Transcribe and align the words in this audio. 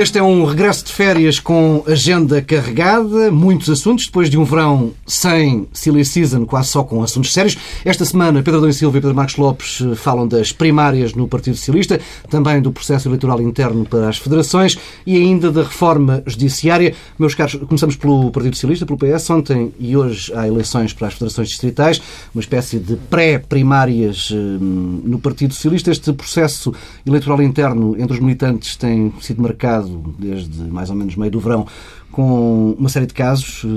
Este 0.00 0.18
é 0.18 0.22
um 0.22 0.46
regresso 0.46 0.86
de 0.86 0.92
férias 0.92 1.38
com 1.38 1.84
agenda 1.86 2.40
carregada, 2.40 3.30
muitos 3.30 3.68
assuntos, 3.68 4.06
depois 4.06 4.30
de 4.30 4.38
um 4.38 4.44
verão 4.44 4.94
sem 5.06 5.68
silly 5.74 6.06
season, 6.06 6.46
quase 6.46 6.70
só 6.70 6.82
com 6.82 7.02
assuntos 7.02 7.34
sérios. 7.34 7.58
Esta 7.84 8.06
semana, 8.06 8.42
Pedro 8.42 8.60
Adão 8.60 8.72
Silva 8.72 8.96
e 8.96 9.00
Pedro 9.02 9.14
Marcos 9.14 9.36
Lopes 9.36 9.82
eh, 9.82 9.94
falam 9.94 10.26
das 10.26 10.52
primárias 10.52 11.12
no 11.12 11.28
Partido 11.28 11.54
Socialista, 11.58 12.00
também 12.30 12.62
do 12.62 12.72
processo 12.72 13.08
eleitoral 13.08 13.42
interno 13.42 13.84
para 13.84 14.08
as 14.08 14.16
federações 14.16 14.78
e 15.04 15.18
ainda 15.18 15.52
da 15.52 15.64
reforma 15.64 16.22
judiciária. 16.26 16.94
Meus 17.18 17.34
caros, 17.34 17.56
começamos 17.56 17.94
pelo 17.94 18.30
Partido 18.30 18.54
Socialista, 18.54 18.86
pelo 18.86 18.98
PS. 18.98 19.28
Ontem 19.28 19.70
e 19.78 19.94
hoje 19.98 20.32
há 20.34 20.48
eleições 20.48 20.94
para 20.94 21.08
as 21.08 21.12
federações 21.12 21.48
distritais, 21.48 22.00
uma 22.34 22.40
espécie 22.40 22.78
de 22.78 22.96
pré-primárias 22.96 24.30
eh, 24.32 24.34
no 24.34 25.18
Partido 25.18 25.52
Socialista. 25.52 25.90
Este 25.90 26.10
processo 26.14 26.72
eleitoral 27.04 27.42
interno 27.42 27.94
entre 27.98 28.14
os 28.14 28.18
militantes 28.18 28.76
tem 28.76 29.12
sido 29.20 29.42
marcado 29.42 29.89
desde 30.18 30.62
mais 30.64 30.90
ou 30.90 30.96
menos 30.96 31.16
meio 31.16 31.30
do 31.30 31.40
verão, 31.40 31.66
com 32.10 32.72
uma 32.78 32.88
série 32.88 33.06
de 33.06 33.14
casos, 33.14 33.62
eh, 33.64 33.68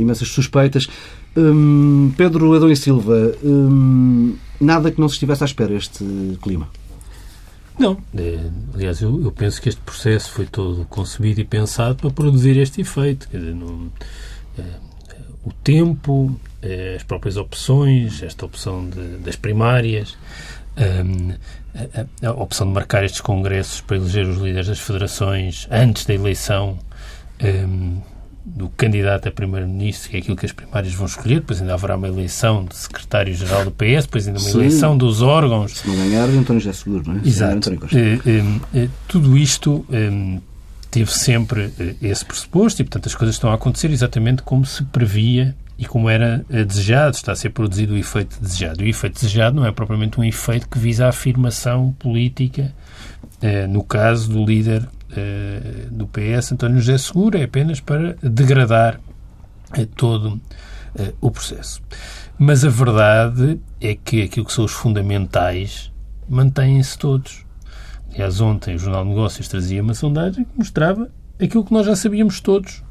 imensas 0.00 0.28
suspeitas. 0.28 0.86
Hum, 1.36 2.12
Pedro 2.16 2.52
Adão 2.54 2.70
e 2.70 2.76
Silva, 2.76 3.34
hum, 3.42 4.34
nada 4.60 4.90
que 4.90 5.00
não 5.00 5.08
se 5.08 5.14
estivesse 5.14 5.42
à 5.42 5.46
espera 5.46 5.74
este 5.74 6.04
clima? 6.42 6.68
Não. 7.78 7.96
É, 8.14 8.38
aliás, 8.74 9.00
eu, 9.00 9.22
eu, 9.22 9.32
penso 9.32 9.60
que 9.60 9.68
este 9.68 9.80
processo 9.80 10.30
foi 10.30 10.46
todo 10.46 10.84
concebido 10.86 11.40
e 11.40 11.44
pensado 11.44 11.96
para 11.96 12.10
produzir 12.10 12.56
este 12.58 12.82
efeito. 12.82 13.28
Quer 13.28 13.38
dizer, 13.38 13.54
não, 13.54 13.90
é, 14.58 14.62
o 15.44 15.52
tempo, 15.52 16.38
é, 16.60 16.96
as 16.96 17.02
próprias 17.02 17.36
opções, 17.36 18.22
esta 18.22 18.44
opção 18.44 18.88
de, 18.88 19.18
das 19.18 19.36
primárias, 19.36 20.16
hum, 20.76 21.32
a, 21.74 22.28
a, 22.28 22.32
opção 22.32 22.66
de 22.66 22.72
marcar 22.72 23.04
estes 23.04 23.20
congressos 23.20 23.80
para 23.80 23.96
eleger 23.96 24.26
os 24.26 24.36
líderes 24.36 24.68
das 24.68 24.80
federações 24.80 25.66
antes 25.70 26.04
da 26.04 26.14
eleição 26.14 26.78
um, 27.42 28.00
do 28.44 28.68
candidato 28.70 29.28
a 29.28 29.30
primeiro-ministro, 29.30 30.10
que 30.10 30.16
é 30.16 30.18
aquilo 30.20 30.36
que 30.36 30.46
as 30.46 30.52
primárias 30.52 30.92
vão 30.94 31.06
escolher, 31.06 31.36
depois 31.36 31.60
ainda 31.60 31.74
haverá 31.74 31.96
uma 31.96 32.08
eleição 32.08 32.64
de 32.64 32.76
secretário-geral 32.76 33.64
do 33.64 33.70
PS, 33.70 34.04
depois 34.04 34.26
ainda 34.26 34.40
uma 34.40 34.50
Sim. 34.50 34.58
eleição 34.58 34.98
dos 34.98 35.22
órgãos. 35.22 35.78
Se 35.78 35.88
não 35.88 35.96
ganhar, 35.96 36.28
António 36.28 36.60
José 36.60 36.72
Seguro, 36.72 37.04
não 37.06 37.20
é? 37.20 37.26
Exato. 37.26 37.70
Uh, 37.70 37.76
uh, 37.76 38.90
tudo 39.06 39.38
isto 39.38 39.86
um, 39.88 40.40
teve 40.90 41.10
sempre 41.12 41.72
esse 42.02 42.24
pressuposto 42.24 42.82
e, 42.82 42.84
portanto, 42.84 43.06
as 43.06 43.14
coisas 43.14 43.36
estão 43.36 43.50
a 43.50 43.54
acontecer 43.54 43.90
exatamente 43.90 44.42
como 44.42 44.66
se 44.66 44.82
previa 44.84 45.54
e 45.78 45.86
como 45.86 46.08
era 46.08 46.44
eh, 46.50 46.64
desejado, 46.64 47.16
está 47.16 47.32
a 47.32 47.36
ser 47.36 47.50
produzido 47.50 47.94
o 47.94 47.96
efeito 47.96 48.40
desejado. 48.40 48.82
E 48.82 48.86
o 48.86 48.88
efeito 48.88 49.14
desejado 49.14 49.56
não 49.56 49.66
é 49.66 49.72
propriamente 49.72 50.20
um 50.20 50.24
efeito 50.24 50.68
que 50.68 50.78
visa 50.78 51.06
a 51.06 51.08
afirmação 51.08 51.92
política, 51.98 52.72
eh, 53.40 53.66
no 53.66 53.82
caso 53.82 54.30
do 54.30 54.44
líder 54.44 54.88
eh, 55.16 55.86
do 55.90 56.06
PS, 56.06 56.52
António 56.52 56.78
José 56.78 56.98
Seguro, 56.98 57.38
é 57.38 57.44
apenas 57.44 57.80
para 57.80 58.16
degradar 58.22 59.00
todo 59.96 60.38
o 61.22 61.30
processo. 61.30 61.80
Mas 62.38 62.66
a 62.66 62.68
verdade 62.68 63.58
é 63.80 63.94
que 63.94 64.20
aquilo 64.20 64.44
que 64.44 64.52
são 64.52 64.66
os 64.66 64.72
fundamentais 64.72 65.90
mantêm-se 66.28 66.98
todos. 66.98 67.46
Aliás, 68.12 68.42
ontem 68.42 68.74
o 68.74 68.78
Jornal 68.78 69.04
de 69.04 69.08
Negócios 69.08 69.48
trazia 69.48 69.82
uma 69.82 69.94
sondagem 69.94 70.44
que 70.44 70.58
mostrava 70.58 71.10
aquilo 71.40 71.64
que 71.64 71.72
nós 71.72 71.86
já 71.86 71.96
sabíamos 71.96 72.42
todos 72.42 72.82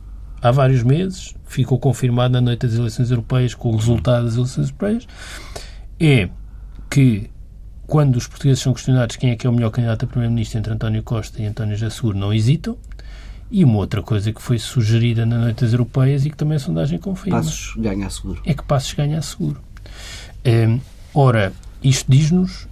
há 0.41 0.51
vários 0.51 0.83
meses, 0.83 1.35
ficou 1.45 1.77
confirmado 1.77 2.33
na 2.33 2.41
noite 2.41 2.65
das 2.65 2.75
eleições 2.75 3.11
europeias, 3.11 3.53
com 3.53 3.69
o 3.69 3.75
resultado 3.75 4.25
das 4.25 4.35
eleições 4.35 4.67
europeias, 4.67 5.07
é 5.99 6.29
que 6.89 7.29
quando 7.85 8.15
os 8.15 8.27
portugueses 8.27 8.63
são 8.63 8.73
questionados 8.73 9.17
quem 9.17 9.31
é 9.31 9.35
que 9.35 9.45
é 9.45 9.49
o 9.49 9.53
melhor 9.53 9.69
candidato 9.69 10.05
a 10.05 10.07
primeiro-ministro 10.07 10.59
entre 10.59 10.73
António 10.73 11.03
Costa 11.03 11.41
e 11.41 11.45
António 11.45 11.75
Jassur, 11.75 12.15
não 12.15 12.33
hesitam. 12.33 12.77
E 13.51 13.65
uma 13.65 13.75
outra 13.75 14.01
coisa 14.01 14.31
que 14.31 14.41
foi 14.41 14.57
sugerida 14.57 15.25
na 15.25 15.37
noite 15.37 15.61
das 15.65 15.73
europeias 15.73 16.25
e 16.25 16.29
que 16.29 16.37
também 16.37 16.55
a 16.55 16.59
sondagem 16.59 16.97
confirma. 16.97 17.39
Passos 17.39 17.73
ganha 17.77 18.09
seguro. 18.09 18.41
É 18.45 18.53
que 18.53 18.63
Passos 18.63 18.93
ganha 18.93 19.21
seguro. 19.21 19.61
É, 20.45 20.79
ora, 21.13 21.51
isto 21.83 22.09
diz-nos, 22.09 22.65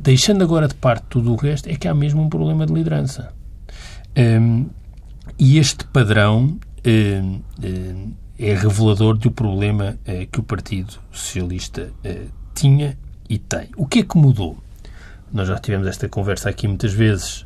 deixando 0.00 0.44
agora 0.44 0.68
de 0.68 0.74
parte 0.74 1.04
tudo 1.10 1.32
o 1.32 1.36
resto, 1.36 1.68
é 1.68 1.74
que 1.74 1.88
há 1.88 1.94
mesmo 1.94 2.22
um 2.22 2.28
problema 2.28 2.64
de 2.64 2.72
liderança. 2.72 3.32
É, 4.14 4.38
e 5.36 5.58
este 5.58 5.84
padrão 5.86 6.56
é, 6.84 7.22
é 8.38 8.54
revelador 8.54 9.16
do 9.16 9.30
problema 9.30 9.98
eh, 10.04 10.26
que 10.30 10.40
o 10.40 10.42
Partido 10.42 10.98
Socialista 11.12 11.90
tinha 12.54 12.96
e 13.28 13.38
tem. 13.38 13.68
O 13.76 13.86
que 13.86 14.00
é 14.00 14.02
que 14.02 14.16
mudou? 14.16 14.58
Nós 15.32 15.48
já 15.48 15.58
tivemos 15.58 15.88
esta 15.88 16.08
conversa 16.08 16.48
aqui 16.48 16.68
muitas 16.68 16.92
vezes 16.92 17.44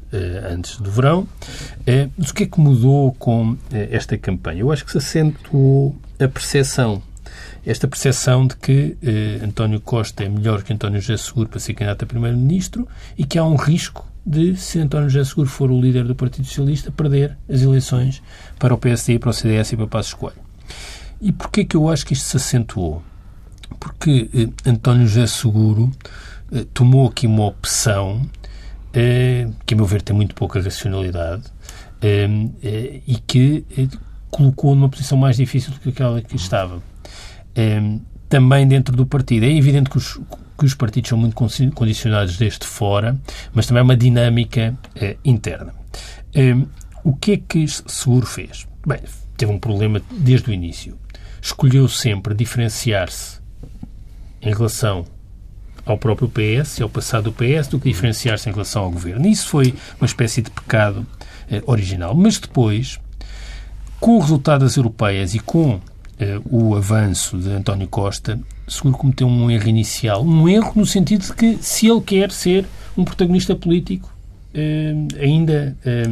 antes 0.50 0.78
do 0.78 0.91
verão. 0.91 1.27
mas 2.19 2.31
o 2.31 2.34
que 2.34 2.43
é 2.43 2.47
que 2.47 2.60
mudou 2.60 3.12
com 3.12 3.56
esta 3.71 4.19
campanha? 4.19 4.60
Eu 4.60 4.71
acho 4.71 4.84
que 4.84 4.93
se 4.93 4.98
acentuou 4.98 5.97
a 6.21 6.28
percepção 6.28 7.03
esta 7.69 7.87
percepção 7.87 8.47
de 8.47 8.56
que 8.56 8.97
eh, 9.03 9.44
António 9.44 9.78
Costa 9.78 10.25
é 10.25 10.28
melhor 10.28 10.62
que 10.62 10.72
António 10.72 11.03
José 11.03 11.19
Seguro 11.22 11.50
para 11.50 11.60
ser 11.60 11.75
candidato 11.75 12.04
a 12.04 12.06
primeiro-ministro 12.06 12.88
e 13.16 13.25
que 13.25 13.38
há 13.38 13.44
um 13.44 13.56
risco 13.56 14.08
de, 14.25 14.56
se 14.56 14.79
António 14.79 15.09
José 15.09 15.25
Seguro 15.29 15.49
for 15.49 15.71
o 15.71 15.81
líder 15.81 16.05
do 16.05 16.15
Partido 16.15 16.47
Socialista, 16.47 16.93
perder 16.93 17.37
as 17.49 17.62
eleições 17.62 18.23
para 18.59 18.75
o 18.75 18.79
PSD, 18.79 19.19
para 19.19 19.31
o 19.31 19.33
CDS 19.33 19.73
e 19.73 19.77
para 19.77 19.87
Passos 19.87 20.15
Coelho. 20.15 20.37
E 21.21 21.33
porquê 21.33 21.65
que 21.65 21.77
eu 21.77 21.89
acho 21.89 22.06
que 22.06 22.12
isto 22.12 22.27
se 22.27 22.37
acentuou? 22.37 23.03
Porque 23.81 24.31
eh, 24.34 24.71
António 24.71 25.07
José 25.07 25.27
Seguro 25.27 25.91
eh, 26.53 26.65
tomou 26.73 27.09
aqui 27.09 27.27
uma 27.27 27.47
opção 27.47 28.28
eh, 28.93 29.49
que, 29.67 29.75
a 29.75 29.77
meu 29.77 29.87
ver, 29.87 30.03
tem 30.03 30.15
muito 30.17 30.34
pouca 30.34 30.61
racionalidade 30.61 31.45
eh, 32.01 32.28
eh, 32.62 33.01
e 33.07 33.17
que 33.17 33.65
colocou 34.31 34.75
numa 34.75 34.89
posição 34.89 35.19
mais 35.19 35.37
difícil 35.37 35.73
do 35.73 35.81
que 35.81 35.91
aquela 35.91 36.21
que 36.21 36.37
estava. 36.37 36.83
também 38.28 38.67
dentro 38.67 38.95
do 38.95 39.07
partido. 39.07 39.45
É 39.45 39.53
evidente 39.53 39.91
que 39.91 39.97
os, 39.99 40.21
que 40.59 40.65
os 40.65 40.75
partidos 40.75 41.11
são 41.11 41.19
muito 41.19 41.37
condicionados 41.75 42.37
desde 42.37 42.67
fora, 42.67 43.17
mas 43.55 43.67
também 43.67 43.81
é 43.81 43.85
uma 43.85 43.97
dinâmica 43.97 44.77
eh, 44.97 45.17
interna. 45.25 45.73
Eh, 46.35 46.57
o 47.05 47.15
que 47.15 47.33
é 47.33 47.37
que 47.37 47.67
Seguro 47.69 48.27
fez? 48.27 48.67
Bem, 48.85 49.01
teve 49.37 49.53
um 49.53 49.59
problema 49.59 50.03
desde 50.11 50.51
o 50.51 50.53
início. 50.53 50.99
Escolheu 51.41 51.89
sempre 51.89 52.35
diferenciar-se 52.35 53.39
em 54.43 54.53
relação 54.53 55.07
ao 55.87 55.97
próprio 55.97 56.29
PS 56.29 56.79
e 56.79 56.83
ao 56.83 56.89
passado 56.89 57.25
do 57.25 57.33
PS 57.33 57.69
do 57.69 57.79
que 57.79 57.89
diferenciar-se 57.89 58.49
em 58.49 58.53
relação 58.53 58.83
ao 58.83 58.91
governo. 58.91 59.27
Isso 59.27 59.49
foi 59.49 59.75
uma 60.01 60.07
espécie 60.07 60.43
de 60.43 60.51
pecado 60.51 61.07
eh, 61.51 61.63
original. 61.67 62.15
Mas 62.15 62.39
depois, 62.39 62.99
com 64.01 64.17
o 64.17 64.21
resultado 64.21 64.65
das 64.65 64.77
europeias 64.77 65.35
e 65.35 65.39
com 65.39 65.81
o 66.51 66.75
avanço 66.75 67.39
de 67.39 67.51
António 67.51 67.89
Costa, 67.89 68.41
seguro 68.67 68.97
cometeu 68.97 69.27
um 69.27 69.51
erro 69.51 69.69
inicial. 69.69 70.25
Um 70.25 70.49
erro 70.49 70.73
no 70.75 70.87
sentido 70.87 71.25
de 71.25 71.33
que, 71.33 71.59
se 71.61 71.87
ele 71.87 72.01
quer 72.01 72.31
ser 72.31 72.67
um 72.97 73.05
protagonista 73.05 73.55
político 73.55 74.12
eh, 74.55 74.95
ainda 75.21 75.77
eh, 75.84 76.05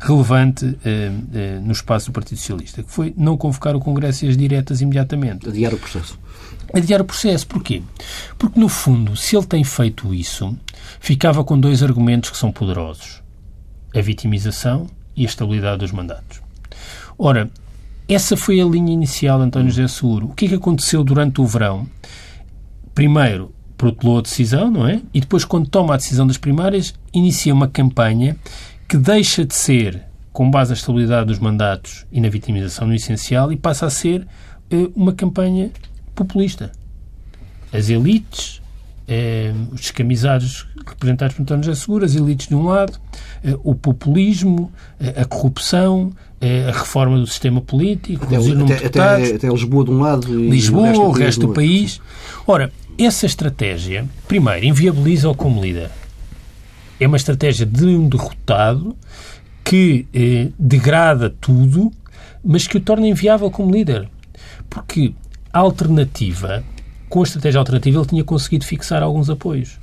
relevante 0.00 0.76
eh, 0.84 1.10
eh, 1.34 1.60
no 1.62 1.72
espaço 1.72 2.06
do 2.06 2.12
Partido 2.12 2.38
Socialista, 2.38 2.82
que 2.82 2.90
foi 2.90 3.14
não 3.16 3.36
convocar 3.36 3.74
o 3.76 3.80
Congresso 3.80 4.26
e 4.26 4.28
as 4.28 4.36
diretas 4.36 4.80
imediatamente. 4.80 5.48
Adiar 5.48 5.72
o 5.72 5.78
processo. 5.78 6.18
Adiar 6.74 7.00
o 7.00 7.04
processo. 7.04 7.46
Porquê? 7.46 7.82
Porque, 8.36 8.58
no 8.58 8.68
fundo, 8.68 9.16
se 9.16 9.36
ele 9.36 9.46
tem 9.46 9.62
feito 9.64 10.12
isso, 10.12 10.56
ficava 11.00 11.44
com 11.44 11.58
dois 11.58 11.82
argumentos 11.82 12.30
que 12.30 12.36
são 12.36 12.50
poderosos. 12.50 13.22
A 13.94 14.00
vitimização 14.00 14.86
e 15.14 15.22
a 15.22 15.26
estabilidade 15.26 15.78
dos 15.78 15.92
mandatos. 15.92 16.42
Ora, 17.16 17.48
essa 18.08 18.36
foi 18.36 18.60
a 18.60 18.64
linha 18.64 18.92
inicial 18.92 19.38
de 19.38 19.46
António 19.46 19.70
José 19.70 19.88
Seguro. 19.88 20.26
O 20.26 20.34
que 20.34 20.46
é 20.46 20.48
que 20.48 20.54
aconteceu 20.54 21.02
durante 21.02 21.40
o 21.40 21.46
verão? 21.46 21.86
Primeiro, 22.94 23.52
protelou 23.76 24.18
a 24.18 24.22
decisão, 24.22 24.70
não 24.70 24.86
é? 24.86 25.02
E 25.12 25.20
depois, 25.20 25.44
quando 25.44 25.68
toma 25.68 25.94
a 25.94 25.96
decisão 25.96 26.26
das 26.26 26.38
primárias, 26.38 26.94
inicia 27.12 27.52
uma 27.52 27.68
campanha 27.68 28.36
que 28.88 28.96
deixa 28.96 29.44
de 29.44 29.54
ser 29.54 30.02
com 30.32 30.50
base 30.50 30.70
na 30.70 30.76
estabilidade 30.76 31.26
dos 31.26 31.38
mandatos 31.38 32.06
e 32.12 32.20
na 32.20 32.28
vitimização 32.28 32.86
no 32.86 32.94
essencial 32.94 33.50
e 33.50 33.56
passa 33.56 33.86
a 33.86 33.90
ser 33.90 34.26
uh, 34.70 34.92
uma 34.94 35.12
campanha 35.12 35.70
populista. 36.14 36.72
As 37.72 37.88
elites, 37.88 38.58
uh, 39.08 39.72
os 39.72 39.80
descamisados 39.80 40.68
representados 40.86 41.34
por 41.34 41.42
António 41.42 41.64
José 41.64 41.80
Seguro, 41.80 42.04
as 42.04 42.14
elites 42.14 42.48
de 42.48 42.54
um 42.54 42.66
lado, 42.66 42.98
uh, 43.44 43.60
o 43.64 43.74
populismo, 43.74 44.70
a 45.20 45.24
corrupção, 45.24 46.12
a 46.40 46.72
reforma 46.72 47.18
do 47.18 47.26
sistema 47.26 47.60
político, 47.60 48.24
até, 48.24 48.36
até, 48.36 48.86
até, 48.86 49.34
até, 49.34 49.48
Lisboa 49.48 49.84
de 49.84 49.90
um 49.90 50.00
lado 50.00 50.40
e 50.40 50.50
Lisboa, 50.50 50.90
o 50.98 51.10
resto 51.10 51.40
do, 51.40 51.46
do 51.48 51.52
país. 51.54 52.00
Ora, 52.46 52.70
essa 52.98 53.26
estratégia, 53.26 54.06
primeiro, 54.28 54.64
inviabiliza-o 54.66 55.34
como 55.34 55.62
líder. 55.62 55.90
É 57.00 57.06
uma 57.06 57.16
estratégia 57.16 57.66
de 57.66 57.84
um 57.84 58.08
derrotado 58.08 58.96
que 59.62 60.06
eh, 60.14 60.48
degrada 60.58 61.28
tudo, 61.40 61.90
mas 62.44 62.66
que 62.66 62.76
o 62.76 62.80
torna 62.80 63.06
inviável 63.06 63.50
como 63.50 63.70
líder. 63.70 64.08
Porque 64.70 65.12
a 65.52 65.58
alternativa, 65.58 66.62
com 67.08 67.20
a 67.20 67.24
estratégia 67.24 67.58
alternativa, 67.58 67.98
ele 67.98 68.06
tinha 68.06 68.24
conseguido 68.24 68.64
fixar 68.64 69.02
alguns 69.02 69.28
apoios. 69.28 69.78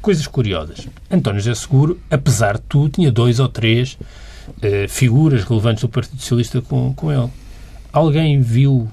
Coisas 0.00 0.26
curiosas. 0.26 0.88
António 1.10 1.40
José 1.40 1.54
Seguro, 1.54 1.98
apesar 2.10 2.54
de 2.54 2.62
tudo, 2.62 2.90
tinha 2.90 3.10
dois 3.10 3.40
ou 3.40 3.48
três 3.48 3.98
uh, 4.48 4.88
figuras 4.88 5.44
relevantes 5.44 5.82
do 5.82 5.88
Partido 5.88 6.20
Socialista 6.20 6.60
com, 6.60 6.92
com 6.94 7.12
ele. 7.12 7.30
Alguém 7.92 8.40
viu 8.40 8.88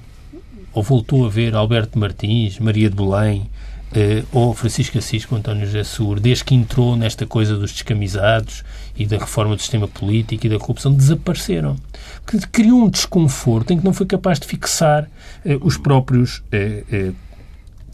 ou 0.72 0.82
voltou 0.82 1.26
a 1.26 1.28
ver 1.28 1.54
Alberto 1.54 1.98
Martins, 1.98 2.58
Maria 2.58 2.88
de 2.88 2.96
Belém, 2.96 3.50
uh, 3.90 4.26
ou 4.32 4.54
Francisco 4.54 4.98
Assis 4.98 5.24
com 5.24 5.36
António 5.36 5.66
José 5.66 5.82
Seguro, 5.84 6.20
desde 6.20 6.44
que 6.44 6.54
entrou 6.54 6.96
nesta 6.96 7.26
coisa 7.26 7.56
dos 7.56 7.72
descamisados 7.72 8.64
e 8.96 9.06
da 9.06 9.18
reforma 9.18 9.56
do 9.56 9.62
sistema 9.62 9.88
político 9.88 10.46
e 10.46 10.48
da 10.48 10.58
corrupção, 10.58 10.92
desapareceram. 10.92 11.76
Porque 12.24 12.46
criou 12.46 12.84
um 12.84 12.88
desconforto 12.88 13.72
em 13.72 13.78
que 13.78 13.84
não 13.84 13.92
foi 13.92 14.06
capaz 14.06 14.38
de 14.38 14.46
fixar 14.46 15.04
uh, 15.44 15.66
os 15.66 15.76
próprios 15.76 16.42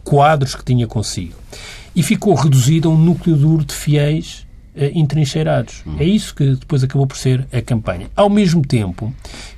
quadros 0.04 0.54
que 0.54 0.64
tinha 0.64 0.86
consigo. 0.86 1.34
E 1.94 2.02
ficou 2.02 2.34
reduzido 2.34 2.88
a 2.88 2.92
um 2.92 2.98
núcleo 2.98 3.36
duro 3.36 3.64
de 3.64 3.74
fiéis 3.74 4.45
entrincheirados. 4.94 5.82
É 5.98 6.04
isso 6.04 6.34
que 6.34 6.54
depois 6.54 6.84
acabou 6.84 7.06
por 7.06 7.16
ser 7.16 7.46
a 7.52 7.60
campanha. 7.62 8.08
Ao 8.14 8.28
mesmo 8.28 8.62
tempo 8.62 9.12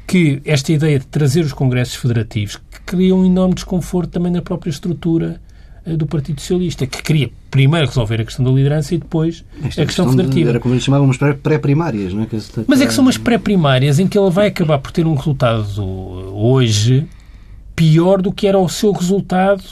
que 0.07 0.41
esta 0.45 0.73
ideia 0.73 0.99
de 0.99 1.07
trazer 1.07 1.45
os 1.45 1.53
congressos 1.53 1.95
federativos 1.97 2.59
cria 2.87 3.15
um 3.15 3.25
enorme 3.27 3.55
desconforto 3.55 4.11
também 4.11 4.33
na 4.33 4.41
própria 4.41 4.71
estrutura 4.71 5.41
eh, 5.85 5.97
do 5.97 6.07
Partido 6.07 6.41
Socialista, 6.41 6.87
que 6.87 7.03
queria 7.03 7.31
primeiro 7.51 7.87
resolver 7.87 8.21
a 8.21 8.25
questão 8.25 8.45
da 8.45 8.51
liderança 8.51 8.95
e 8.95 8.99
depois 8.99 9.45
Esta 9.57 9.59
a 9.59 9.63
questão, 9.69 9.87
questão 9.87 10.11
federativa. 10.11 10.45
De, 10.45 10.51
era 10.51 10.61
como 10.61 10.75
eles 10.75 10.85
chamavam 10.85 11.11
pré-primárias, 11.43 12.13
não 12.13 12.23
é? 12.23 12.27
Mas 12.67 12.81
é 12.81 12.87
que 12.87 12.93
são 12.93 13.05
umas 13.05 13.19
pré-primárias 13.19 13.99
em 13.99 14.07
que 14.07 14.19
ele 14.19 14.31
vai 14.31 14.49
acabar 14.49 14.79
por 14.79 14.93
ter 14.93 15.07
um 15.07 15.15
resultado 15.15 15.83
hoje 16.35 17.07
pior 17.75 18.21
do 18.21 18.33
que 18.33 18.47
era 18.47 18.59
o 18.59 18.69
seu 18.69 18.93
resultado 18.93 19.63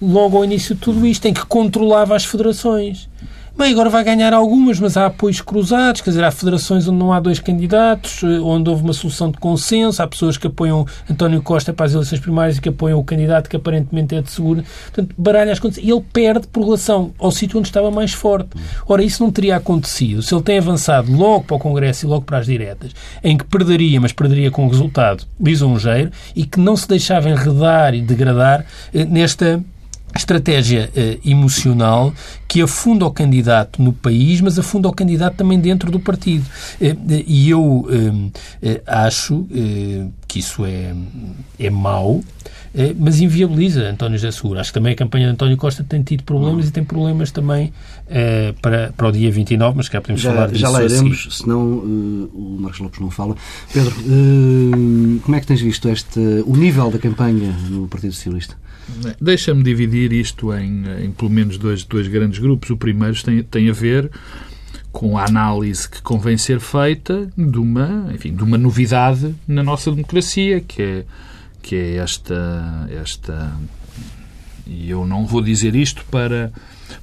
logo 0.00 0.36
ao 0.36 0.44
início 0.44 0.74
de 0.74 0.80
tudo 0.80 1.06
isto, 1.06 1.26
em 1.26 1.32
que 1.32 1.44
controlava 1.46 2.14
as 2.14 2.24
federações. 2.24 3.08
Bem, 3.58 3.72
agora 3.72 3.88
vai 3.88 4.04
ganhar 4.04 4.34
algumas, 4.34 4.78
mas 4.78 4.98
há 4.98 5.06
apoios 5.06 5.40
cruzados, 5.40 6.02
quer 6.02 6.10
dizer, 6.10 6.22
há 6.22 6.30
federações 6.30 6.86
onde 6.86 6.98
não 6.98 7.10
há 7.10 7.18
dois 7.18 7.40
candidatos, 7.40 8.22
eh, 8.22 8.38
onde 8.40 8.68
houve 8.68 8.82
uma 8.82 8.92
solução 8.92 9.30
de 9.30 9.38
consenso, 9.38 10.02
há 10.02 10.06
pessoas 10.06 10.36
que 10.36 10.46
apoiam 10.46 10.86
António 11.10 11.40
Costa 11.40 11.72
para 11.72 11.86
as 11.86 11.94
eleições 11.94 12.20
primárias 12.20 12.58
e 12.58 12.60
que 12.60 12.68
apoiam 12.68 12.98
o 12.98 13.04
candidato 13.04 13.48
que 13.48 13.56
aparentemente 13.56 14.14
é 14.14 14.20
de 14.20 14.30
seguro. 14.30 14.62
Portanto, 14.92 15.14
baralha 15.16 15.52
as 15.52 15.58
contas. 15.58 15.78
E 15.78 15.90
ele 15.90 16.04
perde 16.12 16.46
por 16.48 16.64
relação 16.64 17.14
ao 17.18 17.30
sítio 17.30 17.58
onde 17.58 17.68
estava 17.68 17.90
mais 17.90 18.12
forte. 18.12 18.50
Ora, 18.86 19.02
isso 19.02 19.22
não 19.22 19.32
teria 19.32 19.56
acontecido 19.56 20.20
se 20.20 20.34
ele 20.34 20.42
tem 20.42 20.58
avançado 20.58 21.10
logo 21.10 21.44
para 21.44 21.56
o 21.56 21.58
Congresso 21.58 22.04
e 22.04 22.08
logo 22.10 22.26
para 22.26 22.36
as 22.36 22.44
diretas, 22.44 22.92
em 23.24 23.38
que 23.38 23.44
perderia, 23.44 23.98
mas 23.98 24.12
perderia 24.12 24.50
com 24.50 24.66
um 24.66 24.68
resultado 24.68 25.24
lisonjeiro 25.40 26.10
e 26.34 26.44
que 26.44 26.60
não 26.60 26.76
se 26.76 26.86
deixava 26.86 27.30
enredar 27.30 27.94
e 27.94 28.02
degradar 28.02 28.66
eh, 28.92 29.06
estratégia 30.16 30.90
uh, 30.94 31.28
emocional 31.28 32.12
que 32.48 32.62
afunda 32.62 33.06
o 33.06 33.10
candidato 33.10 33.82
no 33.82 33.92
país, 33.92 34.40
mas 34.40 34.58
afunda 34.58 34.88
o 34.88 34.92
candidato 34.92 35.36
também 35.36 35.58
dentro 35.58 35.90
do 35.90 36.00
partido. 36.00 36.44
Uh, 36.80 37.24
e 37.26 37.50
eu 37.50 37.62
uh, 37.62 38.32
acho 38.86 39.46
que 40.36 40.40
isso 40.40 40.66
é, 40.66 40.94
é 41.58 41.70
mau, 41.70 42.22
mas 42.98 43.20
inviabiliza 43.20 43.88
António 43.88 44.18
José 44.18 44.30
Seguro. 44.30 44.60
Acho 44.60 44.70
que 44.70 44.74
também 44.74 44.92
a 44.92 44.96
campanha 44.96 45.26
de 45.26 45.32
António 45.32 45.56
Costa 45.56 45.82
tem 45.82 46.02
tido 46.02 46.24
problemas 46.24 46.64
uhum. 46.64 46.68
e 46.68 46.72
tem 46.72 46.84
problemas 46.84 47.30
também 47.30 47.72
para, 48.60 48.92
para 48.94 49.08
o 49.08 49.12
dia 49.12 49.30
29, 49.30 49.78
mas 49.78 49.88
cá 49.88 50.00
podemos 50.00 50.20
já, 50.20 50.32
falar 50.32 50.48
disso. 50.48 50.60
Já 50.60 50.68
lá 50.68 50.84
iremos, 50.84 51.28
senão 51.30 51.62
o 51.62 52.58
Marcos 52.60 52.80
Lopes 52.80 53.00
não 53.00 53.10
fala. 53.10 53.34
Pedro, 53.72 53.94
como 55.22 55.36
é 55.36 55.40
que 55.40 55.46
tens 55.46 55.60
visto 55.62 55.88
este, 55.88 56.20
o 56.44 56.54
nível 56.54 56.90
da 56.90 56.98
campanha 56.98 57.56
no 57.70 57.88
Partido 57.88 58.12
Socialista? 58.12 58.56
Deixa-me 59.20 59.62
dividir 59.62 60.12
isto 60.12 60.52
em, 60.52 60.84
em 61.02 61.10
pelo 61.10 61.30
menos 61.30 61.56
dois, 61.56 61.82
dois 61.82 62.06
grandes 62.08 62.38
grupos. 62.38 62.68
O 62.70 62.76
primeiro 62.76 63.20
tem, 63.22 63.42
tem 63.42 63.70
a 63.70 63.72
ver 63.72 64.10
com 64.96 65.18
a 65.18 65.26
análise 65.26 65.86
que 65.86 66.00
convém 66.00 66.38
ser 66.38 66.58
feita 66.58 67.28
de 67.36 67.58
uma, 67.58 68.08
enfim, 68.14 68.34
de 68.34 68.42
uma 68.42 68.56
novidade 68.56 69.34
na 69.46 69.62
nossa 69.62 69.90
democracia, 69.90 70.62
que 70.62 70.80
é, 70.80 71.04
que 71.60 71.76
é 71.76 71.96
esta, 71.96 72.88
esta. 73.02 73.52
E 74.66 74.88
eu 74.88 75.06
não 75.06 75.26
vou 75.26 75.42
dizer 75.42 75.76
isto 75.76 76.02
para 76.10 76.50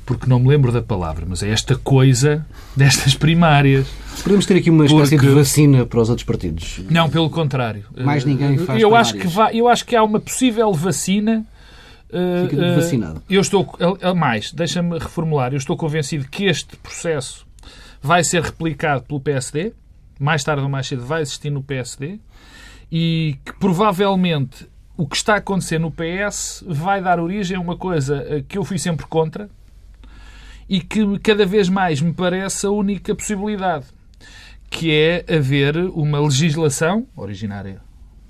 porque 0.07 0.25
não 0.25 0.39
me 0.39 0.47
lembro 0.47 0.71
da 0.71 0.81
palavra, 0.81 1.23
mas 1.29 1.43
é 1.43 1.51
esta 1.51 1.75
coisa 1.75 2.43
destas 2.75 3.13
primárias. 3.13 3.85
Podemos 4.23 4.47
ter 4.47 4.57
aqui 4.57 4.71
uma 4.71 4.85
espécie 4.87 5.15
porque... 5.15 5.27
de 5.27 5.35
vacina 5.35 5.85
para 5.85 6.01
os 6.01 6.09
outros 6.09 6.25
partidos? 6.25 6.81
Não, 6.89 7.07
pelo 7.07 7.29
contrário. 7.29 7.83
Mais 7.95 8.25
ninguém 8.25 8.57
faz 8.57 8.81
eu 8.81 8.95
acho 8.95 9.13
que 9.13 9.27
vai, 9.27 9.55
Eu 9.55 9.67
acho 9.67 9.85
que 9.85 9.95
há 9.95 10.01
uma 10.03 10.19
possível 10.19 10.73
vacina 10.73 11.45
Fica 12.09 12.55
uh, 12.55 12.75
vacinado. 12.75 13.21
Eu 13.29 13.41
estou, 13.41 13.67
mais, 14.15 14.51
deixa-me 14.51 14.97
reformular, 14.97 15.53
eu 15.53 15.57
estou 15.57 15.77
convencido 15.77 16.27
que 16.27 16.45
este 16.45 16.75
processo 16.77 17.45
vai 18.03 18.21
ser 18.21 18.43
replicado 18.43 19.05
pelo 19.05 19.21
PSD, 19.21 19.73
mais 20.19 20.43
tarde 20.43 20.61
ou 20.61 20.69
mais 20.69 20.85
cedo 20.85 21.05
vai 21.05 21.21
existir 21.21 21.49
no 21.49 21.63
PSD, 21.63 22.19
e 22.91 23.37
que 23.45 23.53
provavelmente 23.53 24.67
o 24.97 25.07
que 25.07 25.15
está 25.15 25.35
a 25.35 25.37
acontecer 25.37 25.79
no 25.79 25.89
PS 25.89 26.65
vai 26.67 27.01
dar 27.01 27.17
origem 27.17 27.55
a 27.55 27.61
uma 27.61 27.77
coisa 27.77 28.17
eh, 28.27 28.43
que 28.45 28.57
eu 28.57 28.65
fui 28.65 28.77
sempre 28.77 29.07
contra 29.07 29.49
e 30.69 30.81
que 30.81 31.17
cada 31.19 31.45
vez 31.45 31.69
mais 31.69 32.01
me 32.01 32.13
parece 32.13 32.65
a 32.65 32.71
única 32.71 33.15
possibilidade, 33.15 33.85
que 34.69 34.91
é 34.91 35.25
haver 35.33 35.77
uma 35.77 36.19
legislação, 36.19 37.07
originária, 37.15 37.81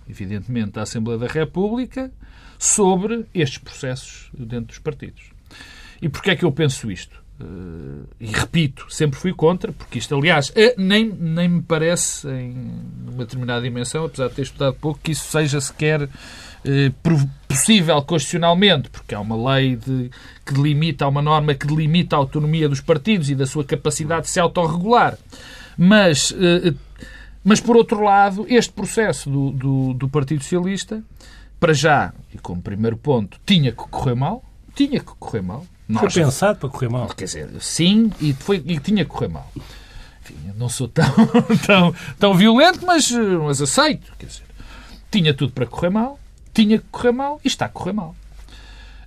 evidentemente, 0.08 0.74
da 0.74 0.84
Assembleia 0.84 1.20
da 1.20 1.28
República, 1.28 2.12
sobre 2.60 3.26
estes 3.34 3.58
processos 3.58 4.30
dentro 4.34 4.68
dos 4.68 4.80
partidos. 4.80 5.32
E 6.02 6.08
porquê 6.08 6.32
é 6.32 6.36
que 6.36 6.46
eu 6.46 6.52
penso 6.52 6.92
isto? 6.92 7.23
Uh, 7.44 8.08
e 8.20 8.28
repito, 8.28 8.86
sempre 8.90 9.20
fui 9.20 9.34
contra, 9.34 9.74
porque 9.74 10.00
isto, 10.00 10.16
aliás, 10.16 10.52
é, 10.56 10.76
nem, 10.78 11.10
nem 11.10 11.50
me 11.50 11.62
parece, 11.62 12.28
em 12.30 12.56
uma 13.06 13.26
determinada 13.26 13.62
dimensão, 13.62 14.06
apesar 14.06 14.30
de 14.30 14.36
ter 14.36 14.44
estudado 14.44 14.76
pouco, 14.76 15.00
que 15.04 15.12
isso 15.12 15.26
seja 15.30 15.60
sequer 15.60 16.04
uh, 16.04 16.10
possível 17.48 18.02
constitucionalmente, 18.04 18.90
porque 18.90 19.14
há 19.14 19.20
uma 19.20 19.54
lei 19.54 19.76
de, 19.76 20.10
que 20.46 20.54
delimita, 20.54 21.04
há 21.04 21.10
uma 21.10 21.22
norma 21.22 21.54
que 21.54 21.68
delimita 21.68 22.16
a 22.16 22.20
autonomia 22.20 22.70
dos 22.70 22.80
partidos 22.80 23.30
e 23.30 23.36
da 23.36 23.46
sua 23.46 23.66
capacidade 23.66 24.24
de 24.24 24.30
se 24.30 24.40
autorregular. 24.40 25.18
Mas, 25.76 26.32
mas 27.44 27.60
por 27.60 27.76
outro 27.76 28.04
lado, 28.04 28.46
este 28.48 28.72
processo 28.72 29.28
do, 29.28 29.50
do, 29.52 29.94
do 29.96 30.08
Partido 30.08 30.44
Socialista 30.44 31.04
para 31.60 31.74
já, 31.74 32.14
e 32.34 32.38
como 32.38 32.62
primeiro 32.62 32.96
ponto, 32.96 33.40
tinha 33.46 33.72
que 33.72 33.78
correr 33.90 34.16
mal. 34.16 34.44
Tinha 34.76 35.00
que 35.00 35.16
correr 35.18 35.42
mal. 35.42 35.66
Nós, 35.88 36.14
foi 36.14 36.24
pensado 36.24 36.60
para 36.60 36.70
correr 36.70 36.90
mal. 36.90 37.08
Quer 37.10 37.26
dizer, 37.26 37.50
sim, 37.60 38.12
e, 38.20 38.34
foi, 38.34 38.62
e 38.66 38.80
tinha 38.80 39.04
que 39.04 39.12
correr 39.12 39.28
mal. 39.28 39.52
Enfim, 40.22 40.36
não 40.56 40.70
sou 40.70 40.88
tão, 40.88 41.06
tão, 41.66 41.96
tão 42.18 42.34
violento, 42.34 42.86
mas, 42.86 43.12
mas 43.12 43.62
aceito. 43.62 44.12
Quer 44.18 44.28
dizer, 44.28 44.44
tinha 45.12 45.34
tudo 45.34 45.52
para 45.52 45.66
correr 45.66 45.90
mal, 45.90 46.20
tinha 46.54 46.78
que 46.80 46.86
correr 46.92 47.12
mal 47.12 47.40
e 47.44 47.48
está 47.48 47.66
a 47.66 47.70
correr 47.70 47.94
mal. 47.94 48.16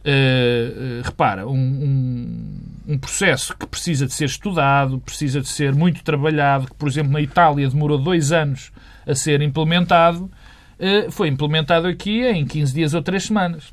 Uh, 0.05 1.01
uh, 1.01 1.03
repara, 1.03 1.49
um, 1.49 1.53
um, 1.53 2.93
um, 2.93 2.99
processo 2.99 3.57
que 3.57 3.67
precisa 3.67 4.07
de 4.07 4.13
ser 4.13 4.27
estudado, 4.27 5.01
precisa 5.01 5.41
de 5.41 5.49
ser 5.49 5.75
muito 5.75 6.05
trabalhado, 6.05 6.69
que, 6.69 6.75
por 6.75 6.89
exemplo, 6.89 7.13
na 7.13 7.21
Itália 7.21 7.69
demorou 7.69 7.99
dois 7.99 8.31
anos 8.31 8.71
a 9.05 9.17
ser 9.17 9.43
implementado, 9.43 10.31
eh, 10.79 11.11
foi 11.11 11.29
implementado 11.29 11.87
aqui 11.87 12.25
em 12.25 12.45
15 12.45 12.75
dias 12.75 12.95
ou 12.95 13.03
3 13.03 13.25
semanas. 13.25 13.73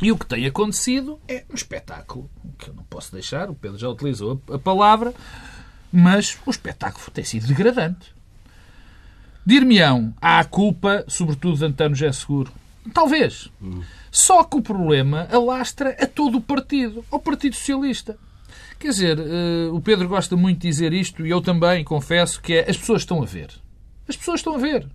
E 0.00 0.12
o 0.12 0.16
que 0.16 0.26
tem 0.26 0.46
acontecido 0.46 1.18
é 1.26 1.44
um 1.50 1.54
espetáculo, 1.54 2.30
que 2.56 2.70
eu 2.70 2.74
não 2.74 2.84
posso 2.84 3.12
deixar, 3.12 3.50
o 3.50 3.54
Pedro 3.54 3.78
já 3.78 3.88
utilizou 3.88 4.40
a 4.52 4.58
palavra, 4.58 5.12
mas 5.92 6.38
o 6.46 6.50
espetáculo 6.50 7.10
tem 7.12 7.24
sido 7.24 7.46
degradante. 7.46 8.14
Dir-me-ão, 9.44 10.14
há 10.20 10.38
a 10.38 10.44
culpa, 10.44 11.04
sobretudo 11.08 11.56
de 11.56 11.64
António 11.64 11.96
José 11.96 12.12
Seguro. 12.12 12.52
Talvez. 12.92 13.48
Hum. 13.60 13.82
Só 14.10 14.44
que 14.44 14.56
o 14.56 14.62
problema 14.62 15.26
alastra 15.30 15.96
a 16.00 16.06
todo 16.06 16.38
o 16.38 16.40
partido, 16.40 17.04
ao 17.10 17.18
Partido 17.18 17.56
Socialista. 17.56 18.18
Quer 18.78 18.88
dizer, 18.90 19.18
uh, 19.18 19.74
o 19.74 19.80
Pedro 19.80 20.08
gosta 20.08 20.36
muito 20.36 20.60
de 20.60 20.68
dizer 20.68 20.92
isto, 20.92 21.26
e 21.26 21.30
eu 21.30 21.40
também 21.40 21.82
confesso 21.82 22.40
que 22.40 22.54
é, 22.54 22.70
as 22.70 22.76
pessoas 22.76 23.02
estão 23.02 23.22
a 23.22 23.26
ver. 23.26 23.50
As 24.06 24.16
pessoas 24.16 24.40
estão 24.40 24.54
a 24.54 24.58
ver. 24.58 24.86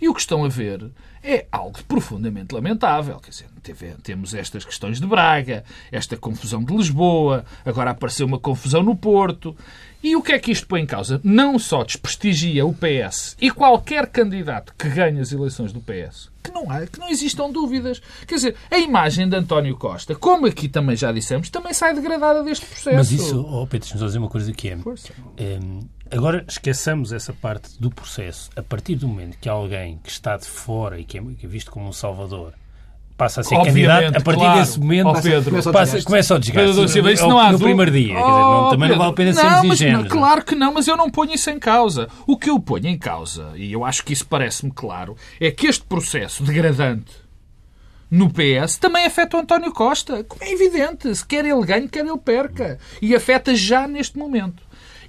E 0.00 0.08
o 0.08 0.14
que 0.14 0.20
estão 0.20 0.44
a 0.44 0.48
ver 0.48 0.90
é 1.22 1.46
algo 1.50 1.82
profundamente 1.84 2.54
lamentável. 2.54 3.18
Quer 3.18 3.30
dizer, 3.30 3.96
temos 4.02 4.34
estas 4.34 4.64
questões 4.64 5.00
de 5.00 5.06
Braga, 5.06 5.64
esta 5.90 6.16
confusão 6.16 6.62
de 6.62 6.76
Lisboa, 6.76 7.44
agora 7.64 7.90
apareceu 7.90 8.26
uma 8.26 8.38
confusão 8.38 8.82
no 8.82 8.94
Porto. 8.94 9.56
E 10.02 10.14
o 10.14 10.22
que 10.22 10.32
é 10.32 10.38
que 10.38 10.52
isto 10.52 10.66
põe 10.66 10.82
em 10.82 10.86
causa? 10.86 11.18
Não 11.24 11.58
só 11.58 11.82
desprestigia 11.82 12.66
o 12.66 12.74
PS 12.74 13.34
e 13.40 13.50
qualquer 13.50 14.06
candidato 14.06 14.74
que 14.78 14.86
ganhe 14.90 15.18
as 15.18 15.32
eleições 15.32 15.72
do 15.72 15.80
PS, 15.80 16.30
que 16.42 16.50
não 16.50 16.70
há, 16.70 16.86
que 16.86 17.00
não 17.00 17.08
existam 17.08 17.50
dúvidas. 17.50 18.02
Quer 18.26 18.34
dizer, 18.34 18.56
a 18.70 18.76
imagem 18.76 19.26
de 19.26 19.34
António 19.34 19.74
Costa, 19.78 20.14
como 20.14 20.44
aqui 20.44 20.68
também 20.68 20.94
já 20.94 21.10
dissemos, 21.10 21.48
também 21.48 21.72
sai 21.72 21.94
degradada 21.94 22.42
deste 22.42 22.66
processo. 22.66 22.96
Mas 22.96 23.10
isso, 23.10 23.40
oh 23.40 23.66
Pedro, 23.66 23.88
deixa-me 23.88 24.04
dizer 24.04 24.18
uma 24.18 24.28
coisa 24.28 24.52
que 24.52 24.68
é. 24.68 24.78
é 25.38 25.58
agora 26.16 26.44
esqueçamos 26.48 27.12
essa 27.12 27.32
parte 27.32 27.70
do 27.80 27.90
processo. 27.90 28.50
A 28.56 28.62
partir 28.62 28.94
do 28.96 29.06
momento 29.08 29.36
que 29.40 29.48
alguém 29.48 29.98
que 30.02 30.10
está 30.10 30.36
de 30.36 30.46
fora 30.46 30.98
e 30.98 31.04
que 31.04 31.18
é, 31.18 31.22
que 31.38 31.46
é 31.46 31.48
visto 31.48 31.70
como 31.70 31.88
um 31.88 31.92
salvador 31.92 32.52
passa 33.16 33.42
a 33.42 33.44
ser 33.44 33.54
Obviamente, 33.54 33.86
candidato, 33.86 34.20
a 34.20 34.24
partir 34.24 34.40
claro. 34.40 34.60
desse 34.60 34.80
momento 34.80 35.06
Ó, 35.06 35.22
Pedro, 35.22 35.50
começa 35.50 35.70
a 35.70 35.72
passa, 35.72 36.02
começa 36.02 36.34
o 36.34 36.38
desgaste. 36.40 36.68
Pedro 36.72 36.88
Silva, 36.88 37.12
isso 37.12 37.22
no, 37.22 37.28
não 37.28 37.38
há 37.38 37.52
no 37.52 37.58
primeiro 37.60 37.90
dia. 37.92 38.08
Quer 38.08 38.20
dizer, 38.20 38.28
não- 38.32 38.66
Oh, 38.66 38.70
também 38.70 38.88
não 38.88 38.98
vale 38.98 39.10
a 39.10 39.14
pena 39.14 39.32
Pedro, 39.34 39.50
sermos 39.50 39.74
ingênuos. 39.80 40.02
não, 40.02 40.10
Claro 40.10 40.44
que 40.44 40.54
não, 40.56 40.74
mas 40.74 40.88
eu 40.88 40.96
não 40.96 41.08
ponho 41.10 41.32
isso 41.32 41.48
em 41.48 41.58
causa. 41.60 42.08
O 42.26 42.36
que 42.36 42.50
eu 42.50 42.58
ponho 42.58 42.88
em 42.88 42.98
causa, 42.98 43.52
e 43.54 43.72
eu 43.72 43.84
acho 43.84 44.04
que 44.04 44.12
isso 44.12 44.26
parece-me 44.26 44.72
claro, 44.72 45.16
é 45.40 45.48
que 45.52 45.68
este 45.68 45.84
processo 45.84 46.42
degradante 46.42 47.12
no 48.10 48.28
PS 48.30 48.78
também 48.78 49.06
afeta 49.06 49.36
o 49.36 49.40
António 49.40 49.72
Costa. 49.72 50.24
Como 50.24 50.42
é 50.42 50.50
evidente, 50.52 51.14
se 51.14 51.24
quer 51.24 51.44
ele 51.44 51.64
ganhe, 51.64 51.88
quer 51.88 52.04
ele 52.04 52.18
perca. 52.18 52.78
E 53.00 53.14
afeta 53.14 53.54
já 53.54 53.86
neste 53.86 54.18
momento. 54.18 54.62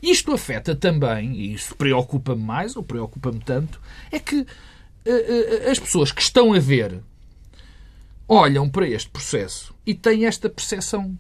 Isto 0.06 0.34
afeta 0.34 0.76
também, 0.76 1.34
e 1.34 1.54
isso 1.56 1.76
preocupa-me 1.76 2.42
mais, 2.42 2.76
ou 2.76 2.84
preocupa-me 2.84 3.40
tanto, 3.40 3.82
é 4.12 4.20
que 4.20 4.46
eh, 5.04 5.66
eh, 5.66 5.72
as 5.72 5.80
pessoas 5.80 6.12
que 6.12 6.22
estão 6.22 6.54
a 6.54 6.60
ver 6.60 7.02
olham 8.28 8.70
para 8.70 8.88
este 8.88 9.10
processo 9.10 9.74
e 9.84 9.96
têm 9.96 10.28
esta 10.28 10.48
percepção 10.48 11.18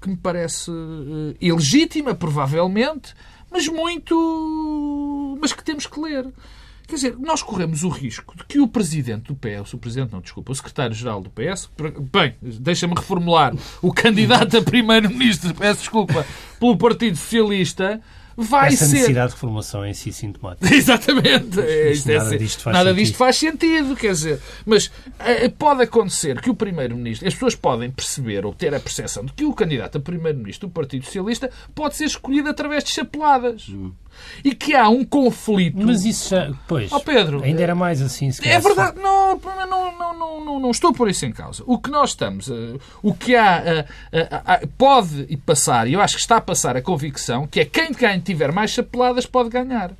que 0.00 0.08
me 0.08 0.16
parece 0.16 0.68
eh, 0.70 1.36
ilegítima, 1.40 2.12
provavelmente, 2.12 3.14
mas 3.48 3.68
muito. 3.68 5.38
mas 5.40 5.52
que 5.52 5.62
temos 5.62 5.86
que 5.86 6.00
ler. 6.00 6.26
Quer 6.88 6.96
dizer, 6.96 7.16
nós 7.18 7.40
corremos 7.40 7.84
o 7.84 7.88
risco 7.88 8.36
de 8.36 8.44
que 8.44 8.60
o 8.60 8.66
presidente 8.66 9.32
do 9.32 9.36
PS, 9.36 9.72
o 9.72 9.78
presidente 9.78 10.12
não, 10.12 10.20
desculpa, 10.20 10.50
o 10.50 10.54
secretário-geral 10.54 11.22
do 11.22 11.30
PS, 11.30 11.70
bem, 12.12 12.34
deixa-me 12.42 12.94
reformular, 12.94 13.54
o 13.80 13.90
candidato 13.90 14.58
a 14.58 14.62
primeiro-ministro, 14.62 15.54
peço 15.54 15.80
desculpa, 15.80 16.26
pelo 16.60 16.76
Partido 16.76 17.16
Socialista, 17.16 18.02
vai 18.36 18.68
Essa 18.68 18.86
ser. 18.86 18.92
necessidade 18.94 19.28
de 19.28 19.34
reformação 19.34 19.84
é 19.84 19.90
em 19.90 19.94
si 19.94 20.12
sintomática. 20.12 20.68
Exatamente. 20.74 21.60
É, 21.60 21.92
Isto 21.92 22.10
é 22.10 22.16
nada 22.18 22.28
assim. 22.28 22.38
disto 22.38 22.62
faz 22.62 22.74
Nada 22.76 22.90
sentido. 22.90 23.04
disto 23.04 23.16
faz 23.16 23.36
sentido, 23.36 23.96
quer 23.96 24.12
dizer. 24.12 24.40
Mas 24.66 24.90
eh, 25.20 25.48
pode 25.48 25.82
acontecer 25.82 26.40
que 26.40 26.50
o 26.50 26.54
Primeiro-Ministro, 26.54 27.26
as 27.28 27.34
pessoas 27.34 27.54
podem 27.54 27.90
perceber 27.90 28.44
ou 28.44 28.52
ter 28.54 28.74
a 28.74 28.80
percepção 28.80 29.24
de 29.24 29.32
que 29.32 29.44
o 29.44 29.52
candidato 29.54 29.98
a 29.98 30.00
Primeiro-Ministro 30.00 30.68
do 30.68 30.72
Partido 30.72 31.04
Socialista 31.04 31.50
pode 31.74 31.96
ser 31.96 32.04
escolhido 32.04 32.48
através 32.48 32.84
de 32.84 32.90
chapeladas. 32.90 33.66
E 34.44 34.54
que 34.54 34.74
há 34.74 34.88
um 34.88 35.04
conflito. 35.04 35.78
Mas 35.78 36.04
isso 36.04 36.30
já. 36.30 36.52
Pois. 36.66 36.92
Ó, 36.92 36.98
Pedro, 37.00 37.42
ainda 37.42 37.62
era 37.62 37.74
mais 37.74 38.02
assim. 38.02 38.30
se 38.30 38.46
É 38.46 38.58
verdade, 38.58 38.98
não, 39.00 39.36
não, 39.36 39.66
não, 39.66 40.14
não, 40.14 40.44
não, 40.44 40.60
não 40.60 40.70
estou 40.70 40.92
por 40.92 41.08
isso 41.08 41.24
em 41.26 41.32
causa. 41.32 41.62
O 41.66 41.78
que 41.78 41.90
nós 41.90 42.10
estamos, 42.10 42.50
eh, 42.50 42.78
o 43.02 43.14
que 43.14 43.34
há, 43.34 43.62
eh, 43.64 43.86
eh, 44.12 44.68
pode 44.78 45.36
passar, 45.38 45.88
e 45.88 45.94
eu 45.94 46.00
acho 46.00 46.14
que 46.16 46.20
está 46.20 46.36
a 46.36 46.40
passar 46.40 46.76
a 46.76 46.82
convicção, 46.82 47.46
que 47.46 47.60
é 47.60 47.64
quem 47.64 47.92
ganha 47.92 48.20
tiver 48.20 48.52
mais 48.52 48.70
chapeladas 48.70 49.26
pode 49.26 49.48
ganhar. 49.48 49.92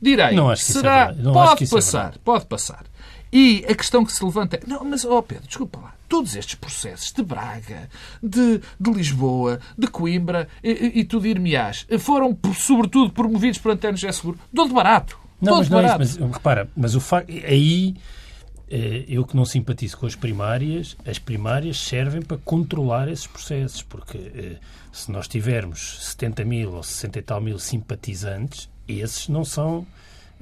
Direi, 0.00 0.34
Não 0.34 0.50
acho 0.50 0.64
que 0.64 0.70
isso 0.70 0.78
é 0.78 0.82
será. 0.82 1.12
Não 1.12 1.30
acho 1.32 1.48
pode 1.48 1.58
que 1.58 1.64
isso 1.64 1.74
é 1.74 1.78
passar, 1.78 2.02
verdade. 2.02 2.20
pode 2.24 2.46
passar. 2.46 2.84
E 3.32 3.64
a 3.68 3.74
questão 3.74 4.04
que 4.04 4.12
se 4.12 4.24
levanta 4.24 4.56
é, 4.56 4.60
não, 4.66 4.84
mas, 4.84 5.04
ó 5.04 5.20
Pedro, 5.22 5.46
desculpa 5.46 5.78
lá, 5.80 5.93
todos 6.08 6.36
estes 6.36 6.54
processos 6.54 7.12
de 7.12 7.22
Braga, 7.22 7.88
de, 8.22 8.60
de 8.80 8.90
Lisboa, 8.92 9.60
de 9.76 9.86
Coimbra 9.86 10.48
e, 10.62 10.70
e, 10.70 11.00
e 11.00 11.04
tu 11.04 11.20
dir-me-ás, 11.20 11.86
foram, 11.98 12.36
sobretudo, 12.56 13.12
promovidos 13.12 13.58
por 13.58 13.72
António 13.72 13.96
José 13.96 14.12
Seguro. 14.12 14.38
De 14.52 14.68
barato. 14.68 15.18
Não, 15.40 15.58
mas 15.58 15.68
não 15.68 15.78
é 15.80 15.82
isso. 15.82 15.88
barato. 15.92 15.98
Mas 16.20 16.32
repara, 16.36 16.68
mas 16.76 16.94
o 16.94 17.00
facto. 17.00 17.30
Aí. 17.30 17.94
eh, 18.70 19.04
Eu 19.08 19.24
que 19.26 19.36
não 19.36 19.44
simpatizo 19.44 19.96
com 19.98 20.06
as 20.06 20.14
primárias, 20.14 20.96
as 21.06 21.18
primárias 21.18 21.78
servem 21.78 22.22
para 22.22 22.38
controlar 22.38 23.08
esses 23.08 23.26
processos, 23.26 23.82
porque 23.82 24.16
eh, 24.34 24.56
se 24.92 25.10
nós 25.12 25.28
tivermos 25.28 25.98
70 26.12 26.44
mil 26.44 26.72
ou 26.72 26.82
60 26.82 27.18
e 27.18 27.22
tal 27.22 27.40
mil 27.40 27.58
simpatizantes, 27.58 28.68
esses 28.88 29.28
não 29.28 29.44
são 29.44 29.86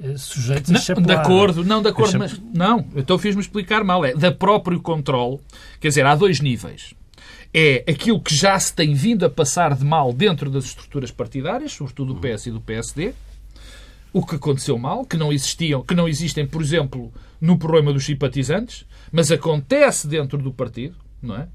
eh, 0.03 0.17
sujeitos 0.17 0.69
a 0.69 0.73
Não, 0.73 0.81
chapelar. 0.81 1.07
de 1.07 1.13
acordo, 1.13 1.63
não, 1.63 1.81
de 1.81 1.87
acordo, 1.89 2.15
A 2.15 2.19
mas 2.19 2.39
não, 2.53 2.85
então 2.95 3.17
fiz-me 3.17 3.41
explicar 3.41 3.83
mal. 3.83 4.03
É 4.05 4.13
da 4.13 4.31
próprio 4.31 4.79
controle, 4.81 5.39
quer 5.79 5.87
dizer, 5.87 6.05
há 6.05 6.13
dois 6.15 6.39
níveis. 6.39 6.93
É 7.53 7.83
aquilo 7.87 8.19
que 8.19 8.35
já 8.35 8.59
se 8.59 8.73
tem 8.73 8.93
vindo 8.93 9.25
a 9.25 9.29
passar 9.29 9.75
de 9.75 9.85
mal 9.85 10.11
dentro 10.11 10.49
das 10.49 10.65
estruturas 10.65 11.11
partidárias, 11.11 11.71
sobretudo 11.71 12.13
do 12.13 12.19
PS 12.19 12.47
e 12.47 12.51
do 12.51 12.59
PSD, 12.59 13.13
o 14.11 14.25
que 14.25 14.35
aconteceu 14.35 14.77
mal, 14.77 15.05
que 15.05 15.17
não 15.17 15.31
existiam, 15.31 15.81
que 15.83 15.95
não 15.95 16.07
existem, 16.07 16.45
por 16.45 16.61
exemplo, 16.61 17.11
no 17.39 17.57
problema 17.57 17.93
dos 17.93 18.05
simpatizantes, 18.05 18.85
mas 19.11 19.31
acontece 19.31 20.07
dentro 20.07 20.37
do 20.39 20.51
partido, 20.51 20.95
não 21.23 21.35
é? 21.35 21.47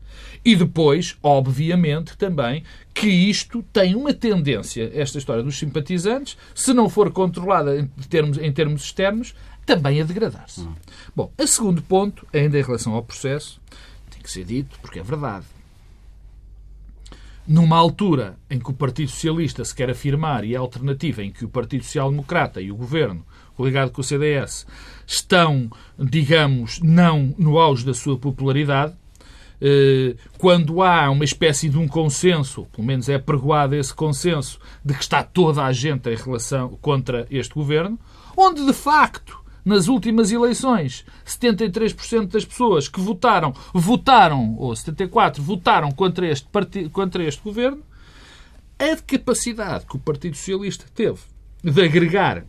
E 0.45 0.57
depois, 0.57 1.17
obviamente, 1.23 2.17
também 2.17 2.65
que 2.95 3.09
isto 3.09 3.63
tem 3.73 3.95
uma 3.95 4.13
tendência, 4.13 4.91
esta 4.95 5.19
história 5.19 5.43
dos 5.43 5.59
simpatizantes, 5.59 6.37
se 6.55 6.73
não 6.73 6.89
for 6.89 7.11
controlada 7.13 7.79
em 7.79 7.87
termos, 8.09 8.39
em 8.39 8.53
termos 8.53 8.83
externos, 8.83 9.35
também 9.67 10.01
a 10.01 10.05
degradar-se. 10.05 10.67
Bom, 11.15 11.31
a 11.39 11.47
segundo 11.47 11.83
ponto, 11.83 12.27
ainda 12.33 12.59
em 12.59 12.63
relação 12.63 12.95
ao 12.95 13.03
processo, 13.03 13.61
tem 14.11 14.23
que 14.23 14.31
ser 14.31 14.45
dito, 14.45 14.79
porque 14.81 14.99
é 14.99 15.03
verdade 15.03 15.45
numa 17.49 17.79
altura 17.79 18.37
em 18.51 18.59
que 18.59 18.71
o 18.71 18.75
Partido 18.75 19.11
Socialista 19.11 19.65
se 19.65 19.75
quer 19.75 19.89
afirmar 19.89 20.45
e 20.45 20.55
é 20.55 20.59
alternativa 20.59 21.25
em 21.25 21.33
que 21.33 21.47
o 21.47 21.49
Partido 21.49 21.83
Social 21.83 22.11
Democrata 22.11 22.61
e 22.61 22.71
o 22.71 22.77
Governo, 22.77 23.25
ligado 23.59 23.91
com 23.91 24.03
o 24.03 24.05
CDS, 24.05 24.67
estão, 25.07 25.71
digamos, 25.99 26.79
não 26.83 27.35
no 27.39 27.59
auge 27.59 27.87
da 27.87 27.95
sua 27.95 28.19
popularidade, 28.19 28.95
quando 30.39 30.83
há 30.83 31.11
uma 31.11 31.25
espécie 31.25 31.69
de 31.69 31.79
um 31.79 31.89
consenso, 31.89 32.67
pelo 32.67 32.87
menos 32.87 33.09
é 33.09 33.19
pregoado 33.19 33.75
esse 33.75 33.93
consenso, 33.93 34.59
de 34.85 34.95
que 34.95 35.03
está 35.03 35.23
toda 35.23 35.65
a 35.65 35.73
gente 35.73 36.09
em 36.09 36.17
relação 36.17 36.79
contra 36.81 37.27
este 37.31 37.55
governo, 37.55 37.99
onde 38.37 38.65
de 38.65 38.73
facto 38.73 39.39
nas 39.65 39.87
últimas 39.87 40.33
eleições, 40.33 41.05
73% 41.27 42.29
das 42.29 42.45
pessoas 42.45 42.89
que 42.89 43.01
votaram, 43.01 43.53
votaram, 43.75 44.57
ou 44.57 44.73
74%, 44.73 45.41
votaram 45.41 45.91
contra 45.91 46.27
este, 46.27 46.49
partido, 46.49 46.89
contra 46.89 47.23
este 47.23 47.43
governo, 47.43 47.83
a 48.79 48.97
capacidade 48.97 49.85
que 49.85 49.97
o 49.97 49.99
Partido 49.99 50.37
Socialista 50.37 50.87
teve 50.95 51.19
de 51.63 51.83
agregar 51.83 52.45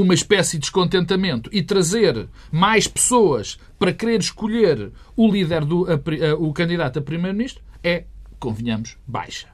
uma 0.00 0.14
espécie 0.14 0.56
de 0.56 0.62
descontentamento 0.62 1.48
e 1.52 1.62
trazer 1.62 2.28
mais 2.50 2.86
pessoas 2.86 3.58
para 3.78 3.92
querer 3.92 4.20
escolher 4.20 4.90
o 5.16 5.30
líder 5.30 5.64
do 5.64 5.86
a, 5.90 5.94
a, 5.94 6.34
o 6.36 6.52
candidato 6.52 6.98
a 6.98 7.02
primeiro-ministro 7.02 7.62
é, 7.82 8.04
convenhamos, 8.38 8.96
baixa 9.06 9.48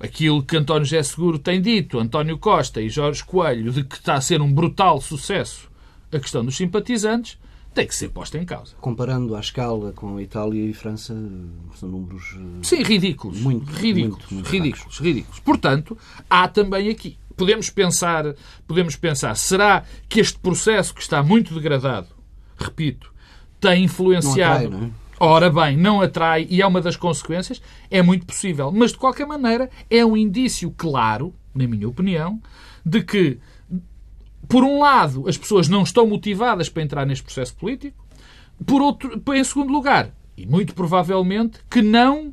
aquilo 0.00 0.42
que 0.42 0.56
António 0.56 0.84
José 0.84 1.02
Seguro 1.02 1.38
tem 1.38 1.60
dito, 1.60 1.98
António 1.98 2.38
Costa 2.38 2.80
e 2.80 2.88
Jorge 2.88 3.24
Coelho, 3.24 3.72
de 3.72 3.82
que 3.82 3.96
está 3.96 4.14
a 4.14 4.20
ser 4.20 4.40
um 4.40 4.52
brutal 4.52 5.00
sucesso 5.00 5.68
a 6.12 6.18
questão 6.18 6.44
dos 6.44 6.56
simpatizantes, 6.56 7.38
tem 7.74 7.86
que 7.86 7.94
ser 7.94 8.08
posta 8.08 8.38
em 8.38 8.44
causa. 8.44 8.74
Comparando 8.80 9.36
à 9.36 9.40
escala 9.40 9.92
com 9.92 10.16
a 10.16 10.22
Itália 10.22 10.64
e 10.64 10.72
França, 10.72 11.14
são 11.74 11.88
números. 11.88 12.34
eh, 12.36 12.60
Sim, 12.62 12.82
ridículos. 12.82 13.40
Muito, 13.40 13.70
ridículos. 13.70 14.18
muito, 14.30 14.34
muito 14.34 14.48
ridículos, 14.48 14.98
ridículos. 14.98 15.38
Portanto, 15.40 15.96
há 16.28 16.48
também 16.48 16.88
aqui. 16.88 17.18
Podemos 17.38 17.70
pensar, 17.70 18.34
podemos 18.66 18.96
pensar, 18.96 19.34
será 19.36 19.84
que 20.08 20.20
este 20.20 20.38
processo 20.38 20.92
que 20.92 21.00
está 21.00 21.22
muito 21.22 21.54
degradado, 21.54 22.08
repito, 22.58 23.12
tem 23.60 23.84
influenciado. 23.84 24.68
Não 24.70 24.76
atrai, 24.76 24.80
não 24.80 24.86
é? 24.88 25.08
Ora 25.20 25.50
bem, 25.50 25.76
não 25.76 26.00
atrai 26.00 26.46
e 26.48 26.62
é 26.62 26.66
uma 26.66 26.80
das 26.80 26.96
consequências, 26.96 27.60
é 27.90 28.02
muito 28.02 28.26
possível. 28.26 28.70
Mas, 28.72 28.92
de 28.92 28.98
qualquer 28.98 29.26
maneira, 29.26 29.68
é 29.90 30.04
um 30.04 30.16
indício 30.16 30.72
claro, 30.76 31.34
na 31.54 31.66
minha 31.66 31.88
opinião, 31.88 32.40
de 32.84 33.02
que, 33.02 33.38
por 34.48 34.62
um 34.62 34.80
lado, 34.80 35.28
as 35.28 35.36
pessoas 35.36 35.68
não 35.68 35.82
estão 35.82 36.06
motivadas 36.06 36.68
para 36.68 36.82
entrar 36.82 37.04
neste 37.04 37.24
processo 37.24 37.54
político, 37.56 38.06
por 38.64 38.80
outro, 38.80 39.20
em 39.34 39.44
segundo 39.44 39.72
lugar, 39.72 40.10
e 40.36 40.46
muito 40.46 40.74
provavelmente, 40.74 41.58
que 41.68 41.82
não 41.82 42.32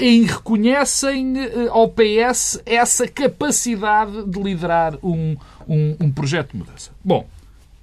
em 0.00 0.24
reconhecem 0.24 1.38
eh, 1.38 1.68
ao 1.70 1.88
PS 1.88 2.60
essa 2.64 3.06
capacidade 3.06 4.24
de 4.26 4.40
liderar 4.42 4.96
um, 5.02 5.36
um, 5.68 5.96
um 6.00 6.10
projeto 6.10 6.52
de 6.52 6.58
mudança. 6.58 6.90
Bom, 7.04 7.26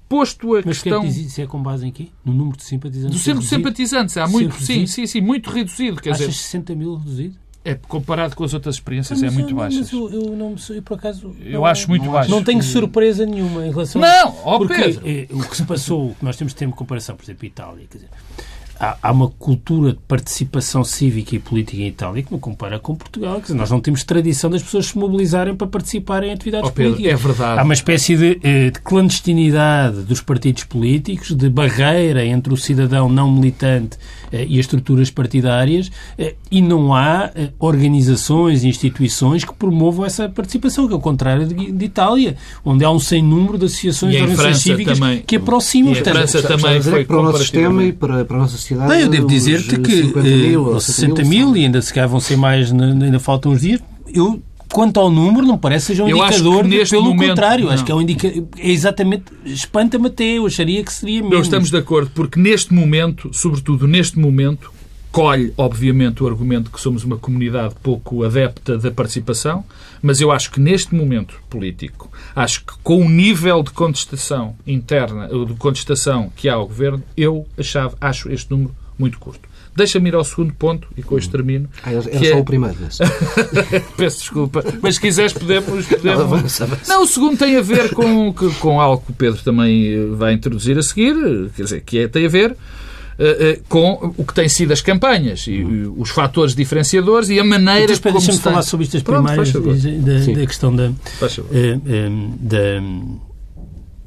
posto 0.08 0.54
a 0.56 0.62
Mas 0.64 0.78
o 0.78 0.82
que 0.82 0.88
é 0.88 0.92
questão 0.92 1.00
que 1.02 1.08
isso? 1.08 1.40
É 1.40 1.46
com 1.46 1.62
base 1.62 1.86
em 1.86 1.90
quê? 1.92 2.08
No 2.24 2.32
número 2.32 2.56
de 2.56 2.64
simpatizantes? 2.64 3.16
do 3.16 3.22
centro 3.22 3.42
de 3.42 3.48
simpatizantes, 3.48 4.16
há 4.16 4.26
muito, 4.26 4.54
sim, 4.62 4.86
sim, 4.86 5.06
sim, 5.06 5.20
muito 5.20 5.50
reduzido, 5.50 6.00
quer 6.00 6.10
Achas 6.10 6.26
dizer, 6.28 6.38
60 6.38 6.74
mil 6.74 6.96
reduzido? 6.96 7.36
é, 7.64 7.74
comparado 7.74 8.34
com 8.34 8.44
as 8.44 8.54
outras 8.54 8.76
experiências, 8.76 9.22
é 9.22 9.26
Mas 9.26 9.34
muito 9.34 9.50
eu- 9.50 9.56
baixas. 9.56 9.80
Mas 9.80 9.92
eu, 9.92 10.10
eu 10.10 10.36
não 10.36 10.54
eu, 10.70 10.82
por 10.82 10.94
acaso. 10.96 11.36
Eu 11.40 11.52
não- 11.60 11.66
acho 11.66 11.86
muito 11.88 12.04
não 12.06 12.12
baixo. 12.12 12.30
Não 12.30 12.42
tenho 12.42 12.62
surpresa 12.62 13.26
nenhuma 13.26 13.66
em 13.66 13.70
relação 13.70 14.00
Não, 14.00 14.34
ó 14.42 14.56
Porque 14.58 14.72
Pedro. 14.74 15.02
eh, 15.06 15.26
o 15.30 15.40
que 15.46 15.54
se 15.56 15.64
passou, 15.64 16.16
nós 16.22 16.36
temos 16.36 16.54
de 16.54 16.58
ter 16.58 16.64
uma 16.64 16.74
comparação, 16.74 17.14
por 17.14 17.24
exemplo, 17.24 17.44
Itália, 17.44 17.86
quer 17.90 17.98
dizer, 17.98 18.10
há, 18.78 18.96
há 19.02 19.12
uma 19.12 19.28
cultura 19.28 19.92
de 19.92 19.98
participação 20.06 20.84
cívica 20.84 21.34
e 21.34 21.38
política 21.38 21.82
em 21.82 21.88
Itália 21.88 22.22
que 22.22 22.30
não 22.32 22.38
compara 22.38 22.78
com 22.78 22.94
Portugal. 22.94 23.36
Quer 23.36 23.42
dizer, 23.42 23.54
nós 23.54 23.70
não 23.70 23.80
temos 23.80 24.02
tradição 24.04 24.50
das 24.50 24.62
pessoas 24.62 24.86
se 24.86 24.98
mobilizarem 24.98 25.54
para 25.54 25.66
participarem 25.66 26.30
em 26.30 26.32
atividades 26.34 26.68
Ó 26.68 26.72
Pedro, 26.72 26.92
políticas. 26.94 27.20
é 27.20 27.26
verdade. 27.26 27.60
Há 27.60 27.64
uma 27.64 27.74
espécie 27.74 28.16
de, 28.16 28.40
eh, 28.42 28.70
de 28.70 28.80
clandestinidade 28.80 30.02
dos 30.02 30.20
partidos 30.20 30.64
políticos, 30.64 31.34
de 31.34 31.48
barreira 31.48 32.24
entre 32.24 32.52
o 32.52 32.56
cidadão 32.56 33.08
não 33.08 33.30
militante 33.30 33.98
eh, 34.32 34.44
e 34.48 34.54
as 34.54 34.60
estruturas 34.60 35.10
partidárias, 35.10 35.90
eh, 36.18 36.34
e 36.50 36.60
não 36.60 36.94
há 36.94 37.30
organizações 37.58 38.64
e 38.64 38.68
instituições 38.68 39.44
que 39.44 39.52
promovam 39.54 40.04
essa 40.04 40.28
participação, 40.28 40.86
que 40.86 40.92
é 40.92 40.96
o 40.96 41.00
contrário 41.00 41.46
de, 41.46 41.72
de 41.72 41.84
Itália, 41.84 42.36
onde 42.64 42.84
há 42.84 42.90
um 42.90 42.98
sem 42.98 43.22
número 43.22 43.58
de 43.58 43.66
associações 43.66 44.14
E 44.14 44.16
de 44.16 44.22
organizações 44.22 44.62
França 44.62 44.76
cívias 44.76 44.98
também. 44.98 45.22
que 45.22 45.36
aproximam. 45.36 45.92
E 45.92 45.94
Portanto, 45.94 46.14
França 46.14 46.38
está 46.38 46.48
também 46.56 46.78
a 46.78 46.82
foi 46.82 47.04
para 47.04 47.18
o 47.18 47.22
nosso 47.22 47.38
sistema 47.38 47.82
e 47.84 47.92
para, 47.92 48.24
para 48.24 48.36
a 48.36 48.40
nossa 48.40 48.56
sociedade. 48.68 48.88
Não, 48.88 49.00
eu 49.00 49.08
devo 49.08 49.26
dizer-te 49.26 49.78
que 49.80 50.02
50 50.04 50.22
mil, 50.28 50.64
eh, 50.66 50.74
ou 50.74 50.80
60 50.80 51.24
mil, 51.24 51.56
e 51.56 51.64
ainda 51.64 51.80
se 51.82 51.92
calhar 51.92 52.08
vão 52.08 52.20
ser 52.20 52.36
mais, 52.36 52.72
ainda 52.72 53.18
faltam 53.18 53.52
uns 53.52 53.60
dias. 53.62 53.80
Eu, 54.12 54.40
quanto 54.70 54.98
ao 55.00 55.10
número, 55.10 55.46
não 55.46 55.56
parece 55.58 55.86
que 55.86 55.92
seja 55.92 56.04
um 56.04 56.08
Eu 56.08 56.22
acho 56.22 56.38
indicador, 56.40 56.64
neste 56.64 56.90
pelo 56.90 57.04
momento- 57.06 57.28
contrário, 57.30 57.64
não. 57.66 57.72
acho 57.72 57.84
que 57.84 57.92
é 57.92 57.94
um 57.94 58.02
indicador. 58.02 58.44
É 58.58 58.70
exatamente. 58.70 59.24
Espanta-me 59.44 60.06
até, 60.08 60.24
eu 60.38 60.46
acharia 60.46 60.82
que 60.84 60.92
seria 60.92 61.16
menos. 61.20 61.32
Não 61.34 61.40
estamos 61.42 61.70
de 61.70 61.76
acordo, 61.76 62.10
porque 62.14 62.38
neste 62.40 62.72
momento, 62.74 63.30
sobretudo 63.32 63.86
neste 63.86 64.18
momento, 64.18 64.70
colhe, 65.10 65.52
obviamente, 65.56 66.22
o 66.22 66.26
argumento 66.26 66.70
que 66.70 66.80
somos 66.80 67.02
uma 67.02 67.16
comunidade 67.16 67.74
pouco 67.82 68.24
adepta 68.24 68.76
da 68.76 68.90
participação, 68.90 69.64
mas 70.02 70.20
eu 70.20 70.30
acho 70.30 70.50
que 70.50 70.60
neste 70.60 70.94
momento 70.94 71.40
político, 71.48 72.10
acho 72.34 72.64
que 72.64 72.72
com 72.82 73.04
o 73.04 73.08
nível 73.08 73.62
de 73.62 73.70
contestação 73.70 74.56
interna, 74.66 75.28
ou 75.30 75.44
de 75.44 75.54
contestação 75.54 76.32
que 76.34 76.48
há 76.48 76.54
ao 76.54 76.66
Governo, 76.66 77.02
eu 77.16 77.46
achava, 77.56 77.96
acho 78.00 78.30
este 78.30 78.50
número 78.50 78.74
muito 78.98 79.18
curto. 79.18 79.48
Deixa-me 79.76 80.08
ir 80.08 80.14
ao 80.16 80.24
segundo 80.24 80.52
ponto, 80.54 80.88
e 80.96 81.02
com 81.04 81.16
este 81.16 81.30
termino. 81.30 81.68
Ah, 81.84 81.92
era 81.92 82.02
que 82.02 82.18
só 82.18 82.34
é- 82.34 82.36
o 82.36 82.44
primeiro. 82.44 82.76
Peço 83.96 84.18
desculpa, 84.18 84.64
mas 84.82 84.96
se 84.96 85.00
quiseres 85.00 85.32
podemos... 85.32 85.86
podemos... 85.86 86.20
Avança, 86.20 86.64
avança. 86.64 86.92
Não, 86.92 87.04
o 87.04 87.06
segundo 87.06 87.36
tem 87.38 87.56
a 87.56 87.60
ver 87.62 87.94
com, 87.94 88.32
com 88.32 88.80
algo 88.80 89.04
que 89.04 89.12
o 89.12 89.14
Pedro 89.14 89.40
também 89.42 90.14
vai 90.16 90.32
introduzir 90.32 90.76
a 90.76 90.82
seguir, 90.82 91.14
quer 91.54 91.62
dizer, 91.62 91.80
que 91.82 91.98
é, 92.00 92.08
tem 92.08 92.26
a 92.26 92.28
ver 92.28 92.56
com 93.68 94.14
o 94.16 94.24
que 94.24 94.32
têm 94.32 94.48
sido 94.48 94.72
as 94.72 94.80
campanhas 94.80 95.46
e, 95.48 95.62
os 95.96 96.10
fatores 96.10 96.54
diferenciadores 96.54 97.28
e 97.30 97.40
a 97.40 97.44
maneira 97.44 97.82
Então, 97.84 97.94
espera, 97.94 98.12
como 98.14 98.20
Deixa-me 98.26 98.38
se 98.38 98.42
falar 98.44 98.62
sobre 98.62 98.84
isto 98.84 98.92
das 98.92 99.02
Pronto, 99.02 99.24
primárias, 99.26 99.50
favor. 99.50 99.74
da, 99.76 100.40
da 100.40 100.46
questão 100.46 100.74
da, 100.76 100.84
eh, 100.86 101.78
eh, 101.86 102.10
da, 102.40 102.80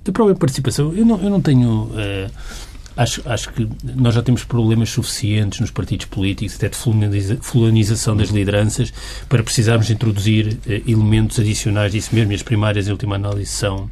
da 0.06 0.12
própria 0.12 0.36
participação. 0.36 0.94
Eu 0.94 1.06
não, 1.06 1.22
eu 1.22 1.30
não 1.30 1.42
tenho. 1.42 1.92
eh, 1.98 2.30
acho, 2.96 3.22
acho 3.26 3.52
que 3.54 3.68
nós 3.96 4.14
já 4.16 4.22
temos 4.22 4.44
problemas 4.44 4.90
suficientes 4.90 5.60
nos 5.60 5.72
partidos 5.72 6.06
políticos, 6.06 6.56
até 6.56 6.70
de 6.70 6.76
fulaniza- 6.78 7.38
fulanização 7.42 8.16
das 8.16 8.30
lideranças, 8.30 8.94
para 9.28 9.44
precisarmos 9.44 9.90
introduzir 9.90 10.58
eh, 10.68 10.82
elementos 10.88 11.38
adicionais 11.40 11.92
disso 11.92 12.10
mesmo. 12.16 12.32
E 12.32 12.36
as 12.36 12.44
primárias, 12.44 12.88
em 12.88 12.92
última 12.92 13.16
análise, 13.16 13.52
são. 13.52 13.90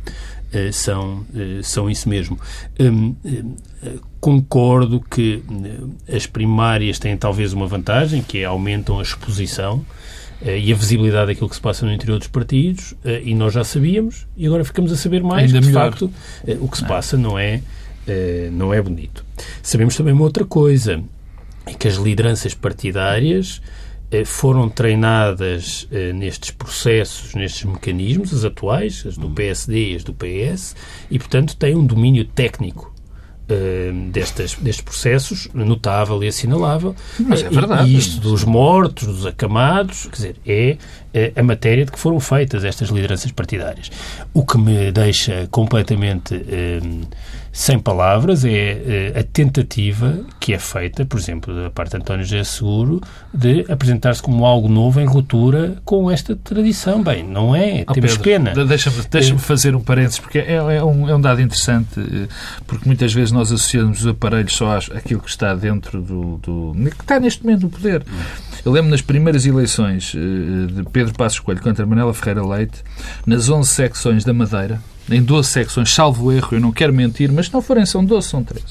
Eh, 0.52 0.72
São, 0.72 1.26
eh, 1.36 1.62
são 1.62 1.90
isso 1.90 2.10
mesmo. 2.10 2.40
Hum, 2.80 3.16
eh, 3.24 3.94
concordo 4.20 5.00
que 5.00 5.44
as 6.14 6.26
primárias 6.26 7.00
têm 7.00 7.16
talvez 7.16 7.54
uma 7.54 7.68
vantagem, 7.68 8.22
que 8.22 8.40
é 8.40 8.46
aumentam 8.46 9.00
a 9.00 9.02
exposição 9.02 9.86
e 10.42 10.72
a 10.72 10.76
visibilidade 10.76 11.28
daquilo 11.28 11.50
que 11.50 11.56
se 11.56 11.62
passa 11.62 11.86
no 11.86 11.92
interior 11.92 12.18
dos 12.18 12.28
partidos, 12.28 12.94
e 13.24 13.34
nós 13.36 13.54
já 13.54 13.64
sabíamos, 13.64 14.26
e 14.38 14.46
agora 14.46 14.64
ficamos 14.64 14.92
a 14.92 14.96
saber 14.96 15.22
mais 15.22 15.48
Ainda 15.54 15.60
de 15.60 15.68
melhor. 15.68 15.92
facto, 15.92 16.12
o 16.62 16.68
que 16.68 16.78
se 16.78 16.86
passa 16.86 17.18
não 17.18 17.38
é, 17.38 17.62
não 18.52 18.74
é 18.74 18.82
bonito. 18.82 19.26
Sabemos 19.62 19.98
também 19.98 20.14
uma 20.14 20.24
outra 20.24 20.46
coisa, 20.46 21.02
é 21.66 21.74
que 21.74 21.88
as 21.88 21.96
lideranças 21.96 22.54
partidárias 22.54 23.62
foram 24.26 24.68
treinadas 24.70 25.88
eh, 25.92 26.12
nestes 26.14 26.52
processos, 26.52 27.36
nestes 27.36 27.64
mecanismos, 27.64 28.34
as 28.34 28.44
atuais, 28.44 29.04
as 29.08 29.18
do 29.18 29.30
PSD 29.30 29.92
e 29.92 29.96
as 29.96 30.04
do 30.04 30.14
PS, 30.14 30.76
e, 31.12 31.20
portanto, 31.20 31.56
têm 31.56 31.76
um 31.76 31.86
domínio 31.86 32.26
técnico 32.26 32.92
eh, 33.48 33.92
destas, 34.12 34.56
destes 34.56 34.84
processos 34.84 35.48
notável 35.54 36.24
e 36.24 36.28
assinalável. 36.28 36.96
Mas 37.20 37.42
é 37.44 37.48
Eh, 37.48 37.50
verdade. 37.50 37.90
E 37.90 37.96
isto 37.98 38.20
dos 38.22 38.44
mortos, 38.44 39.08
dos 39.08 39.26
acamados, 39.26 40.04
quer 40.04 40.16
dizer, 40.16 40.36
é 40.46 40.78
eh, 41.14 41.32
a 41.36 41.42
matéria 41.44 41.86
de 41.86 41.92
que 41.92 42.00
foram 42.00 42.20
feitas 42.20 42.64
estas 42.64 42.90
lideranças 42.90 43.32
partidárias. 43.32 43.92
O 44.34 44.46
que 44.46 44.58
me 44.58 44.92
deixa 44.92 45.48
completamente 45.52 46.36
eh, 46.36 46.80
sem 47.52 47.80
palavras 47.80 48.46
é 48.46 48.52
eh, 49.14 49.20
a 49.20 49.24
tentativa 49.24 50.20
que 50.40 50.54
é 50.54 50.60
feita, 50.60 51.06
por 51.06 51.20
exemplo, 51.20 51.54
da 51.54 51.70
parte 51.70 51.92
de 51.92 51.98
António 51.98 52.24
José 52.24 52.44
Seguro, 52.44 53.02
de 53.34 53.66
apresentar-se 53.70 54.22
como 54.22 54.46
algo 54.46 54.68
novo 54.70 55.00
em 55.02 55.06
ruptura 55.06 55.78
com 55.84 56.10
esta 56.12 56.36
tradição. 56.36 57.04
Bem, 57.04 57.24
não 57.24 57.56
é, 57.56 57.84
Oh, 57.88 57.94
temos 57.94 58.12
Pedro, 58.18 58.24
pena. 58.24 58.54
de- 58.54 58.66
Deixa-me 58.66 58.98
deixa 59.10 59.38
fazer 59.38 59.76
um 59.76 59.82
parênteses, 59.82 60.20
porque 60.20 60.38
é, 60.40 60.54
é 60.56 60.84
um, 60.84 61.10
é 61.10 61.16
um 61.16 61.22
dado 61.22 61.42
interessante, 61.42 62.00
eh, 62.00 62.28
porque 62.68 62.86
muitas 62.86 63.12
vezes 63.14 63.32
nós 63.32 63.52
associamos 63.52 64.02
os 64.02 64.08
aparelhos 64.08 64.54
só 64.56 64.78
àquilo 64.78 65.20
que 65.22 65.30
está 65.30 65.54
dentro 65.56 66.02
do, 66.02 66.38
do- 66.38 66.74
que 66.92 67.02
está 67.02 67.20
neste 67.20 67.44
momento 67.44 67.64
no 67.64 67.70
poder. 67.70 68.04
Eu 68.66 68.72
lembro 68.72 68.92
nas 68.92 69.02
primeiras 69.02 69.46
eleições 69.46 70.14
eh, 70.16 70.72
de 70.72 70.84
Pedro 70.92 71.14
Passos 71.16 71.40
Coelho 71.40 71.62
contra 71.62 71.86
Manela 71.86 72.14
Ferreira 72.14 72.46
Leite, 72.46 72.84
nas 73.26 73.50
11 73.50 73.70
secções 73.70 74.24
da 74.24 74.34
Madeira, 74.34 74.80
em 75.12 75.22
12 75.24 75.50
secções, 75.50 75.94
salvo 75.94 76.32
erro, 76.32 76.50
eu 76.54 76.60
não 76.60 76.72
quero 76.72 76.94
mentir, 76.94 77.32
mas 77.32 77.48
se 77.48 77.54
não 77.54 77.62
forem 77.62 77.86
são 77.86 78.04
12, 78.04 78.28
são 78.28 78.44
13. 78.44 78.66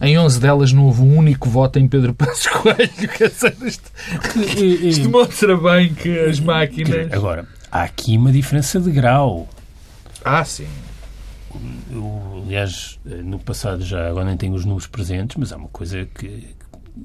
Em 0.00 0.18
11 0.18 0.40
delas 0.40 0.72
não 0.72 0.84
houve 0.84 1.00
um 1.02 1.16
único 1.16 1.48
voto 1.48 1.78
em 1.78 1.88
Pedro 1.88 2.12
Passos 2.14 2.46
Coelho. 2.52 3.08
Quer 3.16 3.30
dizer, 3.30 3.56
isto, 3.64 3.90
E- 4.58 4.88
isto 4.88 5.08
mostra 5.08 5.56
bem 5.56 5.94
que 5.94 6.18
as 6.20 6.38
máquinas... 6.38 7.10
Agora, 7.12 7.46
há 7.72 7.82
aqui 7.82 8.16
uma 8.16 8.30
diferença 8.30 8.78
de 8.78 8.90
grau. 8.90 9.48
Ah, 10.24 10.44
sim. 10.44 10.66
Eu, 11.90 12.42
aliás, 12.44 12.98
no 13.24 13.38
passado 13.38 13.82
já 13.84 14.08
agora 14.08 14.26
nem 14.26 14.36
tenho 14.36 14.52
os 14.54 14.64
números 14.66 14.86
presentes, 14.86 15.36
mas 15.38 15.50
há 15.52 15.56
uma 15.56 15.68
coisa 15.68 16.06
que 16.14 16.54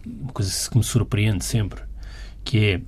uma 0.06 0.32
coisa 0.34 0.52
que 0.70 0.78
me 0.78 0.84
surpreende 0.84 1.44
sempre, 1.46 1.82
que 2.44 2.66
é 2.66 2.82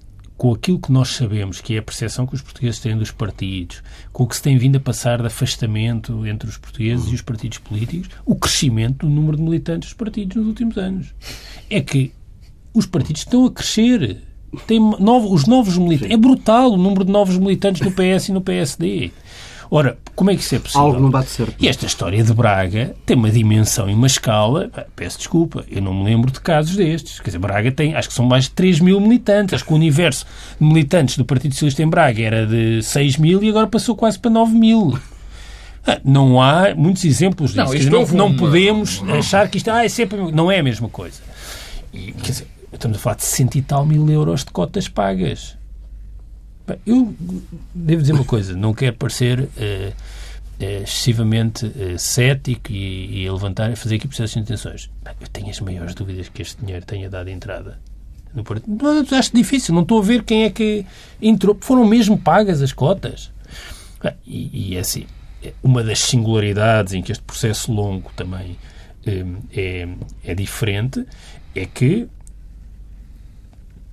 com 0.44 0.52
aquilo 0.52 0.78
que 0.78 0.92
nós 0.92 1.08
sabemos, 1.08 1.62
que 1.62 1.74
é 1.74 1.78
a 1.78 1.82
percepção 1.82 2.28
que 2.28 2.36
os 2.36 2.42
portugueses 2.42 2.78
têm 2.78 2.98
dos 2.98 3.12
partidos, 3.12 3.82
com 4.12 4.26
o 4.26 4.28
que 4.28 4.36
se 4.36 4.42
tem 4.42 4.58
vindo 4.58 4.76
a 4.76 4.80
passar 4.82 5.22
de 5.22 5.28
afastamento 5.28 6.28
entre 6.28 6.50
os 6.50 6.58
portugueses 6.58 7.10
e 7.10 7.16
os 7.16 7.22
partidos 7.22 7.60
políticos, 7.60 8.10
o 8.26 8.36
crescimento 8.36 9.06
do 9.06 9.10
número 9.10 9.38
de 9.38 9.44
militantes 9.44 9.88
dos 9.88 9.94
partidos 9.94 10.36
nos 10.36 10.48
últimos 10.48 10.78
anos. 10.78 11.16
É 11.70 11.80
que 11.80 12.12
os 12.74 12.86
partidos 12.86 13.22
estão 13.22 13.46
a 13.46 13.52
crescer. 13.54 14.22
Tem 14.68 14.82
novo, 14.82 15.34
os 15.34 15.48
novos 15.48 15.78
militantes. 15.78 16.14
É 16.14 16.18
brutal 16.18 16.74
o 16.74 16.78
número 16.78 17.06
de 17.06 17.12
novos 17.14 17.38
militantes 17.38 17.82
no 17.82 17.94
PS 17.94 18.28
e 18.28 18.32
no 18.34 18.42
PSD. 18.42 19.14
Ora, 19.76 19.98
como 20.16 20.30
é 20.30 20.36
que 20.36 20.42
isso 20.42 20.54
é 20.54 20.60
possível? 20.60 20.82
Algo 20.82 21.00
não 21.00 21.10
bate 21.10 21.32
certo. 21.32 21.56
E 21.60 21.68
esta 21.68 21.88
história 21.88 22.24
de 22.24 22.32
Braga 22.32 22.96
tem 23.08 23.18
uma 23.18 23.32
dimensão 23.32 23.90
e 23.90 23.94
uma 23.96 24.06
escala. 24.06 24.70
Peço 24.96 25.18
desculpa, 25.18 25.66
eu 25.68 25.82
não 25.82 25.92
me 25.96 26.04
lembro 26.04 26.30
de 26.32 26.40
casos 26.40 26.76
destes. 26.76 27.20
Quer 27.20 27.30
dizer, 27.30 27.40
Braga 27.40 27.72
tem, 27.72 27.96
acho 27.96 28.08
que 28.08 28.14
são 28.14 28.24
mais 28.24 28.44
de 28.44 28.52
3 28.52 28.80
mil 28.80 29.02
militantes. 29.02 29.56
Acho 29.56 29.66
que 29.66 29.72
o 29.74 29.76
universo 29.76 30.28
de 30.62 30.64
militantes 30.68 31.18
do 31.18 31.26
Partido 31.26 31.54
Socialista 31.54 31.82
em 31.82 31.88
Braga 31.88 32.22
era 32.22 32.46
de 32.46 32.84
6 32.84 33.18
mil 33.18 33.44
e 33.44 33.50
agora 33.50 33.66
passou 33.66 33.96
quase 33.96 34.20
para 34.20 34.30
9 34.30 34.54
mil. 34.54 35.00
Ah, 35.88 36.00
Não 36.06 36.40
há 36.40 36.76
muitos 36.76 37.04
exemplos 37.04 37.50
disso. 37.52 37.66
Não, 37.66 37.76
dizer, 37.76 37.90
não, 37.90 38.06
não 38.06 38.28
uma- 38.28 38.38
podemos 38.38 39.02
achar 39.10 39.48
que 39.50 39.58
isto 39.58 39.72
ah, 39.72 39.84
é 39.84 39.90
sempre. 39.90 40.32
Não 40.32 40.52
é 40.52 40.60
a 40.60 40.64
mesma 40.64 40.88
coisa. 40.88 41.20
E, 41.92 42.12
quer 42.12 42.30
dizer, 42.32 42.48
estamos 42.72 42.98
a 42.98 43.02
falar 43.02 43.16
de 43.16 43.24
100 43.24 43.50
e 43.56 43.62
tal 43.64 43.88
mil 43.88 44.08
euros 44.08 44.46
de 44.46 44.52
cotas 44.52 44.88
pagas. 44.88 45.58
Eu 46.86 47.14
devo 47.74 48.02
dizer 48.02 48.14
uma 48.14 48.24
coisa, 48.24 48.56
não 48.56 48.74
quero 48.74 48.96
parecer 48.96 49.50
eh, 49.58 49.92
eh, 50.60 50.82
excessivamente 50.84 51.70
eh, 51.78 51.98
cético 51.98 52.72
e, 52.72 53.24
e 53.24 53.30
levantar 53.30 53.72
e 53.72 53.76
fazer 53.76 53.96
aqui 53.96 54.08
processos 54.08 54.34
de 54.34 54.40
intenções. 54.40 54.90
Eu 55.20 55.28
tenho 55.28 55.50
as 55.50 55.60
maiores 55.60 55.94
dúvidas 55.94 56.30
que 56.30 56.42
este 56.42 56.64
dinheiro 56.64 56.86
tenha 56.86 57.10
dado 57.10 57.30
entrada. 57.30 57.80
No 58.34 58.44
partido. 58.44 58.66
Não, 58.82 59.18
acho 59.18 59.36
difícil, 59.36 59.76
não 59.76 59.82
estou 59.82 60.00
a 60.00 60.02
ver 60.02 60.24
quem 60.24 60.44
é 60.44 60.50
que 60.50 60.86
entrou. 61.22 61.58
Foram 61.60 61.86
mesmo 61.86 62.18
pagas 62.18 62.62
as 62.62 62.72
cotas. 62.72 63.32
Bem, 64.02 64.14
E, 64.26 64.72
e 64.72 64.76
é 64.78 64.80
assim, 64.80 65.06
uma 65.62 65.84
das 65.84 66.00
singularidades 66.00 66.94
em 66.94 67.02
que 67.02 67.12
este 67.12 67.24
processo 67.24 67.72
longo 67.72 68.10
também 68.16 68.58
é, 69.06 69.88
é 70.24 70.34
diferente 70.34 71.06
é 71.54 71.66
que 71.66 72.08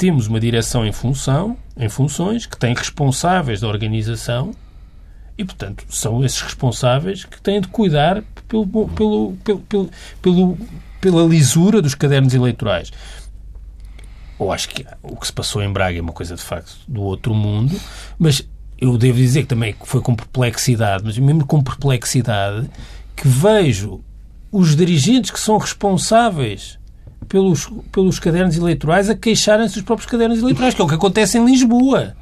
temos 0.01 0.29
uma 0.29 0.41
direção 0.41 0.87
em 0.87 0.93
função, 0.93 1.59
em 1.81 1.89
funções, 1.89 2.47
que 2.47 2.59
tem 2.59 2.75
responsáveis 2.75 3.61
da 3.61 3.67
organização 3.67 4.55
e, 5.37 5.45
portanto, 5.45 5.85
são 5.89 6.23
esses 6.23 6.41
responsáveis 6.43 7.25
que 7.25 7.41
têm 7.41 7.63
de 7.63 7.69
cuidar 7.69 8.23
pelo, 8.47 8.67
pelo, 8.91 9.33
pelo, 9.43 9.91
pelo, 10.21 10.59
pela 11.01 11.23
lisura 11.25 11.81
dos 11.81 11.95
cadernos 11.95 12.35
eleitorais. 12.35 12.93
Eu 14.39 14.53
acho 14.53 14.69
que 14.69 14.87
o 15.03 15.17
que 15.17 15.27
se 15.27 15.33
passou 15.33 15.63
em 15.63 15.73
Braga 15.73 15.99
é 15.99 16.03
uma 16.03 16.13
coisa, 16.13 16.37
de 16.37 16.43
facto, 16.43 16.77
do 16.87 17.03
outro 17.03 17.35
mundo, 17.35 17.79
mas 18.19 18.47
eu 18.79 18.99
devo 18.99 19.17
dizer 19.17 19.43
que 19.43 19.49
também 19.49 19.75
foi 19.83 20.03
com 20.03 20.15
perplexidade, 20.15 21.05
mas 21.05 21.19
mesmo 21.19 21.47
com 21.47 21.63
perplexidade, 21.63 22.69
que 23.17 23.27
vejo 23.27 24.03
os 24.53 24.77
dirigentes 24.77 25.31
que 25.31 25.41
são 25.41 25.57
responsáveis 25.57 26.79
pelos, 27.31 27.71
pelos 27.93 28.19
cadernos 28.19 28.57
eleitorais 28.57 29.09
a 29.09 29.15
queixarem-se 29.15 29.75
dos 29.75 29.85
próprios 29.85 30.11
cadernos 30.11 30.41
eleitorais, 30.41 30.75
que 30.75 30.83
é 30.83 30.85
o 30.85 30.89
que 30.89 30.97
acontece 30.97 31.39
em 31.39 31.45
Lisboa. 31.47 32.15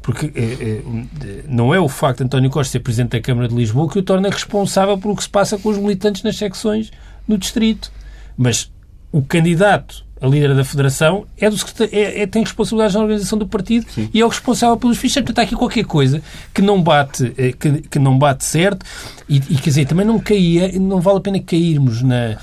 Porque 0.00 0.26
eh, 0.34 0.82
eh, 1.20 1.44
não 1.48 1.74
é 1.74 1.80
o 1.80 1.88
facto 1.88 2.18
de 2.18 2.24
António 2.24 2.48
Costa 2.48 2.70
ser 2.72 2.80
Presidente 2.80 3.10
da 3.10 3.20
Câmara 3.20 3.48
de 3.48 3.54
Lisboa 3.54 3.90
que 3.90 3.98
o 3.98 4.02
torna 4.02 4.30
responsável 4.30 4.96
pelo 4.96 5.16
que 5.16 5.22
se 5.24 5.28
passa 5.28 5.58
com 5.58 5.68
os 5.68 5.78
militantes 5.78 6.22
nas 6.22 6.36
secções 6.36 6.92
no 7.26 7.36
Distrito. 7.36 7.90
Mas 8.36 8.70
o 9.10 9.20
candidato 9.20 10.04
a 10.20 10.26
líder 10.28 10.54
da 10.54 10.64
Federação 10.64 11.26
é 11.36 11.50
do 11.50 11.56
é- 11.90 12.22
é- 12.22 12.26
tem 12.28 12.42
responsabilidades 12.44 12.94
na 12.94 13.02
organização 13.02 13.36
do 13.36 13.46
partido 13.46 13.84
e 14.14 14.20
é 14.20 14.24
o 14.24 14.28
responsável 14.28 14.76
pelos 14.76 14.96
fichas. 14.96 15.24
Portanto, 15.24 15.40
há 15.40 15.42
aqui 15.42 15.56
qualquer 15.56 15.84
coisa 15.84 16.22
que 16.54 16.62
não 16.62 16.80
bate, 16.80 17.32
eh, 17.36 17.50
que, 17.52 17.82
que 17.82 17.98
não 17.98 18.16
bate 18.16 18.44
certo 18.44 18.86
e, 19.28 19.36
e, 19.36 19.56
quer 19.56 19.70
dizer, 19.70 19.86
também 19.86 20.06
não 20.06 20.20
caía, 20.20 20.70
não 20.78 21.00
vale 21.00 21.18
a 21.18 21.20
pena 21.20 21.40
cairmos 21.40 22.02
na, 22.02 22.36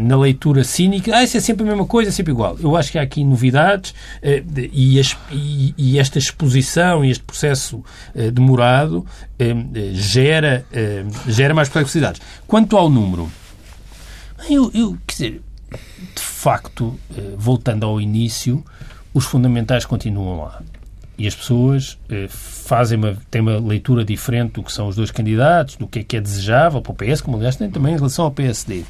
na 0.00 0.16
leitura 0.16 0.62
cínica, 0.62 1.16
ah, 1.16 1.24
isso 1.24 1.36
é 1.36 1.40
sempre 1.40 1.64
a 1.64 1.66
mesma 1.66 1.84
coisa, 1.84 2.10
é 2.10 2.12
sempre 2.12 2.32
igual. 2.32 2.56
Eu 2.60 2.76
acho 2.76 2.92
que 2.92 2.98
há 2.98 3.02
aqui 3.02 3.24
novidades 3.24 3.92
eh, 4.22 4.42
e 4.72 5.98
esta 5.98 6.18
exposição 6.18 7.04
e 7.04 7.10
este 7.10 7.24
processo 7.24 7.82
eh, 8.14 8.30
demorado 8.30 9.04
gera, 9.92 10.64
gera 11.26 11.52
mais 11.52 11.68
complexidades. 11.68 12.20
Quanto 12.46 12.76
ao 12.76 12.88
número, 12.88 13.30
eu, 14.48 14.70
eu 14.72 14.96
quer 15.06 15.12
dizer, 15.12 15.42
de 16.14 16.22
facto, 16.22 16.98
voltando 17.36 17.84
ao 17.84 18.00
início, 18.00 18.64
os 19.12 19.24
fundamentais 19.24 19.84
continuam 19.84 20.42
lá. 20.42 20.62
E 21.18 21.26
as 21.26 21.34
pessoas 21.34 21.98
fazem 22.28 22.96
uma, 22.96 23.16
têm 23.30 23.40
uma 23.40 23.58
leitura 23.58 24.04
diferente 24.04 24.52
do 24.52 24.62
que 24.62 24.72
são 24.72 24.86
os 24.86 24.94
dois 24.96 25.10
candidatos, 25.10 25.76
do 25.76 25.86
que 25.86 25.98
é 25.98 26.04
que 26.04 26.16
é 26.16 26.20
desejável 26.20 26.80
para 26.80 26.92
o 26.92 26.94
PS, 26.94 27.20
como 27.20 27.36
aliás 27.36 27.56
tem 27.56 27.68
também 27.70 27.94
em 27.94 27.96
relação 27.96 28.24
ao 28.24 28.30
PSD 28.30 28.84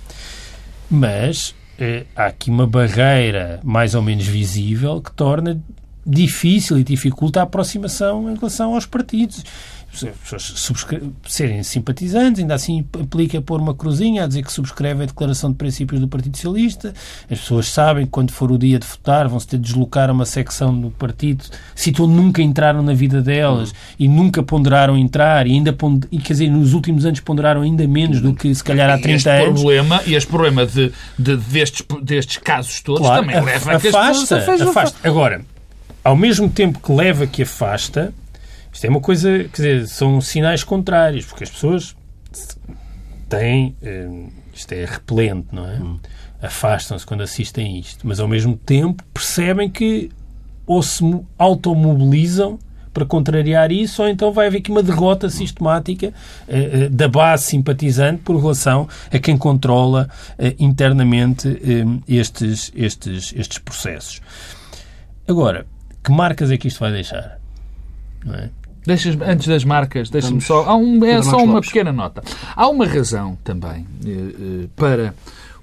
mas 0.91 1.55
eh, 1.79 2.05
há 2.15 2.27
aqui 2.27 2.51
uma 2.51 2.67
barreira 2.67 3.61
mais 3.63 3.95
ou 3.95 4.03
menos 4.03 4.27
visível 4.27 5.01
que 5.01 5.13
torna 5.13 5.61
difícil 6.07 6.79
e 6.79 6.85
dificulta 6.85 7.41
a 7.41 7.43
aproximação 7.45 8.31
em 8.31 8.35
relação 8.35 8.75
aos 8.75 8.87
partidos 8.87 9.45
pessoas 10.03 10.55
serem 11.27 11.63
simpatizantes, 11.63 12.41
ainda 12.41 12.55
assim 12.55 12.85
aplica 13.01 13.41
pôr 13.41 13.61
uma 13.61 13.75
cruzinha 13.75 14.25
a 14.25 14.27
dizer 14.27 14.43
que 14.43 14.53
subscreve 14.53 15.05
a 15.05 15.07
declaração 15.07 15.51
de 15.51 15.57
princípios 15.57 16.01
do 16.01 16.09
Partido 16.09 16.37
Socialista. 16.37 16.93
As 17.31 17.41
pessoas 17.41 17.69
sabem 17.69 18.05
que 18.05 18.11
quando 18.11 18.33
for 18.33 18.51
o 18.51 18.59
dia 18.59 18.79
de 18.79 18.87
votar 18.87 19.29
vão-se 19.29 19.47
ter 19.47 19.57
de 19.57 19.65
deslocar 19.65 20.11
a 20.11 20.13
uma 20.13 20.27
secção 20.27 20.79
do 20.79 20.91
partido, 20.91 21.45
sítio 21.75 22.05
onde 22.05 22.15
nunca 22.15 22.43
entraram 22.43 22.83
na 22.83 22.95
vida 22.95 23.23
delas 23.23 23.71
uhum. 23.71 23.77
e 24.01 24.09
nunca 24.09 24.43
ponderaram 24.43 24.97
entrar 24.97 25.47
e 25.47 25.53
ainda 25.53 25.73
pond... 25.73 26.07
e 26.11 26.19
quer 26.19 26.33
dizer, 26.33 26.51
nos 26.51 26.73
últimos 26.73 27.07
anos 27.07 27.21
ponderaram 27.21 27.63
ainda 27.63 27.87
menos 27.87 28.21
do 28.21 28.35
que 28.35 28.53
se 28.55 28.65
calhar 28.65 28.91
há 28.91 28.99
30 28.99 29.15
este 29.15 29.29
anos. 29.29 29.61
Problema, 29.61 30.03
e 30.07 30.15
este 30.15 30.29
problema 30.29 30.67
de, 30.67 30.93
de, 31.19 31.37
destes, 31.37 31.87
destes 32.03 32.39
casos 32.39 32.81
todos 32.81 33.01
claro, 33.01 33.27
também 33.27 33.43
leva 33.43 33.73
a, 33.73 33.77
a 33.77 33.81
que 33.81 33.89
afasta, 33.89 34.39
afasta. 34.39 35.09
Agora, 35.09 35.45
ao 36.05 36.15
mesmo 36.15 36.49
tempo 36.49 36.79
que 36.79 36.93
leva 36.93 37.27
que 37.27 37.43
afasta, 37.43 38.13
isto 38.73 38.85
é 38.85 38.91
uma 38.91 39.01
coisa, 39.01 39.45
quer 39.45 39.51
dizer, 39.51 39.89
são 39.89 40.21
sinais 40.21 40.63
contrários, 40.63 41.25
porque 41.25 41.45
as 41.45 41.51
pessoas 41.51 41.97
têm. 43.29 43.75
Eh, 43.83 44.27
isto 44.53 44.73
é 44.73 44.85
repelente, 44.85 45.49
não 45.51 45.67
é? 45.67 45.75
Hum. 45.75 45.99
Afastam-se 46.41 47.07
quando 47.07 47.23
assistem 47.23 47.79
isto, 47.79 48.07
mas 48.07 48.21
ao 48.21 48.29
mesmo 48.29 48.57
tempo 48.57 49.03
percebem 49.13 49.69
que 49.69 50.11
ou 50.67 50.83
se 50.83 51.03
automobilizam 51.39 52.59
para 52.93 53.05
contrariar 53.05 53.73
isso, 53.73 54.03
ou 54.03 54.09
então 54.09 54.33
vai 54.33 54.47
haver 54.47 54.59
aqui 54.59 54.71
uma 54.71 54.83
derrota 54.83 55.29
sistemática 55.29 56.15
eh, 56.47 56.85
eh, 56.85 56.89
da 56.89 57.09
base 57.09 57.47
simpatizante 57.47 58.23
por 58.23 58.41
relação 58.41 58.89
a 59.11 59.19
quem 59.19 59.37
controla 59.37 60.09
eh, 60.39 60.55
internamente 60.61 61.49
estes, 62.07 62.71
estes, 62.75 63.35
estes 63.37 63.59
processos. 63.59 64.23
Agora, 65.27 65.67
que 66.05 66.13
marcas 66.13 66.51
é 66.51 66.57
que 66.59 66.69
isto 66.69 66.81
vai 66.81 66.93
deixar? 66.93 67.39
Não 68.25 68.35
é? 68.35 68.51
Deixas, 68.87 69.19
antes 69.23 69.49
das 69.49 69.65
marcas, 69.65 70.11
deixa-me 70.11 70.43
só. 70.43 70.65
Há 70.65 70.77
um, 70.77 71.03
é 71.05 71.23
só 71.23 71.39
uma 71.39 71.63
pequena 71.63 71.91
nota. 71.91 72.23
Há 72.55 72.69
uma 72.69 72.87
razão 72.87 73.39
também 73.43 73.87
eh, 74.05 74.09
eh, 74.11 74.69
para 74.77 75.15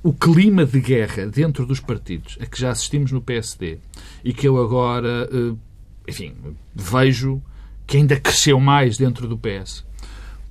o 0.04 0.12
clima 0.12 0.65
de 0.65 0.80
guerra 0.82 1.27
dentro 1.27 1.63
dos 1.65 1.80
partidos 1.80 2.36
a 2.41 2.47
que 2.47 2.60
já 2.60 2.71
assistimos 2.71 3.12
no 3.12 3.21
PSD 3.21 3.77
e 4.23 4.34
que 4.34 4.47
eu 4.47 4.60
agora, 4.60 5.30
eh, 5.32 5.54
enfim, 6.08 6.34
vejo 6.73 7.39
que 7.86 7.97
ainda 7.97 8.19
cresceu 8.19 8.60
mais 8.60 8.97
dentro 8.97 9.27
do 9.27 9.38
PS. 9.38 9.86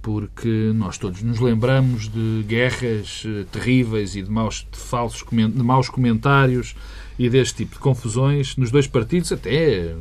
Porque 0.00 0.72
nós 0.74 0.96
todos 0.96 1.22
nos 1.22 1.40
lembramos 1.40 2.08
de 2.08 2.44
guerras 2.46 3.24
eh, 3.26 3.44
terríveis 3.50 4.14
e 4.14 4.22
de 4.22 4.30
maus, 4.30 4.66
de 4.70 4.78
falsos, 4.78 5.24
de 5.28 5.62
maus 5.62 5.88
comentários 5.88 6.76
e 7.20 7.28
deste 7.28 7.56
tipo 7.56 7.74
de 7.74 7.80
confusões 7.80 8.56
nos 8.56 8.70
dois 8.70 8.86
partidos, 8.86 9.30
até 9.30 9.94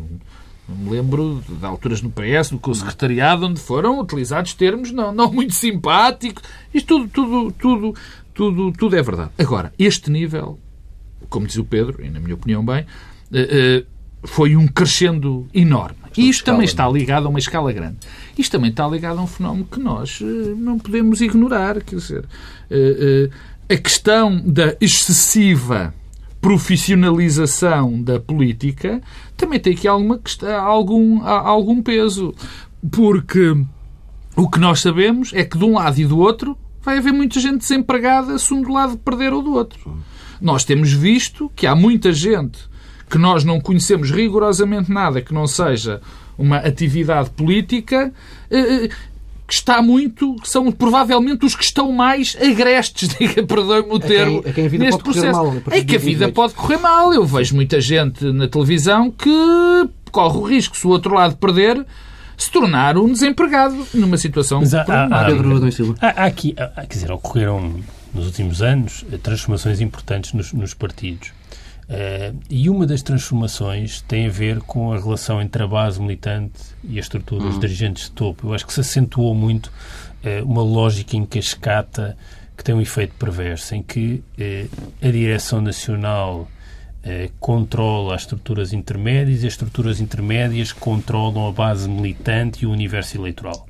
me 0.70 0.90
lembro 0.90 1.44
de 1.50 1.66
alturas 1.66 2.02
no 2.02 2.10
PS, 2.10 2.52
do 2.52 2.74
secretariado, 2.74 3.46
onde 3.46 3.60
foram 3.60 4.00
utilizados 4.00 4.54
termos 4.54 4.90
não, 4.94 5.12
não 5.12 5.30
muito 5.30 5.54
simpáticos. 5.54 6.42
Isto 6.74 7.10
tudo, 7.10 7.10
tudo, 7.10 7.52
tudo, 7.52 7.96
tudo, 8.34 8.72
tudo 8.72 8.96
é 8.96 9.02
verdade. 9.02 9.32
Agora, 9.38 9.74
este 9.78 10.10
nível, 10.10 10.58
como 11.28 11.46
diz 11.46 11.58
o 11.58 11.66
Pedro, 11.66 12.02
e 12.02 12.10
na 12.10 12.22
minha 12.22 12.36
opinião 12.36 12.64
bem, 12.64 12.86
eh, 13.34 13.84
eh, 13.84 13.86
foi 14.24 14.56
um 14.56 14.66
crescendo 14.66 15.46
enorme. 15.54 15.98
E 16.16 16.30
isto 16.30 16.46
também 16.46 16.64
está 16.64 16.88
ligado 16.88 17.26
a 17.26 17.30
uma 17.30 17.40
escala 17.40 17.74
grande. 17.74 17.98
Isto 18.38 18.54
também 18.54 18.70
está 18.70 18.88
ligado 18.88 19.20
a 19.20 19.24
um 19.24 19.28
fenómeno 19.28 19.68
que 19.70 19.80
nós 19.82 20.22
eh, 20.22 20.56
não 20.56 20.80
podemos 20.80 21.20
ignorar. 21.20 21.82
Quer 21.84 21.98
dizer, 21.98 22.26
a 23.70 23.76
questão 23.76 24.40
da 24.40 24.74
excessiva 24.80 25.94
profissionalização 26.42 28.02
da 28.02 28.20
política 28.20 29.02
também 29.36 29.60
tem 29.60 29.74
aqui 29.74 29.88
alguma, 29.88 30.20
algum, 30.62 31.22
algum 31.26 31.82
peso. 31.82 32.34
Porque 32.92 33.56
o 34.36 34.50
que 34.50 34.60
nós 34.60 34.80
sabemos 34.82 35.32
é 35.34 35.44
que 35.44 35.58
de 35.58 35.66
um 35.66 35.74
lado 35.74 36.00
e 36.00 36.06
do 36.06 36.18
outro 36.18 36.58
vai 36.82 36.98
haver 36.98 37.12
muita 37.12 37.40
gente 37.40 37.60
desempregada 37.60 38.38
se 38.38 38.54
um 38.54 38.62
do 38.62 38.72
lado 38.72 38.98
perder 38.98 39.34
ou 39.34 39.42
do 39.42 39.54
outro. 39.54 39.98
Nós 40.42 40.64
temos 40.64 40.94
visto 40.94 41.52
que 41.56 41.68
há 41.68 41.76
muita 41.76 42.12
gente 42.14 42.70
que 43.10 43.18
nós 43.18 43.44
não 43.44 43.60
conhecemos 43.60 44.12
rigorosamente 44.12 44.92
nada 44.92 45.22
que 45.22 45.34
não 45.34 45.48
seja 45.48 46.00
uma 46.38 46.58
atividade 46.58 47.32
política 47.32 48.14
eh, 48.50 48.86
eh, 48.86 48.90
que 49.50 49.56
está 49.56 49.82
muito, 49.82 50.36
são 50.44 50.72
provavelmente 50.72 51.44
os 51.44 51.56
que 51.56 51.64
estão 51.64 51.92
mais 51.92 52.38
agrestes, 52.40 53.10
diga, 53.18 53.44
perdoe-me 53.44 53.92
o 53.92 54.00
termo, 54.00 54.44
é 54.46 54.54
quem, 54.54 54.66
é 54.66 54.70
quem 54.70 54.80
neste 54.80 55.02
processo. 55.02 55.44
Mal, 55.44 55.56
é 55.72 55.84
que 55.84 55.96
a 55.96 56.00
vida 56.00 56.32
pode 56.32 56.54
correr 56.54 56.78
mal. 56.78 57.12
Eu 57.12 57.26
vejo 57.26 57.56
muita 57.56 57.82
gente 57.82 58.24
na 58.32 58.48
televisão 58.48 59.10
que 59.10 59.90
corre 60.12 60.38
o 60.38 60.44
risco, 60.44 60.78
se 60.78 60.86
o 60.86 60.92
outro 60.92 61.16
lado 61.16 61.36
perder, 61.36 61.84
se 62.38 62.52
tornar 62.52 62.96
um 62.96 63.12
desempregado 63.12 63.88
numa 63.92 64.18
situação 64.18 64.60
Mas 64.60 64.76
há, 64.76 64.84
há, 64.84 65.08
há, 66.00 66.10
há 66.10 66.26
aqui, 66.26 66.56
há, 66.56 66.86
quer 66.86 66.94
dizer, 66.94 67.12
ocorreram 67.12 67.74
nos 68.14 68.28
últimos 68.28 68.62
anos 68.62 69.04
transformações 69.24 69.82
importantes 69.82 70.32
nos, 70.34 70.54
nos 70.54 70.76
partidos. 70.76 71.32
Uh, 71.90 72.40
e 72.48 72.70
uma 72.70 72.86
das 72.86 73.02
transformações 73.02 74.00
tem 74.02 74.28
a 74.28 74.30
ver 74.30 74.60
com 74.60 74.94
a 74.94 75.00
relação 75.00 75.42
entre 75.42 75.64
a 75.64 75.68
base 75.68 76.00
militante 76.00 76.62
e 76.84 77.00
as 77.00 77.06
estruturas 77.06 77.56
uhum. 77.56 77.60
dirigentes 77.60 78.04
de 78.04 78.12
topo. 78.12 78.48
Eu 78.48 78.54
acho 78.54 78.68
que 78.68 78.74
se 78.74 78.80
acentuou 78.80 79.34
muito 79.34 79.72
uh, 80.24 80.46
uma 80.46 80.62
lógica 80.62 81.18
em 81.18 81.26
cascata 81.26 82.16
que 82.56 82.64
tem 82.64 82.76
um 82.76 82.82
efeito 82.82 83.16
perverso, 83.16 83.74
em 83.74 83.82
que 83.82 84.24
uh, 84.38 84.70
a 85.02 85.10
direção 85.10 85.62
nacional 85.62 86.48
controla 87.40 88.14
as 88.14 88.24
estruturas 88.24 88.74
intermédias 88.74 89.42
e 89.42 89.48
as 89.48 89.54
estruturas 89.54 90.02
intermédias 90.02 90.74
controlam 90.74 91.48
a 91.48 91.52
base 91.52 91.90
militante 91.90 92.64
e 92.64 92.68
o 92.68 92.72
universo 92.72 93.18
eleitoral. 93.18 93.66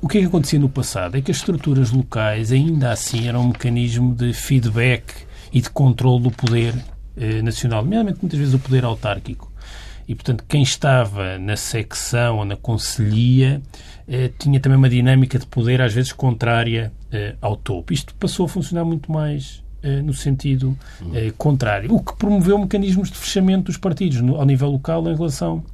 o 0.00 0.08
que 0.08 0.18
é 0.18 0.20
que 0.22 0.26
acontecia 0.26 0.58
no 0.58 0.70
passado? 0.70 1.18
É 1.18 1.20
que 1.20 1.30
as 1.30 1.36
estruturas 1.36 1.92
locais 1.92 2.50
ainda 2.50 2.90
assim 2.90 3.28
eram 3.28 3.42
um 3.42 3.48
mecanismo 3.48 4.14
de 4.14 4.32
feedback 4.32 5.25
e 5.56 5.60
de 5.62 5.70
controle 5.70 6.24
do 6.24 6.30
poder 6.30 6.74
eh, 7.16 7.40
nacional, 7.40 7.82
nomeadamente 7.82 8.18
muitas 8.20 8.38
vezes 8.38 8.52
o 8.52 8.58
poder 8.58 8.84
autárquico. 8.84 9.50
E, 10.06 10.14
portanto, 10.14 10.44
quem 10.46 10.62
estava 10.62 11.38
na 11.38 11.56
secção 11.56 12.36
ou 12.36 12.44
na 12.44 12.56
conselhia 12.56 13.62
eh, 14.06 14.30
tinha 14.38 14.60
também 14.60 14.76
uma 14.76 14.90
dinâmica 14.90 15.38
de 15.38 15.46
poder, 15.46 15.80
às 15.80 15.94
vezes, 15.94 16.12
contrária 16.12 16.92
eh, 17.10 17.36
ao 17.40 17.56
topo. 17.56 17.90
Isto 17.90 18.14
passou 18.16 18.44
a 18.44 18.48
funcionar 18.50 18.84
muito 18.84 19.10
mais 19.10 19.64
eh, 19.82 20.02
no 20.02 20.12
sentido 20.12 20.76
eh, 21.14 21.32
contrário, 21.38 21.90
o 21.90 22.04
que 22.04 22.14
promoveu 22.16 22.58
mecanismos 22.58 23.10
de 23.10 23.16
fechamento 23.16 23.64
dos 23.64 23.78
partidos 23.78 24.20
no, 24.20 24.36
ao 24.36 24.44
nível 24.44 24.68
local 24.68 25.08
em 25.08 25.16
relação 25.16 25.64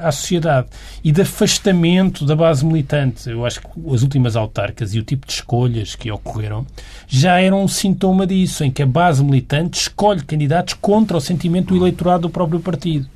à 0.00 0.12
sociedade 0.12 0.68
e 1.02 1.10
de 1.10 1.22
afastamento 1.22 2.24
da 2.24 2.36
base 2.36 2.64
militante. 2.64 3.30
Eu 3.30 3.46
acho 3.46 3.60
que 3.60 3.68
as 3.94 4.02
últimas 4.02 4.36
autarcas 4.36 4.94
e 4.94 4.98
o 4.98 5.02
tipo 5.02 5.26
de 5.26 5.32
escolhas 5.32 5.94
que 5.94 6.10
ocorreram 6.10 6.66
já 7.06 7.40
eram 7.40 7.64
um 7.64 7.68
sintoma 7.68 8.26
disso, 8.26 8.62
em 8.62 8.70
que 8.70 8.82
a 8.82 8.86
base 8.86 9.24
militante 9.24 9.80
escolhe 9.80 10.22
candidatos 10.22 10.74
contra 10.74 11.16
o 11.16 11.20
sentimento 11.20 11.68
do 11.68 11.76
eleitorado 11.76 12.22
do 12.22 12.30
próprio 12.30 12.60
partido. 12.60 13.08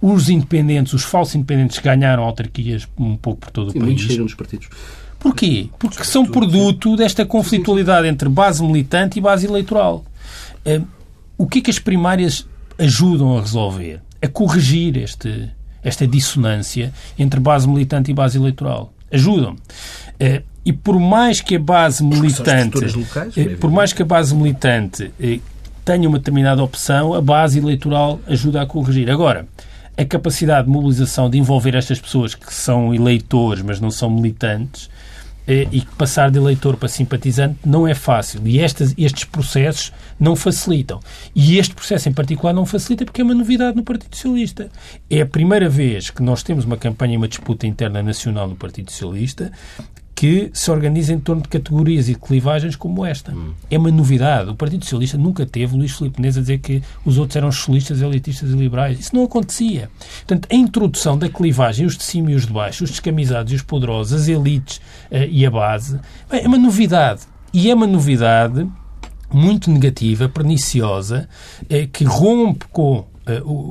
Os 0.00 0.28
independentes, 0.28 0.92
os 0.92 1.02
falsos 1.02 1.34
independentes, 1.34 1.78
ganharam 1.78 2.22
autarquias 2.22 2.86
um 2.98 3.16
pouco 3.16 3.40
por 3.40 3.50
todo 3.50 3.72
Sim, 3.72 3.78
o 3.78 3.80
país. 3.80 4.00
Muitos 4.00 4.18
nos 4.18 4.34
partidos. 4.34 4.68
Porquê? 5.18 5.68
Porque 5.78 6.04
são 6.04 6.24
produto 6.24 6.96
desta 6.96 7.26
conflitualidade 7.26 8.06
entre 8.06 8.28
base 8.28 8.62
militante 8.62 9.18
e 9.18 9.22
base 9.22 9.46
eleitoral. 9.46 10.04
Eh, 10.64 10.80
o 11.36 11.46
que 11.46 11.58
é 11.58 11.62
que 11.62 11.70
as 11.70 11.78
primárias 11.78 12.46
ajudam 12.78 13.36
a 13.36 13.40
resolver? 13.40 14.00
A 14.22 14.28
corrigir 14.28 14.96
este, 14.96 15.50
esta 15.88 16.06
dissonância 16.06 16.92
entre 17.18 17.40
base 17.40 17.68
militante 17.68 18.10
e 18.10 18.14
base 18.14 18.38
eleitoral. 18.38 18.92
Ajudam. 19.10 19.56
Eh, 20.20 20.42
e 20.64 20.72
por 20.72 20.98
mais 21.00 21.40
que 21.40 21.56
a 21.56 21.58
base 21.58 22.04
militante, 22.04 22.78
locais, 22.78 23.36
eh, 23.36 23.56
por 23.56 23.70
mais 23.70 23.92
que 23.92 24.02
a 24.02 24.04
base 24.04 24.34
militante 24.34 25.10
eh, 25.20 25.40
tenha 25.84 26.08
uma 26.08 26.18
determinada 26.18 26.62
opção, 26.62 27.14
a 27.14 27.22
base 27.22 27.58
eleitoral 27.58 28.20
ajuda 28.26 28.60
a 28.62 28.66
corrigir. 28.66 29.10
Agora, 29.10 29.46
a 29.96 30.04
capacidade 30.04 30.66
de 30.66 30.72
mobilização 30.72 31.30
de 31.30 31.38
envolver 31.38 31.74
estas 31.74 31.98
pessoas 31.98 32.34
que 32.34 32.52
são 32.52 32.94
eleitores, 32.94 33.62
mas 33.62 33.80
não 33.80 33.90
são 33.90 34.10
militantes, 34.10 34.90
e 35.48 35.80
que 35.80 35.94
passar 35.96 36.30
de 36.30 36.38
eleitor 36.38 36.76
para 36.76 36.88
simpatizante 36.88 37.58
não 37.64 37.88
é 37.88 37.94
fácil. 37.94 38.46
E 38.46 38.60
estas, 38.60 38.94
estes 38.98 39.24
processos 39.24 39.92
não 40.20 40.36
facilitam. 40.36 41.00
E 41.34 41.58
este 41.58 41.74
processo 41.74 42.08
em 42.08 42.12
particular 42.12 42.52
não 42.52 42.66
facilita 42.66 43.04
porque 43.04 43.22
é 43.22 43.24
uma 43.24 43.34
novidade 43.34 43.76
no 43.76 43.82
Partido 43.82 44.14
Socialista. 44.14 44.70
É 45.08 45.22
a 45.22 45.26
primeira 45.26 45.68
vez 45.68 46.10
que 46.10 46.22
nós 46.22 46.42
temos 46.42 46.64
uma 46.64 46.76
campanha 46.76 47.14
e 47.14 47.16
uma 47.16 47.28
disputa 47.28 47.66
interna 47.66 48.02
nacional 48.02 48.46
no 48.46 48.56
Partido 48.56 48.90
Socialista 48.90 49.50
que 50.18 50.50
se 50.52 50.68
organiza 50.68 51.12
em 51.12 51.20
torno 51.20 51.42
de 51.42 51.48
categorias 51.48 52.08
e 52.08 52.12
de 52.14 52.18
clivagens 52.18 52.74
como 52.74 53.06
esta. 53.06 53.30
Hum. 53.32 53.52
É 53.70 53.78
uma 53.78 53.92
novidade. 53.92 54.50
O 54.50 54.56
Partido 54.56 54.82
Socialista 54.82 55.16
nunca 55.16 55.46
teve 55.46 55.76
Luís 55.76 55.92
Filipe 55.92 56.20
Neves 56.20 56.38
a 56.38 56.40
dizer 56.40 56.58
que 56.58 56.82
os 57.04 57.18
outros 57.18 57.36
eram 57.36 57.52
socialistas, 57.52 58.02
elitistas 58.02 58.50
e 58.50 58.56
liberais. 58.56 58.98
Isso 58.98 59.14
não 59.14 59.22
acontecia. 59.22 59.88
Portanto, 60.26 60.48
a 60.50 60.56
introdução 60.56 61.16
da 61.16 61.28
clivagem, 61.28 61.86
os 61.86 61.96
de 61.96 62.02
cima 62.02 62.32
e 62.32 62.34
os 62.34 62.46
de 62.46 62.52
baixo, 62.52 62.82
os 62.82 62.90
descamisados 62.90 63.52
e 63.52 63.54
os 63.54 63.62
poderosos, 63.62 64.22
as 64.22 64.26
elites 64.26 64.78
uh, 65.08 65.18
e 65.30 65.46
a 65.46 65.50
base, 65.52 66.00
é 66.30 66.48
uma 66.48 66.58
novidade. 66.58 67.20
E 67.54 67.70
é 67.70 67.74
uma 67.76 67.86
novidade 67.86 68.68
muito 69.32 69.70
negativa, 69.70 70.28
perniciosa, 70.28 71.28
uh, 71.62 71.88
que 71.92 72.02
rompe 72.02 72.66
com 72.72 73.06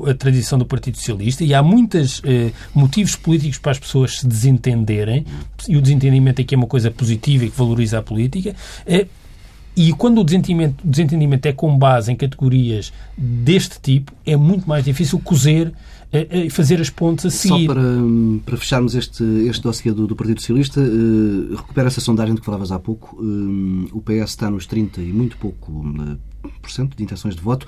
a 0.10 0.14
tradição 0.14 0.58
do 0.58 0.66
Partido 0.66 0.98
Socialista 0.98 1.44
e 1.44 1.54
há 1.54 1.64
muitos 1.64 2.22
eh, 2.24 2.52
motivos 2.74 3.16
políticos 3.16 3.58
para 3.58 3.72
as 3.72 3.80
pessoas 3.80 4.20
se 4.20 4.28
desentenderem 4.28 5.26
e 5.68 5.76
o 5.76 5.82
desentendimento 5.82 6.42
aqui 6.42 6.56
é 6.56 6.58
uma 6.58 6.68
coisa 6.68 6.92
positiva 6.92 7.46
e 7.46 7.50
que 7.50 7.58
valoriza 7.58 8.00
a 8.00 8.02
política. 8.02 8.56
Eh, 8.86 9.08
e 9.76 9.94
quando 9.94 10.22
o 10.22 10.24
desentendimento, 10.24 10.84
o 10.84 10.90
desentendimento 10.90 11.48
é 11.48 11.54
com 11.54 11.78
base 11.78 12.12
em 12.12 12.16
categorias 12.16 12.92
deste 13.16 13.80
tipo, 13.80 14.12
é 14.26 14.36
muito 14.36 14.68
mais 14.68 14.84
difícil 14.84 15.20
cozer 15.20 15.72
e 16.12 16.50
fazer 16.50 16.80
as 16.80 16.90
pontes 16.90 17.26
a 17.26 17.30
seguir. 17.30 17.68
Só 17.68 17.74
para, 17.74 17.84
para 18.46 18.58
fecharmos 18.58 18.96
este, 18.96 19.24
este 19.48 19.62
dossiê 19.62 19.92
do, 19.92 20.08
do 20.08 20.16
Partido 20.16 20.40
Socialista, 20.40 20.80
uh, 20.80 21.56
recupera 21.56 21.88
essa 21.88 22.00
sondagem 22.00 22.34
de 22.34 22.40
que 22.40 22.46
falavas 22.46 22.72
há 22.72 22.80
pouco. 22.80 23.18
Uh, 23.18 23.90
o 23.92 24.02
PS 24.02 24.30
está 24.30 24.50
nos 24.50 24.66
30 24.66 25.02
e 25.02 25.12
muito 25.12 25.38
pouco 25.38 25.84
por 26.62 26.72
cento 26.72 26.96
de 26.96 27.04
intenções 27.04 27.36
de 27.36 27.42
voto. 27.42 27.68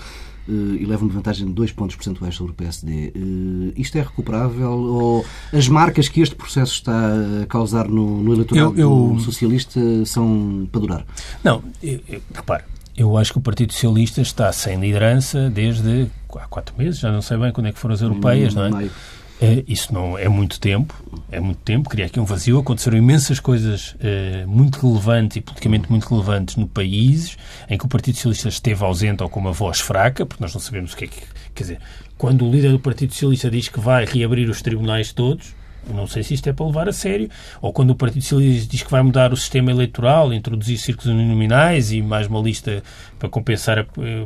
Eh, 0.49 0.81
e 0.81 0.85
levam 0.85 1.07
de 1.07 1.13
vantagem 1.13 1.45
de 1.45 1.53
2 1.53 1.71
pontos 1.73 1.95
percentuais 1.95 2.33
sobre 2.33 2.53
o 2.53 2.55
PSD. 2.55 3.13
Eh, 3.15 3.73
isto 3.77 3.97
é 3.97 4.01
recuperável 4.01 4.71
ou 4.71 5.25
as 5.53 5.67
marcas 5.67 6.09
que 6.09 6.21
este 6.21 6.35
processo 6.35 6.73
está 6.73 7.13
a 7.43 7.45
causar 7.45 7.87
no, 7.87 8.23
no 8.23 8.33
eleitoral 8.33 8.73
eu, 8.75 9.13
eu... 9.13 9.19
socialista 9.19 9.79
são 10.05 10.67
para 10.71 10.81
durar? 10.81 11.05
Não, 11.43 11.61
eu, 11.83 11.99
eu, 12.09 12.21
repare, 12.33 12.63
eu 12.97 13.15
acho 13.15 13.31
que 13.31 13.37
o 13.37 13.41
Partido 13.41 13.73
Socialista 13.73 14.21
está 14.21 14.51
sem 14.51 14.79
liderança 14.79 15.49
desde 15.51 16.07
há 16.35 16.47
quatro 16.47 16.75
meses, 16.77 16.99
já 16.99 17.11
não 17.11 17.21
sei 17.21 17.37
bem 17.37 17.51
quando 17.51 17.67
é 17.67 17.71
que 17.71 17.79
foram 17.79 17.93
as 17.93 18.01
europeias, 18.01 18.55
não 18.55 18.65
é? 18.65 18.69
Maio. 18.69 18.91
É, 19.41 19.63
isso 19.67 19.93
não 19.93 20.17
é 20.17 20.27
muito 20.27 20.59
tempo, 20.59 20.93
é 21.31 21.39
muito 21.39 21.59
tempo, 21.59 21.89
cria 21.89 22.05
aqui 22.05 22.19
um 22.19 22.25
vazio. 22.25 22.59
Aconteceram 22.59 22.97
imensas 22.97 23.39
coisas 23.39 23.95
é, 24.01 24.45
muito 24.45 24.85
relevantes 24.85 25.37
e 25.37 25.41
politicamente 25.41 25.89
muito 25.89 26.09
relevantes 26.09 26.57
no 26.57 26.67
país 26.67 27.37
em 27.69 27.77
que 27.77 27.85
o 27.85 27.87
Partido 27.87 28.15
Socialista 28.15 28.49
esteve 28.49 28.83
ausente 28.83 29.23
ou 29.23 29.29
com 29.29 29.39
uma 29.39 29.53
voz 29.53 29.79
fraca, 29.79 30.25
porque 30.25 30.43
nós 30.43 30.53
não 30.53 30.59
sabemos 30.59 30.93
o 30.93 30.97
que 30.97 31.05
é 31.05 31.07
que. 31.07 31.21
Quer 31.55 31.63
dizer, 31.63 31.79
quando 32.17 32.45
o 32.45 32.51
líder 32.51 32.71
do 32.71 32.79
Partido 32.79 33.13
Socialista 33.13 33.49
diz 33.49 33.69
que 33.69 33.79
vai 33.79 34.03
reabrir 34.05 34.49
os 34.49 34.61
tribunais 34.61 35.13
todos, 35.13 35.55
não 35.93 36.07
sei 36.07 36.23
se 36.23 36.33
isto 36.33 36.47
é 36.49 36.53
para 36.53 36.65
levar 36.65 36.89
a 36.89 36.93
sério. 36.93 37.29
Ou 37.61 37.73
quando 37.73 37.91
o 37.91 37.95
Partido 37.95 38.21
Socialista 38.21 38.69
diz 38.69 38.83
que 38.83 38.91
vai 38.91 39.01
mudar 39.01 39.33
o 39.33 39.37
sistema 39.37 39.71
eleitoral, 39.71 40.33
introduzir 40.33 40.77
círculos 40.77 41.13
uninominais 41.13 41.91
e 41.91 42.01
mais 42.01 42.27
uma 42.27 42.39
lista 42.39 42.83
para 43.17 43.29
compensar 43.29 43.79
a 43.79 43.81
eh, 43.81 44.25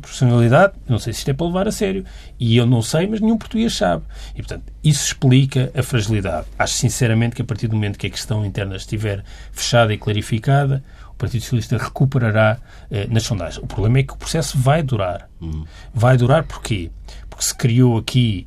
profissionalidade, 0.00 0.74
não 0.88 0.98
sei 0.98 1.12
se 1.12 1.20
isto 1.20 1.30
é 1.30 1.34
para 1.34 1.46
levar 1.46 1.68
a 1.68 1.72
sério. 1.72 2.04
E 2.38 2.56
eu 2.56 2.66
não 2.66 2.82
sei, 2.82 3.06
mas 3.06 3.20
nenhum 3.20 3.38
português 3.38 3.74
sabe. 3.74 4.04
E, 4.34 4.38
portanto, 4.38 4.64
isso 4.82 5.06
explica 5.06 5.70
a 5.74 5.82
fragilidade. 5.82 6.46
Acho 6.58 6.74
sinceramente 6.74 7.36
que 7.36 7.42
a 7.42 7.44
partir 7.44 7.68
do 7.68 7.74
momento 7.74 7.98
que 7.98 8.06
a 8.06 8.10
questão 8.10 8.44
interna 8.44 8.76
estiver 8.76 9.24
fechada 9.52 9.92
e 9.92 9.98
clarificada, 9.98 10.82
o 11.10 11.14
Partido 11.14 11.42
Socialista 11.42 11.76
recuperará 11.76 12.58
eh, 12.90 13.06
nas 13.10 13.24
sondagens. 13.24 13.58
O 13.58 13.66
problema 13.66 13.98
é 13.98 14.02
que 14.02 14.12
o 14.12 14.16
processo 14.16 14.58
vai 14.58 14.82
durar. 14.82 15.28
Uhum. 15.40 15.64
Vai 15.92 16.16
durar 16.16 16.44
porquê? 16.44 16.90
Porque 17.28 17.44
se 17.44 17.54
criou 17.54 17.98
aqui 17.98 18.46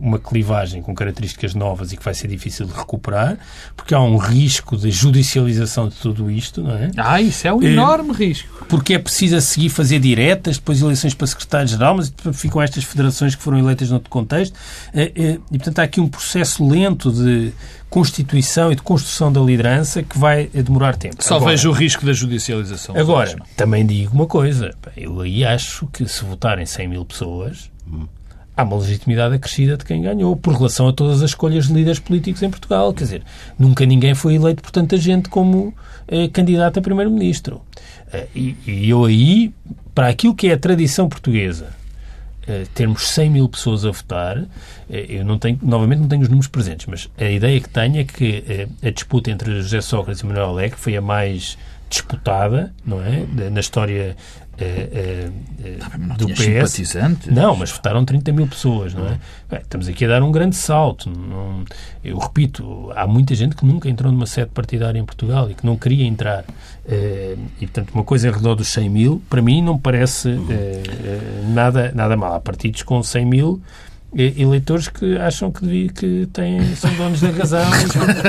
uma 0.00 0.18
clivagem 0.18 0.82
com 0.82 0.94
características 0.94 1.54
novas 1.54 1.92
e 1.92 1.96
que 1.96 2.04
vai 2.04 2.14
ser 2.14 2.28
difícil 2.28 2.66
de 2.66 2.72
recuperar, 2.72 3.38
porque 3.76 3.94
há 3.94 4.00
um 4.00 4.16
risco 4.16 4.76
de 4.76 4.90
judicialização 4.90 5.88
de 5.88 5.96
tudo 5.96 6.30
isto, 6.30 6.62
não 6.62 6.74
é? 6.74 6.90
Ah, 6.96 7.20
isso 7.20 7.46
é 7.46 7.52
um 7.52 7.62
é, 7.62 7.66
enorme 7.66 8.12
risco. 8.12 8.66
Porque 8.68 8.94
é 8.94 8.98
preciso 8.98 9.36
a 9.36 9.40
seguir 9.40 9.68
fazer 9.68 9.98
diretas, 9.98 10.56
depois 10.56 10.80
eleições 10.80 11.14
para 11.14 11.26
secretário-geral, 11.26 11.96
mas 11.96 12.12
ficam 12.32 12.60
estas 12.62 12.84
federações 12.84 13.34
que 13.34 13.42
foram 13.42 13.58
eleitas 13.58 13.90
noutro 13.90 14.10
contexto. 14.10 14.58
É, 14.92 15.12
é, 15.14 15.38
e, 15.50 15.58
portanto, 15.58 15.78
há 15.78 15.82
aqui 15.82 16.00
um 16.00 16.08
processo 16.08 16.66
lento 16.66 17.12
de 17.12 17.52
constituição 17.88 18.72
e 18.72 18.74
de 18.74 18.82
construção 18.82 19.32
da 19.32 19.40
liderança 19.40 20.02
que 20.02 20.18
vai 20.18 20.46
demorar 20.46 20.96
tempo. 20.96 21.22
Só 21.22 21.36
agora, 21.36 21.52
vejo 21.52 21.70
o 21.70 21.72
risco 21.72 22.04
da 22.04 22.12
judicialização. 22.12 22.96
Agora, 22.96 23.36
também 23.56 23.86
digo 23.86 24.14
uma 24.14 24.26
coisa. 24.26 24.74
Eu 24.96 25.20
aí 25.20 25.44
acho 25.44 25.86
que 25.88 26.06
se 26.08 26.24
votarem 26.24 26.66
100 26.66 26.88
mil 26.88 27.04
pessoas, 27.04 27.70
hum 27.86 28.06
há 28.56 28.62
uma 28.62 28.76
legitimidade 28.76 29.34
acrescida 29.34 29.76
de 29.76 29.84
quem 29.84 30.02
ganhou, 30.02 30.34
por 30.36 30.54
relação 30.54 30.88
a 30.88 30.92
todas 30.92 31.22
as 31.22 31.30
escolhas 31.30 31.66
de 31.66 31.74
líderes 31.74 31.98
políticos 31.98 32.42
em 32.42 32.50
Portugal. 32.50 32.92
Quer 32.92 33.04
dizer, 33.04 33.22
nunca 33.58 33.84
ninguém 33.84 34.14
foi 34.14 34.34
eleito 34.36 34.62
por 34.62 34.70
tanta 34.70 34.96
gente 34.96 35.28
como 35.28 35.74
eh, 36.08 36.28
candidato 36.28 36.78
a 36.78 36.82
primeiro-ministro. 36.82 37.60
Eh, 38.12 38.26
e, 38.34 38.56
e, 38.66 38.88
eu 38.88 39.04
aí, 39.04 39.52
para 39.94 40.08
aquilo 40.08 40.34
que 40.34 40.48
é 40.48 40.54
a 40.54 40.58
tradição 40.58 41.08
portuguesa, 41.08 41.68
eh, 42.48 42.64
termos 42.72 43.08
100 43.08 43.30
mil 43.30 43.48
pessoas 43.48 43.84
a 43.84 43.90
votar, 43.90 44.38
eh, 44.88 45.06
eu 45.08 45.24
não 45.24 45.36
tenho, 45.36 45.58
novamente 45.60 45.98
não 45.98 46.06
tenho 46.06 46.22
os 46.22 46.28
números 46.28 46.46
presentes, 46.46 46.86
mas 46.86 47.10
a 47.18 47.24
ideia 47.24 47.60
que 47.60 47.68
tenho 47.68 47.98
é 47.98 48.04
que 48.04 48.44
eh, 48.48 48.68
a 48.86 48.90
disputa 48.90 49.32
entre 49.32 49.60
José 49.60 49.80
Sócrates 49.80 50.20
e 50.20 50.26
Manuel 50.26 50.50
Alegre 50.50 50.78
foi 50.78 50.96
a 50.96 51.00
mais 51.00 51.58
disputada, 51.90 52.72
não 52.84 53.02
é? 53.02 53.26
Na 53.50 53.58
história 53.58 54.16
é, 54.58 55.30
é, 55.64 55.98
não 55.98 56.16
do 56.16 56.26
PS. 56.28 56.94
Não, 57.30 57.54
mas 57.56 57.70
votaram 57.70 58.04
30 58.04 58.32
mil 58.32 58.46
pessoas, 58.46 58.94
não 58.94 59.06
é? 59.06 59.18
Bem, 59.50 59.60
estamos 59.60 59.88
aqui 59.88 60.04
a 60.04 60.08
dar 60.08 60.22
um 60.22 60.32
grande 60.32 60.56
salto. 60.56 61.10
Não, 61.10 61.64
eu 62.02 62.18
repito, 62.18 62.90
há 62.94 63.06
muita 63.06 63.34
gente 63.34 63.54
que 63.54 63.66
nunca 63.66 63.88
entrou 63.88 64.10
numa 64.10 64.26
sede 64.26 64.50
partidária 64.50 64.98
em 64.98 65.04
Portugal 65.04 65.50
e 65.50 65.54
que 65.54 65.64
não 65.66 65.76
queria 65.76 66.06
entrar. 66.06 66.44
É, 66.88 67.36
e, 67.60 67.66
portanto, 67.66 67.90
uma 67.92 68.04
coisa 68.04 68.28
em 68.28 68.32
redor 68.32 68.54
dos 68.54 68.68
100 68.68 68.88
mil, 68.88 69.22
para 69.28 69.42
mim, 69.42 69.60
não 69.60 69.78
parece 69.78 70.30
é, 70.50 71.42
nada, 71.48 71.92
nada 71.94 72.16
mal. 72.16 72.34
Há 72.34 72.40
partidos 72.40 72.82
com 72.82 73.02
100 73.02 73.26
mil 73.26 73.60
eleitores 74.16 74.88
que 74.88 75.16
acham 75.18 75.52
que, 75.52 75.62
devia, 75.62 75.88
que 75.88 76.28
têm, 76.32 76.74
são 76.74 76.92
donos 76.94 77.20
da 77.20 77.30
razão. 77.30 77.64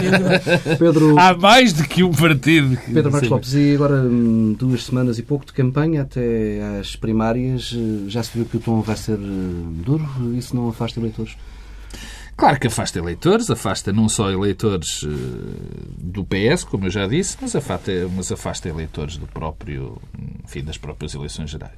Pedro, 0.77 1.17
Há 1.17 1.35
mais 1.35 1.73
do 1.73 1.83
que 1.83 2.03
um 2.03 2.11
partido. 2.11 2.77
Pedro 2.93 3.11
Marcos 3.11 3.29
Lopes, 3.29 3.53
e 3.53 3.73
agora 3.75 3.95
hum, 3.95 4.55
duas 4.57 4.83
semanas 4.83 5.17
e 5.17 5.23
pouco 5.23 5.45
de 5.45 5.53
campanha 5.53 6.01
até 6.01 6.61
às 6.79 6.95
primárias, 6.95 7.73
eh, 7.75 8.09
já 8.09 8.21
se 8.21 8.31
viu 8.33 8.45
que 8.45 8.57
o 8.57 8.59
tom 8.59 8.81
vai 8.81 8.97
ser 8.97 9.13
eh, 9.13 9.83
duro? 9.85 10.05
Isso 10.35 10.55
não 10.55 10.69
afasta 10.69 10.99
eleitores? 10.99 11.37
Claro 12.35 12.59
que 12.59 12.67
afasta 12.67 12.99
eleitores, 12.99 13.49
afasta 13.49 13.91
não 13.91 14.07
só 14.07 14.29
eleitores 14.29 15.01
uh, 15.01 15.09
do 15.97 16.23
PS, 16.23 16.63
como 16.63 16.85
eu 16.85 16.91
já 16.91 17.07
disse, 17.07 17.35
mas 17.41 17.55
afasta, 17.55 17.91
mas 18.15 18.31
afasta 18.31 18.69
eleitores 18.69 19.17
do 19.17 19.25
próprio, 19.25 19.99
enfim, 20.45 20.63
das 20.63 20.77
próprias 20.77 21.15
eleições 21.15 21.49
gerais. 21.49 21.73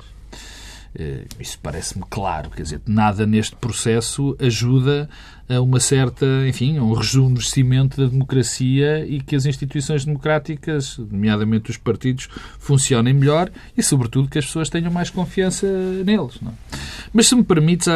Eh, 0.95 1.25
isso 1.39 1.59
parece-me 1.61 2.03
claro, 2.09 2.49
quer 2.49 2.63
dizer, 2.63 2.81
nada 2.87 3.25
neste 3.25 3.55
processo 3.55 4.35
ajuda 4.39 5.07
a 5.47 5.59
uma 5.61 5.79
certa, 5.79 6.25
enfim, 6.47 6.77
a 6.77 6.83
um 6.83 6.93
rejuvenescimento 6.93 8.01
da 8.01 8.07
democracia 8.07 9.05
e 9.05 9.19
que 9.19 9.35
as 9.35 9.45
instituições 9.45 10.05
democráticas, 10.05 10.97
nomeadamente 10.97 11.71
os 11.71 11.77
partidos, 11.77 12.29
funcionem 12.59 13.13
melhor 13.13 13.49
e, 13.75 13.81
sobretudo, 13.81 14.29
que 14.29 14.37
as 14.37 14.45
pessoas 14.45 14.69
tenham 14.69 14.91
mais 14.91 15.09
confiança 15.09 15.67
neles. 16.05 16.39
Não? 16.41 16.51
É? 16.51 16.77
Mas, 17.11 17.27
se 17.27 17.35
me 17.35 17.43
permites, 17.43 17.87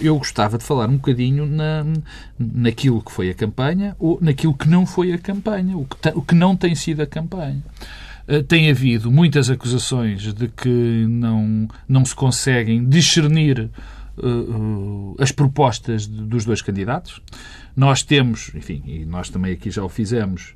eu 0.00 0.16
gostava 0.16 0.58
de 0.58 0.64
falar 0.64 0.88
um 0.88 0.96
bocadinho 0.96 1.44
na, 1.44 1.84
naquilo 2.38 3.02
que 3.02 3.10
foi 3.10 3.30
a 3.30 3.34
campanha 3.34 3.96
ou 3.98 4.18
naquilo 4.20 4.54
que 4.54 4.68
não 4.68 4.86
foi 4.86 5.12
a 5.12 5.18
campanha, 5.18 5.76
o 5.76 5.84
que, 5.84 6.08
o 6.14 6.22
que 6.22 6.34
não 6.36 6.56
tem 6.56 6.74
sido 6.76 7.02
a 7.02 7.06
campanha. 7.06 7.62
Eh, 8.30 8.44
tem 8.44 8.70
havido 8.70 9.10
muitas 9.10 9.50
acusações 9.50 10.32
de 10.32 10.46
que 10.46 11.04
não, 11.08 11.66
não 11.88 12.04
se 12.04 12.14
conseguem 12.14 12.88
discernir 12.88 13.68
uh, 14.16 15.16
as 15.18 15.32
propostas 15.32 16.06
de, 16.06 16.22
dos 16.22 16.44
dois 16.44 16.62
candidatos. 16.62 17.20
Nós 17.74 18.04
temos, 18.04 18.52
enfim, 18.54 18.84
e 18.86 19.04
nós 19.04 19.30
também 19.30 19.52
aqui 19.52 19.68
já 19.68 19.82
o 19.82 19.88
fizemos, 19.88 20.54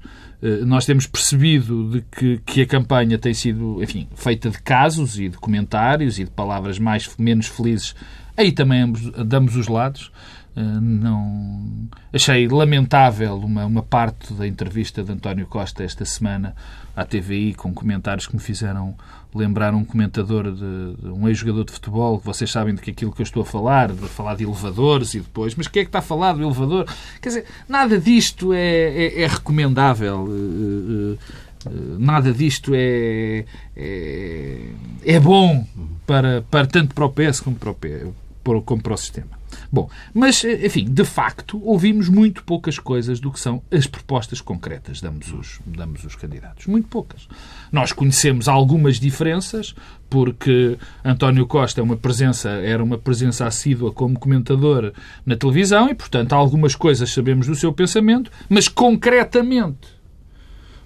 nós 0.67 0.85
temos 0.85 1.07
percebido 1.07 1.91
de 1.91 2.03
que, 2.03 2.39
que 2.45 2.61
a 2.61 2.67
campanha 2.67 3.17
tem 3.17 3.33
sido, 3.33 3.83
enfim, 3.83 4.07
feita 4.15 4.51
de 4.51 4.61
casos 4.61 5.19
e 5.19 5.31
de 5.31 5.39
comentários 5.39 6.19
e 6.19 6.25
de 6.25 6.31
palavras 6.31 6.79
mais 6.79 7.09
menos 7.17 7.47
felizes. 7.47 7.95
Aí 8.37 8.53
também 8.53 8.83
ambos, 8.83 9.11
damos 9.27 9.57
os 9.57 9.69
lados. 9.69 10.13
Uh, 10.57 10.81
não. 10.81 11.89
Achei 12.13 12.47
lamentável 12.47 13.37
uma, 13.39 13.67
uma 13.67 13.83
parte 13.83 14.33
da 14.35 14.47
entrevista 14.47 15.03
de 15.03 15.11
António 15.11 15.47
Costa 15.47 15.83
esta 15.83 16.05
semana 16.05 16.55
à 16.97 17.05
TVI 17.05 17.55
com 17.55 17.75
comentários 17.75 18.27
que 18.27 18.35
me 18.35 18.41
fizeram 18.41 18.95
lembrar 19.35 19.75
um 19.75 19.85
comentador 19.85 20.53
de, 20.53 20.95
de 20.95 21.09
um 21.09 21.29
ex-jogador 21.29 21.65
de 21.65 21.73
futebol 21.73 22.21
que 22.21 22.25
vocês 22.25 22.51
sabem 22.51 22.75
de 22.75 22.81
que 22.81 22.93
aquilo 22.93 23.11
que 23.11 23.21
eu 23.21 23.25
estou 23.25 23.43
a 23.43 23.47
falar 23.47 23.93
de 23.93 24.09
falar 24.09 24.37
de 24.37 24.45
elevadores 24.45 25.15
e 25.15 25.21
depois 25.21 25.57
mas 25.57 25.67
quem 25.67 25.81
é 25.81 25.85
que 25.85 25.89
está 25.89 25.99
a 25.99 26.03
falar 26.03 26.35
do 26.35 26.43
elevador? 26.43 26.87
Quer 27.21 27.31
dizer 27.31 27.45
nada 27.69 27.99
disto 27.99 28.53
é, 28.53 28.59
é, 28.61 29.23
é 29.23 29.27
recomendável 29.27 30.25
uh, 30.25 31.19
uh, 31.67 31.99
nada 31.99 32.33
disto 32.33 32.73
é, 32.75 33.45
é, 33.77 34.69
é 35.05 35.19
bom 35.19 35.67
para, 36.07 36.43
para 36.43 36.67
tanto 36.67 36.95
para 36.95 37.05
o 37.05 37.11
PS 37.11 37.41
como 37.41 37.57
para 37.57 37.71
o, 37.71 38.63
como 38.63 38.83
para 38.83 38.95
o 38.95 38.97
sistema 38.97 39.44
Bom, 39.71 39.89
mas, 40.13 40.45
enfim, 40.45 40.85
de 40.85 41.05
facto, 41.05 41.61
ouvimos 41.65 42.09
muito 42.09 42.45
poucas 42.45 42.79
coisas 42.79 43.21
do 43.21 43.31
que 43.31 43.41
são 43.41 43.63
as 43.71 43.87
propostas 43.87 44.41
concretas 44.41 45.01
de 45.01 45.07
ambos 45.07 45.33
os, 45.33 45.61
de 45.67 45.81
ambos 45.83 46.05
os 46.05 46.15
candidatos. 46.15 46.67
Muito 46.67 46.89
poucas. 46.89 47.29
Nós 47.73 47.93
conhecemos 47.93 48.49
algumas 48.49 49.01
diferenças, 49.01 49.75
porque 50.09 50.79
António 51.05 51.47
Costa 51.47 51.81
é 51.81 51.85
uma 51.85 51.97
presença, 51.97 52.51
era 52.51 52.83
uma 52.83 52.99
presença 52.99 53.47
assídua 53.47 53.93
como 53.93 54.19
comentador 54.19 54.93
na 55.25 55.37
televisão 55.37 55.89
e, 55.89 55.95
portanto, 55.95 56.33
algumas 56.33 56.75
coisas 56.75 57.11
sabemos 57.13 57.47
do 57.47 57.55
seu 57.55 57.73
pensamento, 57.73 58.31
mas 58.49 58.69
concretamente 58.69 59.89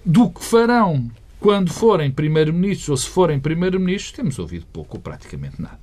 do 0.05 0.29
que 0.29 0.43
farão 0.43 1.09
quando 1.39 1.71
forem 1.71 2.11
primeiro-ministros 2.11 2.89
ou 2.89 2.97
se 2.97 3.07
forem 3.07 3.39
primeiro-ministros, 3.39 4.11
temos 4.11 4.37
ouvido 4.39 4.65
pouco 4.73 4.97
ou 4.97 5.01
praticamente 5.01 5.61
nada. 5.61 5.79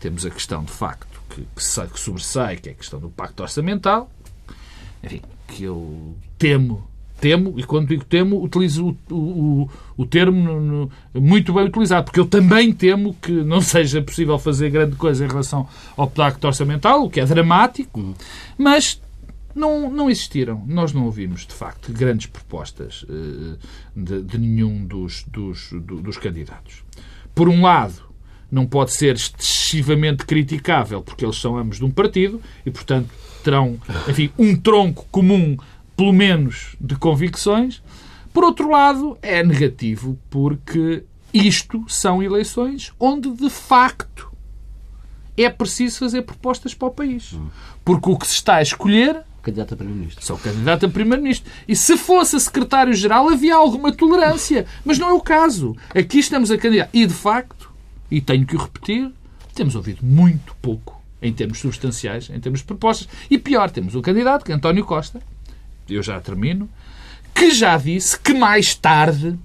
Temos 0.00 0.26
a 0.26 0.30
questão, 0.30 0.64
de 0.64 0.72
facto, 0.72 1.11
que, 1.34 1.42
que, 1.42 1.92
que 1.92 2.00
sobressai, 2.00 2.56
que 2.56 2.68
é 2.68 2.72
a 2.72 2.74
questão 2.74 3.00
do 3.00 3.08
pacto 3.08 3.42
orçamental, 3.42 4.10
enfim, 5.02 5.20
que 5.48 5.64
eu 5.64 6.14
temo 6.38 6.90
temo, 7.22 7.54
e 7.56 7.62
quando 7.62 7.86
digo 7.86 8.04
temo, 8.04 8.42
utilizo 8.42 8.96
o, 9.08 9.14
o, 9.14 9.70
o 9.96 10.04
termo 10.04 10.42
no, 10.42 10.60
no, 10.60 10.90
muito 11.22 11.52
bem 11.52 11.66
utilizado, 11.66 12.06
porque 12.06 12.18
eu 12.18 12.26
também 12.26 12.72
temo 12.72 13.14
que 13.14 13.30
não 13.30 13.60
seja 13.62 14.02
possível 14.02 14.36
fazer 14.40 14.70
grande 14.70 14.96
coisa 14.96 15.24
em 15.24 15.28
relação 15.28 15.68
ao 15.96 16.10
pacto 16.10 16.48
orçamental, 16.48 17.04
o 17.04 17.08
que 17.08 17.20
é 17.20 17.24
dramático, 17.24 18.12
mas 18.58 19.00
não, 19.54 19.88
não 19.88 20.10
existiram. 20.10 20.64
Nós 20.66 20.92
não 20.92 21.04
ouvimos, 21.04 21.46
de 21.46 21.54
facto, 21.54 21.92
grandes 21.92 22.26
propostas 22.26 23.04
uh, 23.04 23.56
de, 23.94 24.22
de, 24.22 24.38
nenhum 24.38 24.84
dos, 24.84 25.24
dos, 25.24 25.70
dos 25.72 26.16
candidatos. 26.16 26.82
Por 27.32 27.48
um 27.48 27.62
lado, 27.62 28.02
não 28.52 28.66
pode 28.66 28.92
ser 28.92 29.16
excessivamente 29.16 30.26
criticável, 30.26 31.00
porque 31.00 31.24
eles 31.24 31.40
são 31.40 31.56
ambos 31.56 31.78
de 31.78 31.84
um 31.86 31.90
partido 31.90 32.38
e, 32.66 32.70
portanto, 32.70 33.08
terão, 33.42 33.80
enfim, 34.06 34.30
um 34.38 34.54
tronco 34.54 35.06
comum, 35.10 35.56
pelo 35.96 36.12
menos, 36.12 36.76
de 36.78 36.94
convicções. 36.94 37.82
Por 38.30 38.44
outro 38.44 38.70
lado, 38.70 39.16
é 39.22 39.42
negativo 39.42 40.18
porque 40.28 41.02
isto 41.32 41.82
são 41.88 42.22
eleições 42.22 42.92
onde, 43.00 43.30
de 43.30 43.48
facto, 43.48 44.30
é 45.34 45.48
preciso 45.48 46.00
fazer 46.00 46.20
propostas 46.20 46.74
para 46.74 46.88
o 46.88 46.90
país. 46.90 47.34
Porque 47.82 48.10
o 48.10 48.18
que 48.18 48.26
se 48.26 48.34
está 48.34 48.56
a 48.56 48.62
escolher 48.62 49.24
candidato 49.42 49.74
a 49.74 49.76
Primeiro-Ministro. 49.76 50.24
Sou 50.24 50.38
candidato 50.38 50.86
a 50.86 50.88
Primeiro-Ministro. 50.88 51.50
E 51.66 51.74
se 51.74 51.96
fosse 51.96 52.36
a 52.36 52.40
Secretário-Geral 52.40 53.28
havia 53.28 53.54
alguma 53.54 53.92
tolerância. 53.92 54.66
Mas 54.84 54.98
não 54.98 55.08
é 55.08 55.12
o 55.12 55.20
caso. 55.20 55.76
Aqui 55.94 56.20
estamos 56.20 56.50
a 56.50 56.56
candidato. 56.56 56.90
E, 56.92 57.04
de 57.04 57.12
facto, 57.12 57.61
e 58.12 58.20
tenho 58.20 58.44
que 58.44 58.54
o 58.54 58.58
repetir, 58.58 59.10
temos 59.54 59.74
ouvido 59.74 60.04
muito 60.04 60.54
pouco 60.60 61.00
em 61.22 61.32
termos 61.32 61.58
substanciais, 61.58 62.28
em 62.28 62.38
termos 62.38 62.60
de 62.60 62.66
propostas. 62.66 63.08
E 63.30 63.38
pior, 63.38 63.70
temos 63.70 63.94
o 63.94 64.02
candidato, 64.02 64.44
que 64.44 64.52
é 64.52 64.54
António 64.54 64.84
Costa, 64.84 65.20
eu 65.88 66.02
já 66.02 66.20
termino, 66.20 66.68
que 67.34 67.50
já 67.52 67.76
disse 67.78 68.18
que 68.18 68.34
mais 68.34 68.74
tarde 68.74 69.38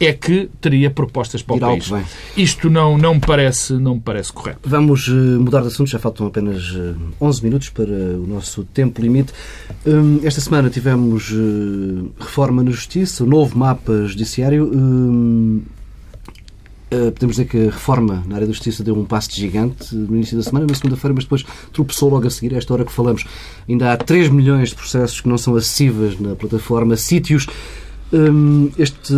é 0.00 0.12
que 0.12 0.50
teria 0.60 0.90
propostas 0.90 1.40
para 1.42 1.54
o 1.54 1.56
Irá 1.58 1.66
país. 1.68 1.92
Isto 2.36 2.68
não, 2.68 2.98
não, 2.98 3.14
me 3.14 3.20
parece, 3.20 3.74
não 3.74 3.94
me 3.94 4.00
parece 4.00 4.32
correto. 4.32 4.58
Vamos 4.64 5.06
uh, 5.06 5.12
mudar 5.12 5.60
de 5.60 5.68
assunto, 5.68 5.88
já 5.88 6.00
faltam 6.00 6.26
apenas 6.26 6.72
uh, 6.72 6.96
eh, 6.98 7.14
11 7.20 7.44
minutos 7.44 7.68
para 7.68 7.92
o 7.92 8.26
nosso 8.26 8.64
tempo 8.64 9.00
limite. 9.00 9.32
Um, 9.86 10.18
esta 10.24 10.40
semana 10.40 10.68
tivemos 10.68 11.30
uh, 11.30 12.12
reforma 12.18 12.64
na 12.64 12.72
Justiça, 12.72 13.22
o 13.22 13.26
novo 13.26 13.56
mapa 13.56 14.06
judiciário. 14.06 14.72
Eh, 16.92 17.10
podemos 17.10 17.36
dizer 17.36 17.48
que 17.48 17.56
a 17.56 17.70
reforma 17.70 18.22
na 18.26 18.34
área 18.34 18.46
da 18.46 18.52
justiça 18.52 18.84
deu 18.84 18.94
um 18.94 19.06
passo 19.06 19.34
gigante 19.34 19.94
no 19.94 20.14
início 20.14 20.36
da 20.36 20.42
semana, 20.42 20.66
na 20.66 20.74
segunda-feira, 20.74 21.14
mas 21.14 21.24
depois 21.24 21.42
tropeçou 21.72 22.10
logo 22.10 22.26
a 22.26 22.30
seguir, 22.30 22.54
a 22.54 22.58
esta 22.58 22.74
hora 22.74 22.84
que 22.84 22.92
falamos. 22.92 23.24
Ainda 23.66 23.90
há 23.90 23.96
3 23.96 24.28
milhões 24.28 24.68
de 24.68 24.74
processos 24.74 25.22
que 25.22 25.26
não 25.26 25.38
são 25.38 25.56
acessíveis 25.56 26.20
na 26.20 26.36
plataforma, 26.36 26.94
sítios. 26.96 27.46
Hum, 28.12 28.70
este, 28.76 29.14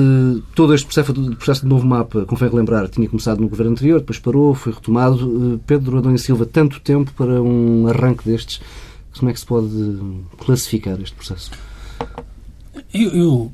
todo 0.55 0.73
este 0.73 0.87
processo, 0.87 1.13
processo 1.35 1.63
de 1.63 1.67
novo 1.67 1.85
mapa, 1.85 2.25
convém 2.27 2.49
relembrar, 2.49 2.87
tinha 2.87 3.09
começado 3.09 3.41
no 3.41 3.49
governo 3.49 3.73
anterior, 3.73 3.99
depois 3.99 4.21
parou, 4.21 4.55
foi 4.55 4.73
retomado. 4.73 5.55
Eh, 5.55 5.61
Pedro 5.67 5.99
Adão 5.99 6.15
e 6.15 6.19
Silva, 6.19 6.47
tanto 6.47 6.79
tempo 6.79 7.13
para 7.17 7.43
um 7.43 7.89
arranque 7.89 8.25
destes, 8.25 8.61
como 9.19 9.31
é 9.31 9.33
que 9.33 9.41
se 9.41 9.47
pode 9.47 9.99
classificar 10.39 11.01
este 11.01 11.17
processo? 11.17 11.51
Eu, 12.93 13.11
eu 13.11 13.53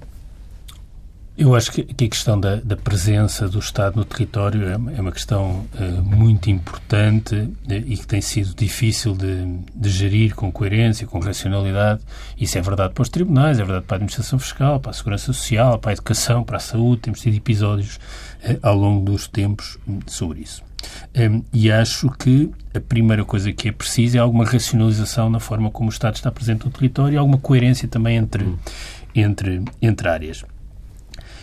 eu 1.40 1.55
acho 1.55 1.72
que, 1.72 1.83
que 1.83 2.05
a 2.05 2.09
questão 2.09 2.38
da, 2.38 2.57
da, 2.57 2.76
presença 2.76 3.48
do 3.48 3.59
Estado 3.59 3.96
no 3.96 4.05
território 4.05 4.68
é, 4.68 4.72
é 4.72 5.00
uma 5.00 5.11
questão 5.11 5.66
uh, 5.74 6.03
muito 6.03 6.50
importante 6.50 7.35
uh, 7.35 7.57
e 7.66 7.96
que 7.96 8.07
tem 8.07 8.20
sido 8.20 8.55
difícil 8.55 9.14
de, 9.14 9.46
de, 9.74 9.88
gerir 9.88 10.35
com 10.35 10.53
coerência, 10.53 11.07
com 11.07 11.18
racionalidade. 11.18 12.03
Isso 12.38 12.59
é 12.59 12.61
verdade 12.61 12.92
para 12.92 13.00
os 13.00 13.09
tribunais, 13.09 13.59
é 13.59 13.64
verdade 13.64 13.87
para 13.87 13.94
a 13.94 13.96
administração 13.96 14.38
fiscal, 14.38 14.79
para 14.81 14.90
a 14.90 14.92
segurança 14.92 15.33
social, 15.33 15.79
para 15.79 15.92
a 15.92 15.94
educação, 15.94 16.44
para 16.44 16.59
a 16.59 16.61
saúde. 16.61 17.00
Temos 17.00 17.20
tido 17.20 17.35
episódios 17.35 17.96
uh, 17.96 18.59
ao 18.61 18.76
longo 18.76 19.11
dos 19.11 19.26
tempos 19.26 19.79
sobre 20.07 20.40
isso. 20.40 20.62
Um, 21.16 21.42
e 21.55 21.72
acho 21.72 22.11
que 22.18 22.50
a 22.74 22.81
primeira 22.81 23.24
coisa 23.24 23.50
que 23.50 23.70
é 23.70 23.72
preciso 23.72 24.18
é 24.18 24.20
alguma 24.20 24.44
racionalização 24.44 25.31
na 25.31 25.40
forma 25.40 25.70
como 25.70 25.88
o 25.88 25.92
Estado 25.92 26.16
está 26.16 26.31
presente 26.31 26.66
no 26.66 26.70
território 26.70 27.14
e 27.14 27.16
alguma 27.16 27.38
coerência 27.38 27.88
também 27.88 28.18
entre, 28.18 28.46
entre, 29.14 29.62
entre 29.81 30.07
áreas. 30.07 30.44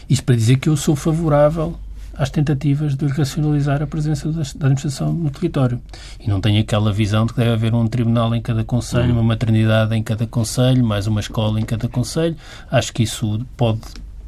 Isto 0.10 0.24
para 0.24 0.36
dizer 0.36 0.58
que 0.58 0.70
eu 0.70 0.78
sou 0.78 0.96
favorável 0.96 1.76
às 2.18 2.30
tentativas 2.30 2.96
de 2.96 3.06
racionalizar 3.08 3.82
a 3.82 3.88
presença 3.88 4.30
da 4.32 4.42
administração 4.42 5.14
no 5.14 5.30
território. 5.30 5.80
E 6.20 6.28
não 6.28 6.42
tenho 6.42 6.60
aquela 6.60 6.92
visão 6.92 7.26
de 7.26 7.34
que 7.34 7.40
deve 7.40 7.52
haver 7.52 7.76
um 7.76 7.88
tribunal 7.88 8.34
em 8.34 8.42
cada 8.42 8.64
conselho, 8.64 9.14
uma 9.14 9.24
maternidade 9.24 9.96
em 9.96 10.02
cada 10.02 10.26
conselho, 10.26 10.84
mais 10.84 11.06
uma 11.06 11.20
escola 11.20 11.60
em 11.60 11.66
cada 11.66 11.88
conselho. 11.88 12.36
Acho 12.72 12.92
que 12.92 13.04
isso 13.04 13.46
pode 13.56 13.82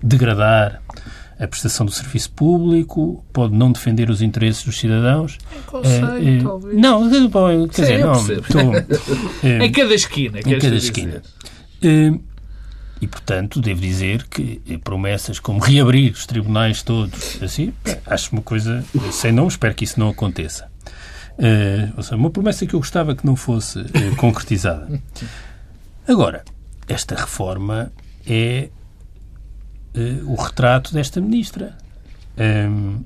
degradar 0.04 0.82
a 1.40 1.48
prestação 1.48 1.86
do 1.86 1.92
serviço 1.92 2.30
público, 2.32 3.24
pode 3.32 3.56
não 3.56 3.72
defender 3.72 4.10
os 4.10 4.22
interesses 4.22 4.64
dos 4.64 4.78
cidadãos. 4.78 5.38
Em 5.58 5.62
conselho, 5.64 6.30
é, 6.30 6.38
é, 6.38 6.44
talvez. 6.44 6.78
Não, 6.78 7.10
quer 7.10 7.74
Sim, 7.74 7.82
dizer, 7.82 8.00
não. 8.00 8.14
Estou, 8.14 8.76
é, 9.50 9.66
em 9.66 9.72
cada 9.72 9.94
esquina. 9.96 10.40
Em 10.40 10.60
cada 10.60 10.76
esquina. 10.76 11.24
É, 11.82 12.14
e, 13.02 13.08
portanto, 13.08 13.62
devo 13.62 13.80
dizer 13.80 14.28
que 14.28 14.62
promessas 14.84 15.40
como 15.40 15.60
reabrir 15.60 16.12
os 16.12 16.26
tribunais 16.26 16.84
todos, 16.84 17.42
assim, 17.42 17.74
acho 18.06 18.34
uma 18.34 18.42
coisa 18.42 18.84
sem 19.12 19.32
não, 19.32 19.48
espero 19.48 19.74
que 19.74 19.86
isso 19.86 20.00
não 20.00 20.10
aconteça. 20.10 20.70
Uh, 21.38 21.94
ou 21.96 22.04
seja, 22.04 22.18
uma 22.18 22.30
promessa 22.30 22.66
que 22.66 22.74
eu 22.74 22.80
gostava 22.80 23.16
que 23.16 23.26
não 23.26 23.38
fosse 23.38 23.80
uh, 23.80 24.16
concretizada. 24.18 25.02
Agora, 26.06 26.44
esta 26.90 27.16
reforma 27.16 27.90
é 28.28 28.70
uh, 29.96 30.30
o 30.30 30.36
retrato 30.36 30.94
desta 30.94 31.22
ministra. 31.22 31.78
Um, 32.38 33.02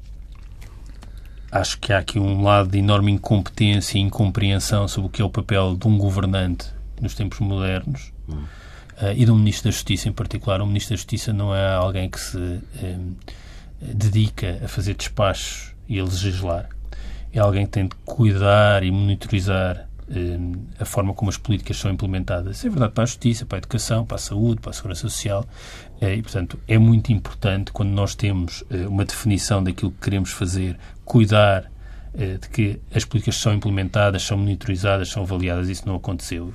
acho 1.51 1.77
que 1.77 1.93
há 1.93 1.99
aqui 1.99 2.17
um 2.17 2.41
lado 2.41 2.69
de 2.69 2.79
enorme 2.79 3.11
incompetência 3.11 3.99
e 3.99 4.01
incompreensão 4.01 4.87
sobre 4.87 5.07
o 5.07 5.11
que 5.11 5.21
é 5.21 5.25
o 5.25 5.29
papel 5.29 5.75
de 5.75 5.87
um 5.87 5.99
governante 5.99 6.65
nos 6.99 7.13
tempos 7.13 7.39
modernos. 7.39 8.11
Hum 8.27 8.41
e 9.15 9.25
do 9.25 9.35
Ministro 9.35 9.65
da 9.65 9.71
Justiça 9.71 10.09
em 10.09 10.11
particular. 10.11 10.61
O 10.61 10.65
Ministro 10.65 10.91
da 10.91 10.97
Justiça 10.97 11.33
não 11.33 11.53
é 11.55 11.73
alguém 11.73 12.09
que 12.09 12.19
se 12.19 12.37
um, 12.37 13.15
eh, 13.81 13.93
dedica 13.93 14.61
a 14.63 14.67
fazer 14.67 14.93
despachos 14.93 15.73
e 15.87 15.99
a 15.99 16.03
legislar. 16.03 16.69
É 17.31 17.39
alguém 17.39 17.65
que 17.65 17.71
tem 17.71 17.85
de 17.85 17.95
cuidar 18.05 18.83
e 18.83 18.91
monitorizar 18.91 19.87
um, 20.09 20.53
eh, 20.79 20.81
a 20.81 20.85
forma 20.85 21.13
como 21.13 21.29
as 21.29 21.37
políticas 21.37 21.77
são 21.77 21.91
implementadas. 21.91 22.57
Isso 22.57 22.67
é 22.67 22.69
verdade 22.69 22.93
para 22.93 23.03
a 23.03 23.07
justiça, 23.07 23.45
para 23.45 23.57
a 23.57 23.59
educação, 23.59 24.05
para 24.05 24.15
a 24.15 24.19
saúde, 24.19 24.61
para 24.61 24.71
a 24.71 24.73
segurança 24.73 25.01
social. 25.01 25.45
E, 26.01 26.21
portanto, 26.21 26.59
é 26.67 26.77
muito 26.77 27.13
importante 27.13 27.71
quando 27.71 27.91
nós 27.91 28.13
temos 28.13 28.61
uma 28.89 29.05
definição 29.05 29.63
daquilo 29.63 29.91
que 29.91 30.01
queremos 30.01 30.31
fazer, 30.31 30.77
cuidar 31.05 31.71
de 32.13 32.49
que 32.49 32.81
as 32.93 33.05
políticas 33.05 33.37
são 33.37 33.53
implementadas, 33.53 34.21
são 34.23 34.37
monitorizadas, 34.37 35.07
são 35.07 35.23
avaliadas. 35.23 35.69
Isso 35.69 35.87
não 35.87 35.95
aconteceu. 35.95 36.53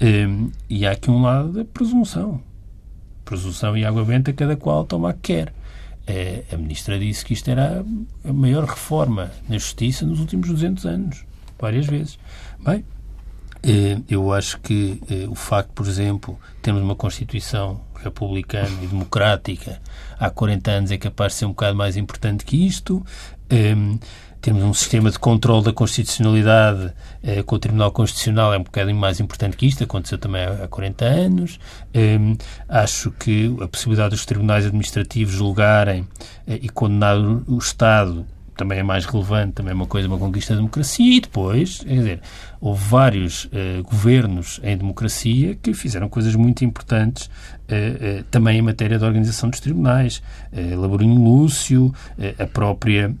Um, 0.00 0.50
e 0.68 0.86
há 0.86 0.92
aqui 0.92 1.10
um 1.10 1.22
lado 1.22 1.52
da 1.52 1.64
presunção. 1.64 2.40
Presunção 3.24 3.76
e 3.76 3.84
água 3.84 4.04
benta, 4.04 4.32
cada 4.32 4.56
qual 4.56 4.84
toma 4.84 5.12
que 5.12 5.34
quer. 5.34 5.52
É, 6.06 6.44
a 6.52 6.56
ministra 6.56 6.98
disse 6.98 7.24
que 7.24 7.32
isto 7.32 7.50
era 7.50 7.84
a 8.24 8.32
maior 8.32 8.64
reforma 8.64 9.32
na 9.48 9.58
justiça 9.58 10.06
nos 10.06 10.20
últimos 10.20 10.48
200 10.48 10.86
anos, 10.86 11.24
várias 11.58 11.86
vezes. 11.86 12.18
Bem, 12.64 12.84
Eh, 13.68 13.98
eu 14.08 14.32
acho 14.32 14.60
que 14.60 15.02
eh, 15.10 15.26
o 15.28 15.34
facto, 15.34 15.70
por 15.70 15.88
exemplo, 15.88 16.38
termos 16.62 16.80
uma 16.82 16.94
Constituição 16.94 17.80
republicana 17.96 18.70
e 18.80 18.86
democrática 18.86 19.80
há 20.20 20.30
40 20.30 20.70
anos 20.70 20.90
é 20.92 20.96
capaz 20.96 21.32
de 21.32 21.38
ser 21.40 21.46
um 21.46 21.48
bocado 21.48 21.76
mais 21.76 21.96
importante 21.96 22.44
que 22.44 22.64
isto. 22.64 23.04
Um, 23.50 23.98
termos 24.46 24.62
um 24.62 24.72
sistema 24.72 25.10
de 25.10 25.18
controle 25.18 25.64
da 25.64 25.72
constitucionalidade 25.72 26.92
eh, 27.20 27.42
com 27.42 27.56
o 27.56 27.58
Tribunal 27.58 27.90
Constitucional 27.90 28.54
é 28.54 28.58
um 28.58 28.62
bocadinho 28.62 28.96
mais 28.96 29.18
importante 29.18 29.56
que 29.56 29.66
isto, 29.66 29.82
aconteceu 29.82 30.18
também 30.18 30.44
há 30.44 30.68
40 30.68 31.04
anos. 31.04 31.58
Um, 31.92 32.36
acho 32.68 33.10
que 33.10 33.52
a 33.60 33.66
possibilidade 33.66 34.10
dos 34.10 34.24
tribunais 34.24 34.64
administrativos 34.64 35.34
julgarem 35.34 36.06
eh, 36.46 36.60
e 36.62 36.68
condenar 36.68 37.16
o 37.18 37.58
Estado 37.58 38.24
também 38.56 38.78
é 38.78 38.82
mais 38.84 39.04
relevante, 39.04 39.54
também 39.54 39.72
é 39.72 39.74
uma 39.74 39.86
coisa, 39.86 40.06
uma 40.06 40.16
conquista 40.16 40.54
da 40.54 40.60
democracia, 40.60 41.16
e 41.16 41.20
depois, 41.20 41.80
quer 41.80 41.94
dizer, 41.94 42.20
houve 42.58 42.82
vários 42.88 43.44
uh, 43.46 43.82
governos 43.82 44.60
em 44.62 44.74
democracia 44.78 45.54
que 45.56 45.74
fizeram 45.74 46.08
coisas 46.08 46.34
muito 46.34 46.64
importantes 46.64 47.26
uh, 47.26 48.20
uh, 48.20 48.24
também 48.30 48.58
em 48.58 48.62
matéria 48.62 48.98
de 48.98 49.04
organização 49.04 49.50
dos 49.50 49.60
tribunais. 49.60 50.22
Uh, 50.50 50.80
Laborinho 50.80 51.22
Lúcio, 51.22 51.92
a 52.38 52.46
própria 52.46 53.14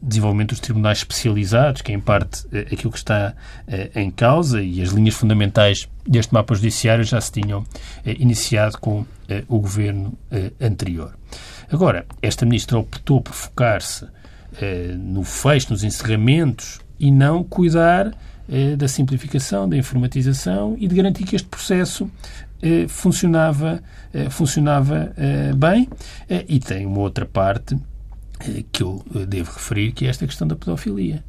desenvolvimento 0.00 0.50
dos 0.50 0.60
tribunais 0.60 0.98
especializados, 0.98 1.82
que 1.82 1.92
é 1.92 1.94
em 1.94 2.00
parte 2.00 2.46
aquilo 2.72 2.92
que 2.92 2.98
está 2.98 3.34
em 3.94 4.10
causa, 4.10 4.62
e 4.62 4.80
as 4.80 4.90
linhas 4.90 5.14
fundamentais 5.14 5.88
deste 6.06 6.32
mapa 6.32 6.54
judiciário 6.54 7.04
já 7.04 7.20
se 7.20 7.32
tinham 7.32 7.64
iniciado 8.04 8.78
com 8.78 9.04
o 9.48 9.58
governo 9.58 10.16
anterior. 10.60 11.14
Agora, 11.70 12.06
esta 12.22 12.46
ministra 12.46 12.78
optou 12.78 13.20
por 13.20 13.34
focar-se 13.34 14.06
eh, 14.60 14.94
no 14.98 15.22
fecho, 15.22 15.70
nos 15.70 15.84
encerramentos 15.84 16.80
e 16.98 17.10
não 17.10 17.44
cuidar 17.44 18.12
eh, 18.48 18.74
da 18.76 18.88
simplificação, 18.88 19.68
da 19.68 19.76
informatização 19.76 20.76
e 20.78 20.88
de 20.88 20.94
garantir 20.96 21.24
que 21.24 21.36
este 21.36 21.46
processo 21.46 22.10
eh, 22.62 22.86
funcionava, 22.88 23.82
eh, 24.12 24.30
funcionava 24.30 25.12
eh, 25.16 25.52
bem. 25.54 25.88
Eh, 26.28 26.44
e 26.48 26.58
tem 26.58 26.86
uma 26.86 27.00
outra 27.00 27.26
parte 27.26 27.78
que 28.72 28.82
eu 28.82 29.04
devo 29.26 29.52
referir, 29.52 29.92
que 29.92 30.06
é 30.06 30.08
esta 30.08 30.26
questão 30.26 30.46
da 30.46 30.56
pedofilia, 30.56 31.24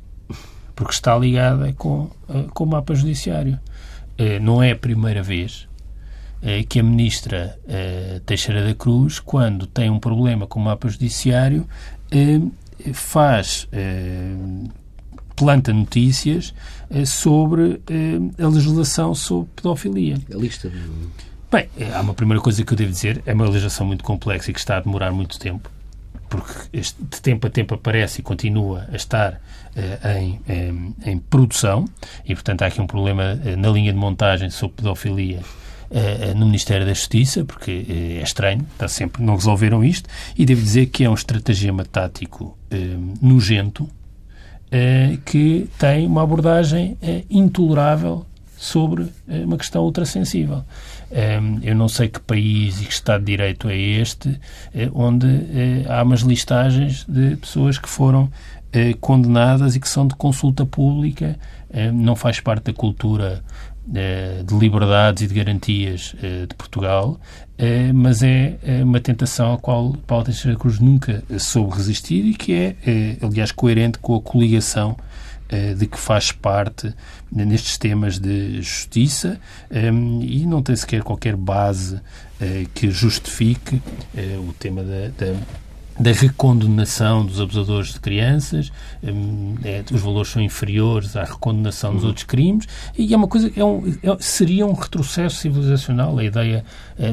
porque 0.75 0.93
está 0.93 1.17
ligada 1.17 1.73
com, 1.73 2.09
com 2.53 2.63
o 2.63 2.67
mapa 2.67 2.93
judiciário. 2.93 3.59
não 4.41 4.61
é 4.61 4.71
a 4.71 4.75
primeira 4.75 5.23
vez 5.23 5.69
eh, 6.41 6.63
que 6.63 6.79
a 6.79 6.83
ministra 6.83 7.59
eh, 7.67 8.21
Teixeira 8.25 8.63
da 8.63 8.73
Cruz, 8.73 9.19
quando 9.19 9.67
tem 9.67 9.89
um 9.89 9.99
problema 9.99 10.47
com 10.47 10.57
o 10.59 10.63
mapa 10.63 10.87
judiciário, 10.87 11.67
eh, 12.11 12.39
faz 12.93 13.67
planta 15.35 15.73
notícias 15.73 16.53
sobre 17.05 17.81
a 18.41 18.47
legislação 18.47 19.13
sobre 19.13 19.49
pedofilia. 19.53 20.17
A 20.33 20.37
lista. 20.37 20.71
Bem, 21.51 21.67
há 21.93 21.99
uma 21.99 22.13
primeira 22.13 22.41
coisa 22.41 22.63
que 22.63 22.71
eu 22.71 22.77
devo 22.77 22.91
dizer, 22.91 23.21
é 23.25 23.33
uma 23.33 23.45
legislação 23.45 23.85
muito 23.85 24.03
complexa 24.03 24.49
e 24.49 24.53
que 24.53 24.59
está 24.59 24.77
a 24.77 24.79
demorar 24.79 25.11
muito 25.11 25.37
tempo, 25.37 25.69
porque 26.29 26.53
este, 26.71 27.01
de 27.03 27.21
tempo 27.21 27.47
a 27.47 27.49
tempo 27.49 27.75
aparece 27.75 28.21
e 28.21 28.23
continua 28.23 28.87
a 28.91 28.95
estar 28.95 29.41
em, 30.17 30.39
em, 30.47 30.95
em, 31.05 31.17
produção, 31.17 31.85
e 32.25 32.33
portanto 32.33 32.63
há 32.63 32.67
aqui 32.67 32.81
um 32.81 32.87
problema 32.87 33.35
na 33.57 33.69
linha 33.69 33.93
de 33.93 33.97
montagem 33.97 34.49
sobre 34.49 34.77
pedofilia 34.77 35.39
uh, 35.89 36.37
no 36.37 36.45
Ministério 36.45 36.85
da 36.85 36.93
Justiça, 36.93 37.43
porque 37.43 37.85
uh, 37.87 38.19
é 38.19 38.23
estranho, 38.23 38.65
está 38.73 38.87
sempre, 38.87 39.23
não 39.23 39.35
resolveram 39.35 39.83
isto, 39.83 40.09
e 40.37 40.45
devo 40.45 40.61
dizer 40.61 40.87
que 40.87 41.03
é 41.03 41.09
um 41.09 41.13
estratagema 41.13 41.85
tático 41.85 42.57
uh, 42.71 43.17
nojento 43.21 43.89
que 45.25 45.67
tem 45.79 46.05
uma 46.05 46.21
abordagem 46.21 46.95
intolerável 47.27 48.23
sobre 48.59 49.07
uma 49.27 49.57
questão 49.57 49.83
ultrassensível. 49.83 50.63
Eu 51.63 51.75
não 51.75 51.87
sei 51.87 52.09
que 52.09 52.19
país 52.19 52.81
e 52.81 52.85
que 52.85 52.91
Estado 52.91 53.21
de 53.21 53.31
Direito 53.31 53.69
é 53.69 53.77
este 53.77 54.37
onde 54.93 55.27
há 55.87 56.03
umas 56.03 56.21
listagens 56.21 57.05
de 57.07 57.37
pessoas 57.37 57.77
que 57.77 57.87
foram 57.87 58.29
condenadas 58.99 59.75
e 59.75 59.79
que 59.79 59.87
são 59.87 60.05
de 60.05 60.13
consulta 60.15 60.65
pública, 60.65 61.39
não 61.93 62.17
faz 62.17 62.41
parte 62.41 62.65
da 62.65 62.73
cultura 62.73 63.41
eh, 63.95 64.43
de 64.45 64.55
liberdades 64.55 65.23
e 65.23 65.27
de 65.27 65.33
garantias 65.33 66.15
eh, 66.21 66.45
de 66.45 66.53
Portugal, 66.53 67.19
eh, 67.57 67.91
mas 67.91 68.21
é 68.21 68.55
uma 68.83 68.99
tentação 68.99 69.53
à 69.53 69.57
qual 69.57 69.95
Paulo 70.05 70.25
Teixeira 70.25 70.55
Cruz 70.55 70.79
nunca 70.79 71.23
soube 71.39 71.75
resistir 71.75 72.23
e 72.23 72.35
que 72.35 72.53
é, 72.53 72.75
aliás, 73.19 73.51
coerente 73.51 73.97
com 73.97 74.15
a 74.15 74.21
coligação 74.21 74.95
de 75.77 75.87
que 75.87 75.97
faz 75.97 76.31
parte 76.31 76.93
nestes 77.31 77.77
temas 77.77 78.19
de 78.19 78.61
justiça 78.61 79.39
e 80.21 80.45
não 80.45 80.61
tem 80.61 80.75
sequer 80.75 81.01
qualquer 81.01 81.35
base 81.35 81.99
que 82.73 82.91
justifique 82.91 83.81
o 84.47 84.53
tema 84.53 84.83
da, 84.83 85.07
da 85.17 85.35
da 85.99 86.13
recondenação 86.13 87.25
dos 87.25 87.41
abusadores 87.41 87.93
de 87.93 87.99
crianças, 87.99 88.71
hum, 89.03 89.55
é, 89.63 89.83
os 89.91 90.01
valores 90.01 90.31
são 90.31 90.41
inferiores 90.41 91.17
à 91.17 91.25
recondenação 91.25 91.93
dos 91.93 92.03
uhum. 92.03 92.07
outros 92.07 92.25
crimes, 92.25 92.67
e 92.97 93.13
é 93.13 93.17
uma 93.17 93.27
coisa, 93.27 93.51
é 93.53 93.63
um, 93.63 93.85
é, 94.01 94.17
seria 94.19 94.65
um 94.65 94.71
retrocesso 94.71 95.35
civilizacional 95.35 96.17
a 96.17 96.23
ideia 96.23 96.63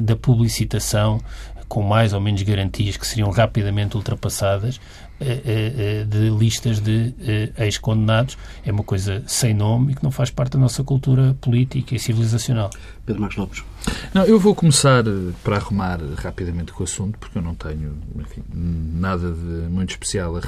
da 0.03 0.14
publicitação 0.14 1.20
com 1.68 1.82
mais 1.82 2.12
ou 2.12 2.20
menos 2.20 2.43
garantias 2.43 2.97
que 2.97 3.07
seriam 3.07 3.30
rapidamente 3.30 3.97
ultrapassadas 3.97 4.78
eh, 4.78 4.78
eh, 4.78 5.06
de 5.19 6.31
listas 6.31 6.81
de 6.81 7.14
ex-condenados. 7.59 8.37
É 8.64 8.73
uma 8.73 8.85
coisa 8.85 9.23
sem 9.27 9.55
nome 9.55 9.93
e 9.93 9.95
que 9.95 10.05
não 10.05 10.11
faz 10.11 10.31
parte 10.31 10.53
da 10.53 10.59
nossa 10.59 10.85
cultura 10.85 11.37
política 11.41 11.95
e 11.95 11.99
civilizacional. 11.99 12.71
Pedro 13.05 13.23
Marcos 13.23 13.39
Lopes. 13.39 13.64
Não, 14.12 14.25
eu 14.25 14.39
vou 14.39 14.55
começar 14.55 15.07
eh, 15.07 15.33
para 15.45 15.57
arrumar 15.57 16.01
rapidamente 16.17 16.73
com 16.73 16.83
o 16.83 16.85
assunto, 16.85 17.19
porque 17.19 17.39
eu 17.39 17.43
não 17.43 17.55
tenho 17.55 17.97
enfim, 18.17 18.43
nada 18.53 19.31
de 19.31 19.69
muito 19.71 19.91
especial 19.91 20.37
a, 20.37 20.41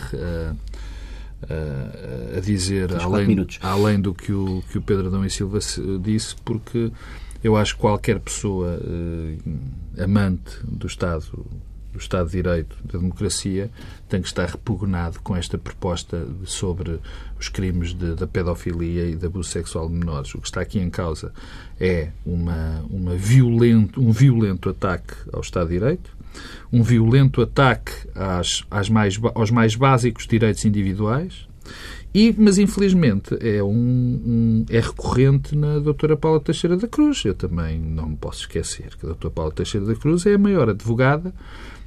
a, 1.49 2.39
a 2.39 2.41
dizer, 2.41 2.95
além, 3.01 3.47
além 3.61 4.01
do 4.01 4.12
que 4.12 4.33
o, 4.33 4.62
que 4.71 4.79
o 4.79 4.83
Pedro 4.83 5.07
Adão 5.09 5.25
e 5.25 5.31
Silva 5.31 5.59
disse, 6.03 6.35
porque 6.45 6.91
eu 7.43 7.57
acho 7.57 7.75
que 7.75 7.81
qualquer 7.81 8.19
pessoa 8.19 8.81
eh, 8.83 10.03
amante 10.03 10.59
do 10.64 10.87
Estado 10.87 11.47
do 11.99 12.03
Estado 12.03 12.26
de 12.26 12.32
Direito, 12.32 12.76
da 12.84 12.99
democracia, 12.99 13.70
tem 14.09 14.22
que 14.22 14.28
estar 14.28 14.49
repugnado 14.49 15.20
com 15.20 15.36
esta 15.36 15.59
proposta 15.59 16.26
sobre 16.44 17.01
os 17.38 17.49
crimes 17.49 17.92
de, 17.92 18.14
da 18.14 18.26
pedofilia 18.26 19.07
e 19.07 19.16
de 19.16 19.26
abuso 19.26 19.51
sexual 19.51 19.88
de 19.88 19.94
menores. 19.94 20.34
O 20.34 20.38
que 20.38 20.46
está 20.46 20.61
aqui 20.61 20.78
em 20.78 20.88
causa 20.88 21.32
é 21.78 22.11
uma, 22.24 22.84
uma 22.88 23.14
violento, 23.16 24.01
um 24.01 24.12
violento 24.12 24.70
ataque 24.70 25.14
ao 25.32 25.40
Estado 25.40 25.68
de 25.68 25.74
Direito, 25.74 26.16
um 26.72 26.82
violento 26.82 27.42
ataque 27.42 27.92
às, 28.14 28.64
às 28.70 28.88
mais, 28.88 29.20
aos 29.34 29.51
mais 29.51 29.74
básicos 29.74 30.26
direitos 30.26 30.64
individuais, 30.64 31.49
e, 32.14 32.34
mas, 32.38 32.57
infelizmente, 32.57 33.36
é, 33.40 33.62
um, 33.62 33.68
um, 33.70 34.64
é 34.70 34.80
recorrente 34.80 35.55
na 35.55 35.78
doutora 35.78 36.16
Paula 36.16 36.40
Teixeira 36.40 36.76
da 36.76 36.88
Cruz. 36.88 37.22
Eu 37.24 37.34
também 37.34 37.78
não 37.78 38.09
me 38.09 38.16
posso 38.16 38.40
esquecer 38.40 38.96
que 38.96 39.05
a 39.05 39.09
doutora 39.09 39.32
Paula 39.32 39.53
Teixeira 39.53 39.86
da 39.86 39.94
Cruz 39.94 40.24
é 40.24 40.34
a 40.34 40.38
maior 40.38 40.70
advogada 40.70 41.34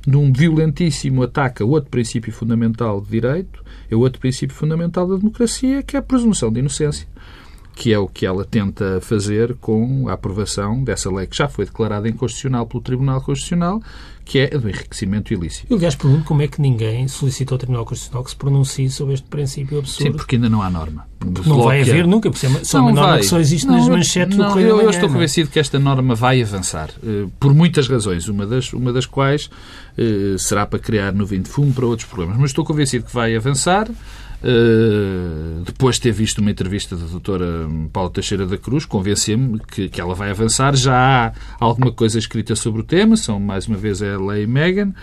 num 0.05 0.31
violentíssimo 0.33 1.23
ataque 1.23 1.61
a 1.61 1.65
outro 1.65 1.89
princípio 1.89 2.31
fundamental 2.31 3.01
de 3.01 3.09
direito, 3.09 3.63
é 3.89 3.95
outro 3.95 4.19
princípio 4.19 4.55
fundamental 4.55 5.07
da 5.07 5.17
democracia, 5.17 5.83
que 5.83 5.95
é 5.95 5.99
a 5.99 6.03
presunção 6.03 6.51
de 6.51 6.59
inocência, 6.59 7.07
que 7.75 7.93
é 7.93 7.99
o 7.99 8.07
que 8.07 8.25
ela 8.25 8.43
tenta 8.43 8.99
fazer 9.01 9.55
com 9.55 10.07
a 10.09 10.13
aprovação 10.13 10.83
dessa 10.83 11.11
lei 11.11 11.27
que 11.27 11.37
já 11.37 11.47
foi 11.47 11.65
declarada 11.65 12.09
inconstitucional 12.09 12.65
pelo 12.65 12.81
Tribunal 12.81 13.21
Constitucional, 13.21 13.81
que 14.23 14.39
é 14.39 14.55
a 14.55 14.57
do 14.57 14.69
enriquecimento 14.69 15.33
ilícito. 15.33 15.67
Eu, 15.69 15.77
aliás, 15.77 15.95
pergunto 15.95 16.25
como 16.25 16.41
é 16.41 16.47
que 16.47 16.61
ninguém 16.61 17.07
solicitou 17.07 17.55
ao 17.55 17.59
Tribunal 17.59 17.85
Constitucional 17.85 18.23
que 18.23 18.29
se 18.29 18.35
pronuncie 18.35 18.89
sobre 18.89 19.13
este 19.13 19.27
princípio 19.27 19.79
absurdo. 19.79 20.11
Sim, 20.11 20.17
porque 20.17 20.35
ainda 20.35 20.49
não 20.49 20.61
há 20.61 20.69
norma. 20.69 21.07
Não 21.45 21.63
vai 21.63 21.81
haver 21.81 22.07
nunca, 22.07 22.31
porque 22.31 22.45
é 22.45 22.63
só 22.63 22.79
uma 22.79 22.91
norma 22.91 23.11
vai. 23.11 23.19
que 23.19 23.25
só 23.25 23.39
existe 23.39 23.67
não, 23.67 23.77
nas 23.77 23.87
manchetes 23.87 24.37
não, 24.37 24.53
do 24.53 24.59
eu, 24.59 24.81
eu 24.81 24.89
estou 24.89 25.09
convencido 25.09 25.49
que 25.49 25.59
esta 25.59 25.77
norma 25.77 26.15
vai 26.15 26.41
avançar, 26.41 26.89
eh, 27.03 27.27
por 27.39 27.53
muitas 27.53 27.87
razões, 27.87 28.27
uma 28.27 28.45
das, 28.45 28.73
uma 28.73 28.91
das 28.91 29.05
quais 29.05 29.49
eh, 29.97 30.35
será 30.37 30.65
para 30.65 30.79
criar 30.79 31.13
nuvem 31.13 31.41
de 31.41 31.49
fumo 31.49 31.71
para 31.73 31.85
outros 31.85 32.07
problemas. 32.07 32.37
Mas 32.37 32.49
estou 32.51 32.65
convencido 32.65 33.05
que 33.05 33.13
vai 33.13 33.35
avançar. 33.35 33.87
Uh, 34.43 35.61
depois 35.63 35.95
de 35.95 36.01
ter 36.01 36.11
visto 36.11 36.39
uma 36.39 36.49
entrevista 36.49 36.95
da 36.95 37.05
doutora 37.05 37.69
Paula 37.93 38.09
Teixeira 38.09 38.47
da 38.47 38.57
Cruz, 38.57 38.85
convenceu-me 38.85 39.59
que, 39.59 39.87
que 39.87 40.01
ela 40.01 40.15
vai 40.15 40.31
avançar. 40.31 40.75
Já 40.75 41.27
há 41.27 41.33
alguma 41.59 41.91
coisa 41.91 42.17
escrita 42.17 42.55
sobre 42.55 42.81
o 42.81 42.83
tema, 42.83 43.15
são 43.15 43.39
mais 43.39 43.67
uma 43.67 43.77
vez 43.77 44.01
é 44.01 44.13
a 44.13 44.19
lei 44.19 44.47
Megan, 44.47 44.93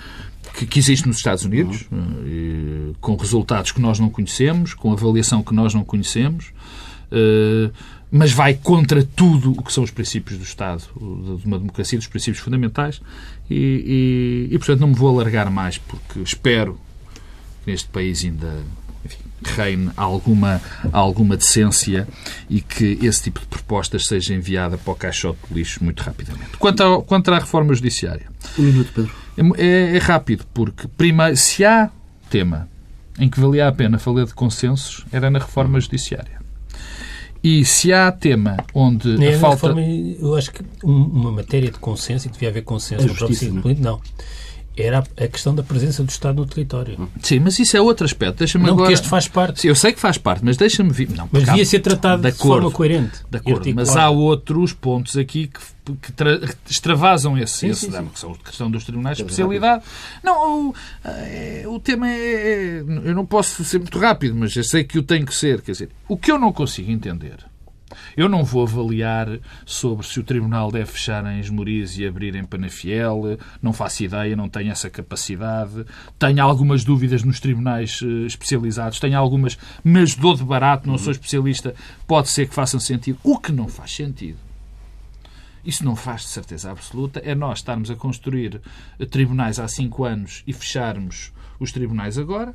que, 0.55 0.67
que 0.67 0.79
existe 0.81 1.07
nos 1.07 1.19
Estados 1.19 1.45
Unidos, 1.45 1.87
uhum. 1.93 2.91
uh, 2.91 2.97
com 3.01 3.15
resultados 3.15 3.71
que 3.71 3.81
nós 3.81 4.01
não 4.01 4.11
conhecemos, 4.11 4.75
com 4.75 4.93
avaliação 4.93 5.43
que 5.43 5.55
nós 5.55 5.73
não 5.73 5.85
conhecemos. 5.85 6.53
Uh, 7.13 7.73
mas 8.11 8.33
vai 8.33 8.55
contra 8.55 9.05
tudo 9.05 9.53
o 9.53 9.63
que 9.63 9.73
são 9.73 9.85
os 9.85 9.91
princípios 9.91 10.39
do 10.39 10.43
Estado, 10.43 10.83
de 10.97 11.47
uma 11.47 11.59
democracia, 11.59 11.99
dos 11.99 12.09
princípios 12.09 12.43
fundamentais, 12.43 13.01
e, 13.51 14.49
e, 14.51 14.55
e 14.55 14.59
portanto 14.59 14.81
não 14.81 14.89
me 14.89 14.95
vou 14.95 15.11
alargar 15.11 15.51
mais, 15.51 15.77
porque 15.79 16.21
espero 16.21 16.81
que 17.63 17.71
neste 17.71 17.89
país 17.89 18.25
ainda 18.25 18.63
enfim, 19.05 19.19
reine 19.45 19.91
alguma, 19.97 20.61
alguma 20.93 21.37
decência 21.37 22.07
e 22.51 22.61
que 22.61 22.99
esse 23.03 23.25
tipo 23.25 23.41
de 23.41 23.47
propostas 23.47 24.07
seja 24.07 24.35
enviada 24.35 24.77
para 24.79 24.93
o 24.93 24.97
caixote 24.97 25.39
de 25.49 25.55
lixo 25.55 25.83
muito 25.85 26.03
rapidamente. 26.03 26.57
Quanto, 26.59 26.83
ao, 26.83 27.03
quanto 27.03 27.33
à 27.33 27.39
reforma 27.39 27.75
judiciária, 27.75 28.27
Um 28.59 28.63
minuto, 28.63 28.91
Pedro. 28.95 29.13
é, 29.57 29.97
é 29.97 29.99
rápido, 29.99 30.45
porque 30.53 30.87
primeiro, 30.97 31.37
se 31.37 31.65
há 31.65 31.91
tema 32.31 32.69
em 33.19 33.29
que 33.29 33.41
valia 33.41 33.67
a 33.69 33.73
pena 33.73 33.99
falar 33.99 34.25
de 34.25 34.35
consensos, 34.35 35.05
era 35.11 35.29
na 35.31 35.39
reforma 35.39 35.81
judiciária. 35.81 36.39
E 37.43 37.65
se 37.65 37.93
há 37.93 38.11
tema 38.11 38.57
onde 38.75 39.17
Nem 39.17 39.29
a 39.29 39.33
é 39.33 39.39
falta... 39.39 39.59
forma, 39.59 39.81
eu 39.81 40.35
acho 40.35 40.51
que 40.53 40.63
um- 40.85 41.05
uma 41.05 41.31
matéria 41.33 41.71
de 41.71 41.79
consenso, 41.79 42.27
e 42.27 42.31
que 42.31 42.35
devia 42.35 42.49
haver 42.49 42.63
consenso 42.63 43.05
A 43.05 43.07
no 43.07 43.15
próprio 43.15 43.29
justiça, 43.29 43.53
não 43.53 43.59
é? 43.61 43.63
político, 43.63 43.85
não. 43.87 44.01
Era 44.81 44.99
a 45.17 45.27
questão 45.29 45.55
da 45.55 45.63
presença 45.63 46.03
do 46.05 46.09
Estado 46.11 46.37
no 46.37 46.47
território. 46.47 47.09
Sim, 47.23 47.41
mas 47.41 47.59
isso 47.59 47.77
é 47.77 47.81
outro 47.81 48.05
aspecto. 48.05 48.39
Deixa-me 48.39 48.65
Não, 48.65 48.75
agora... 48.75 48.87
porque 48.87 48.95
este 48.95 49.09
faz 49.09 49.27
parte. 49.27 49.61
Sim, 49.61 49.69
eu 49.69 49.75
sei 49.75 49.93
que 49.93 49.99
faz 50.01 50.17
parte, 50.19 50.45
mas 50.45 50.57
deixa-me 50.57 50.91
vir... 50.91 51.11
Não, 51.11 51.29
Mas 51.33 51.45
devia 51.45 51.65
ser 51.65 51.81
tratado 51.81 52.23
de 52.23 52.31
de, 52.31 52.39
forma 52.39 52.71
coerente. 52.71 53.21
De 53.31 53.39
acordo, 53.39 53.59
mas 53.75 53.89
articulada. 53.89 54.03
há 54.03 54.11
outros 54.11 54.73
pontos 54.73 55.17
aqui 55.17 55.49
que, 55.49 55.93
que 55.97 56.13
tra- 56.13 56.41
extravasam 56.69 57.37
esse, 57.39 57.59
Sim, 57.59 57.69
esse 57.71 57.87
sim, 57.87 57.91
dano, 57.91 58.07
sim. 58.09 58.13
que 58.13 58.21
são 58.21 58.33
a 58.33 58.37
questão 58.37 58.71
dos 58.71 58.85
tribunais 58.85 59.17
de 59.17 59.23
especialidade. 59.25 59.83
Não, 60.23 60.69
o, 60.69 60.75
é, 61.05 61.65
o 61.67 61.79
tema 61.81 62.09
é, 62.09 62.15
é- 62.17 62.85
Eu 63.05 63.15
não 63.15 63.27
posso 63.27 63.65
ser 63.65 63.79
muito 63.79 63.99
rápido, 63.99 64.35
mas 64.35 64.55
eu 64.55 64.63
sei 64.65 64.85
que 64.85 64.99
o 64.99 65.03
tenho 65.03 65.27
que 65.27 65.35
ser. 65.35 65.61
Quer 65.63 65.73
dizer, 65.73 65.89
o 66.09 66.17
que 66.17 66.31
eu 66.31 66.39
não 66.39 66.53
consigo 66.53 66.91
entender. 66.91 67.37
Eu 68.17 68.29
não 68.29 68.45
vou 68.45 68.63
avaliar 68.63 69.39
sobre 69.65 70.07
se 70.07 70.21
o 70.21 70.25
Tribunal 70.25 70.71
deve 70.71 70.91
fechar 70.91 71.25
em 71.27 71.41
Esmoriz 71.41 71.97
e 71.99 72.07
abrir 72.07 72.35
em 72.35 72.45
Panafiel. 72.45 73.39
Não 73.63 73.73
faço 73.73 74.05
ideia, 74.05 74.37
não 74.37 74.49
tenho 74.49 74.71
essa 74.71 74.91
capacidade. 74.91 75.85
Tenho 76.19 76.43
algumas 76.43 76.85
dúvidas 76.85 77.23
nos 77.23 77.41
tribunais 77.41 78.01
eh, 78.03 78.27
especializados. 78.27 79.01
Tenho 79.01 79.19
algumas, 79.19 79.59
mas 79.83 80.15
dou 80.15 80.35
de 80.35 80.45
barato, 80.45 80.89
não 80.89 80.99
sou 80.99 81.13
especialista. 81.13 81.75
Pode 82.07 82.29
ser 82.29 82.49
que 82.49 82.55
façam 82.55 82.81
sentido. 82.81 83.19
O 83.23 83.39
que 83.39 83.53
não 83.53 83.69
faz 83.69 83.95
sentido 83.95 84.49
isso 85.65 85.85
não 85.85 85.95
faz 85.95 86.23
de 86.23 86.29
certeza 86.29 86.71
absoluta. 86.71 87.21
É 87.21 87.35
nós 87.35 87.59
estarmos 87.59 87.91
a 87.91 87.95
construir 87.95 88.61
eh, 88.99 89.05
tribunais 89.05 89.59
há 89.59 89.69
cinco 89.69 90.05
anos 90.05 90.43
e 90.47 90.53
fecharmos 90.53 91.31
os 91.61 91.73
tribunais 91.73 92.17
agora. 92.17 92.55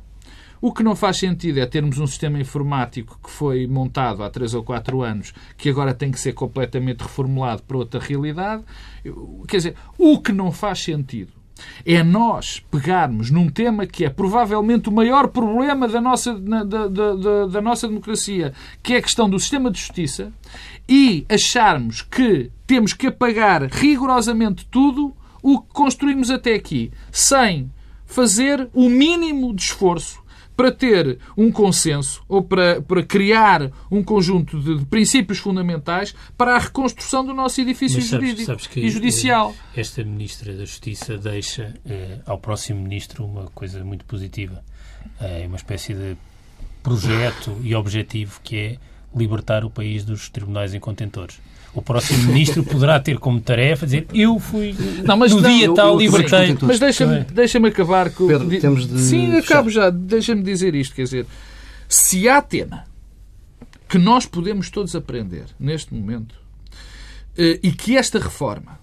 O 0.66 0.72
que 0.72 0.82
não 0.82 0.96
faz 0.96 1.18
sentido 1.18 1.58
é 1.60 1.66
termos 1.66 1.98
um 1.98 2.06
sistema 2.06 2.38
informático 2.40 3.18
que 3.22 3.28
foi 3.30 3.66
montado 3.66 4.22
há 4.22 4.30
três 4.30 4.54
ou 4.54 4.62
quatro 4.62 5.02
anos, 5.02 5.34
que 5.58 5.68
agora 5.68 5.92
tem 5.92 6.10
que 6.10 6.18
ser 6.18 6.32
completamente 6.32 7.02
reformulado 7.02 7.62
para 7.64 7.76
outra 7.76 8.00
realidade. 8.00 8.62
Quer 9.46 9.56
dizer, 9.58 9.74
o 9.98 10.18
que 10.22 10.32
não 10.32 10.50
faz 10.50 10.82
sentido 10.82 11.32
é 11.84 12.02
nós 12.02 12.62
pegarmos 12.70 13.30
num 13.30 13.50
tema 13.50 13.86
que 13.86 14.06
é 14.06 14.08
provavelmente 14.08 14.88
o 14.88 14.92
maior 14.92 15.28
problema 15.28 15.86
da 15.86 16.00
nossa, 16.00 16.32
da, 16.32 16.64
da- 16.64 16.88
da- 16.88 17.46
da 17.46 17.60
nossa 17.60 17.86
democracia, 17.86 18.54
que 18.82 18.94
é 18.94 18.96
a 18.96 19.02
questão 19.02 19.28
do 19.28 19.38
sistema 19.38 19.70
de 19.70 19.78
justiça, 19.78 20.32
e 20.88 21.26
acharmos 21.28 22.00
que 22.00 22.50
temos 22.66 22.94
que 22.94 23.08
apagar 23.08 23.64
rigorosamente 23.70 24.66
tudo 24.70 25.14
o 25.42 25.60
que 25.60 25.68
construímos 25.74 26.30
até 26.30 26.54
aqui, 26.54 26.90
sem 27.12 27.70
fazer 28.06 28.66
o 28.72 28.88
mínimo 28.88 29.54
de 29.54 29.60
esforço 29.62 30.23
para 30.56 30.70
ter 30.70 31.18
um 31.36 31.50
consenso 31.50 32.22
ou 32.28 32.42
para, 32.42 32.80
para 32.82 33.02
criar 33.02 33.70
um 33.90 34.02
conjunto 34.02 34.60
de, 34.60 34.78
de 34.78 34.84
princípios 34.86 35.38
fundamentais 35.38 36.14
para 36.36 36.54
a 36.54 36.58
reconstrução 36.58 37.24
do 37.24 37.34
nosso 37.34 37.60
edifício 37.60 37.98
Mas 37.98 38.06
sabes- 38.08 38.26
jurídico 38.28 38.46
sabes 38.46 38.66
que, 38.66 38.80
e 38.80 38.88
judicial. 38.88 39.54
eh, 39.74 39.80
Esta 39.80 40.04
Ministra 40.04 40.52
da 40.54 40.64
Justiça 40.64 41.18
deixa 41.18 41.74
eh, 41.84 42.18
ao 42.26 42.38
próximo 42.38 42.80
Ministro 42.82 43.24
uma 43.24 43.44
coisa 43.54 43.82
muito 43.84 44.04
positiva. 44.04 44.62
É 45.20 45.44
uma 45.46 45.56
espécie 45.56 45.92
de 45.94 46.16
projeto 46.82 47.56
e 47.62 47.74
objetivo 47.74 48.40
que 48.42 48.56
é 48.58 48.76
libertar 49.14 49.64
o 49.64 49.70
país 49.70 50.04
dos 50.04 50.28
tribunais 50.28 50.74
em 50.74 50.80
contentores. 50.80 51.38
O 51.74 51.82
próximo 51.82 52.24
Ministro 52.32 52.62
poderá 52.62 53.00
ter 53.00 53.18
como 53.18 53.40
tarefa 53.40 53.84
dizer 53.84 54.06
eu 54.14 54.38
fui 54.38 54.74
Não, 55.04 55.16
mas 55.16 55.32
no 55.32 55.40
não, 55.40 55.50
dia 55.50 55.66
eu- 55.66 55.74
tal 55.74 55.94
eu- 55.94 55.98
libertei. 55.98 56.56
Mas 56.62 56.78
deixa-me 56.78 57.20
Também. 57.20 57.34
deixa 57.34 57.58
acabar 57.66 58.10
com... 58.10 58.26
Pedro, 58.28 58.48
di- 58.48 58.60
temos 58.60 58.86
de 58.86 58.98
Sim, 59.00 59.26
fechar. 59.32 59.38
acabo 59.54 59.70
já. 59.70 59.90
Deixa-me 59.90 60.42
dizer 60.42 60.74
isto. 60.74 60.94
Quer 60.94 61.02
dizer, 61.02 61.26
se 61.88 62.28
há 62.28 62.40
tema 62.40 62.84
que 63.88 63.98
nós 63.98 64.24
podemos 64.24 64.70
todos 64.70 64.94
aprender 64.94 65.46
neste 65.58 65.92
momento 65.92 66.34
eh, 67.36 67.58
e 67.62 67.72
que 67.72 67.96
esta 67.96 68.18
reforma 68.18 68.78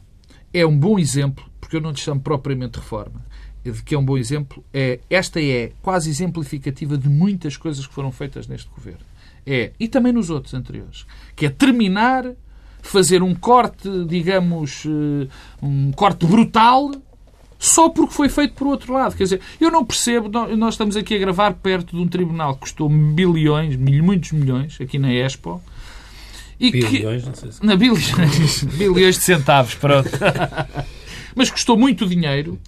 é 0.54 0.66
um 0.66 0.78
bom 0.78 1.00
exemplo, 1.00 1.46
porque 1.62 1.78
eu 1.78 1.82
não 1.82 1.92
lhe 1.92 1.98
chamo 1.98 2.20
propriamente 2.20 2.78
reforma, 2.78 3.26
é 3.64 3.70
de 3.72 3.82
que 3.84 3.96
é 3.96 3.98
um 3.98 4.04
bom 4.04 4.18
exemplo, 4.18 4.64
é, 4.74 5.00
esta 5.10 5.42
é 5.42 5.72
quase 5.82 6.10
exemplificativa 6.10 6.98
de 6.98 7.08
muitas 7.08 7.56
coisas 7.56 7.88
que 7.88 7.94
foram 7.94 8.12
feitas 8.12 8.48
neste 8.48 8.70
governo. 8.70 9.06
É, 9.46 9.72
e 9.80 9.88
também 9.88 10.12
nos 10.12 10.30
outros 10.30 10.54
anteriores, 10.54 11.06
que 11.36 11.46
é 11.46 11.50
terminar, 11.50 12.26
fazer 12.82 13.22
um 13.24 13.34
corte, 13.36 13.90
digamos, 14.08 14.84
eh, 14.86 15.28
um 15.62 15.92
corte 15.92 16.26
brutal 16.26 16.92
só 17.60 17.90
porque 17.90 18.14
foi 18.14 18.28
feito 18.28 18.56
por 18.56 18.68
outro 18.68 18.94
lado. 18.94 19.16
Quer 19.16 19.24
dizer, 19.24 19.42
eu 19.60 19.70
não 19.70 19.86
percebo, 19.86 20.28
nó- 20.30 20.48
nós 20.56 20.74
estamos 20.74 20.96
aqui 20.98 21.16
a 21.16 21.20
gravar 21.20 21.54
perto 21.54 21.96
de 21.96 22.02
um 22.02 22.08
tribunal 22.08 22.56
que 22.56 22.62
custou 22.62 22.90
bilhões, 22.90 23.76
muitos 23.76 24.32
milhões, 24.32 24.78
aqui 24.82 24.98
na 24.98 25.14
Expo, 25.14 25.62
e 26.60 26.72
que, 26.72 26.82
Bilhões, 26.82 27.26
não 27.26 27.34
sei 27.34 27.52
se... 27.52 27.66
na 27.66 27.76
bilhões, 27.76 28.64
bilhões 28.78 29.16
de 29.18 29.24
centavos, 29.24 29.76
pronto. 29.76 30.10
Mas 31.36 31.50
custou 31.50 31.78
muito 31.78 32.06
dinheiro. 32.08 32.60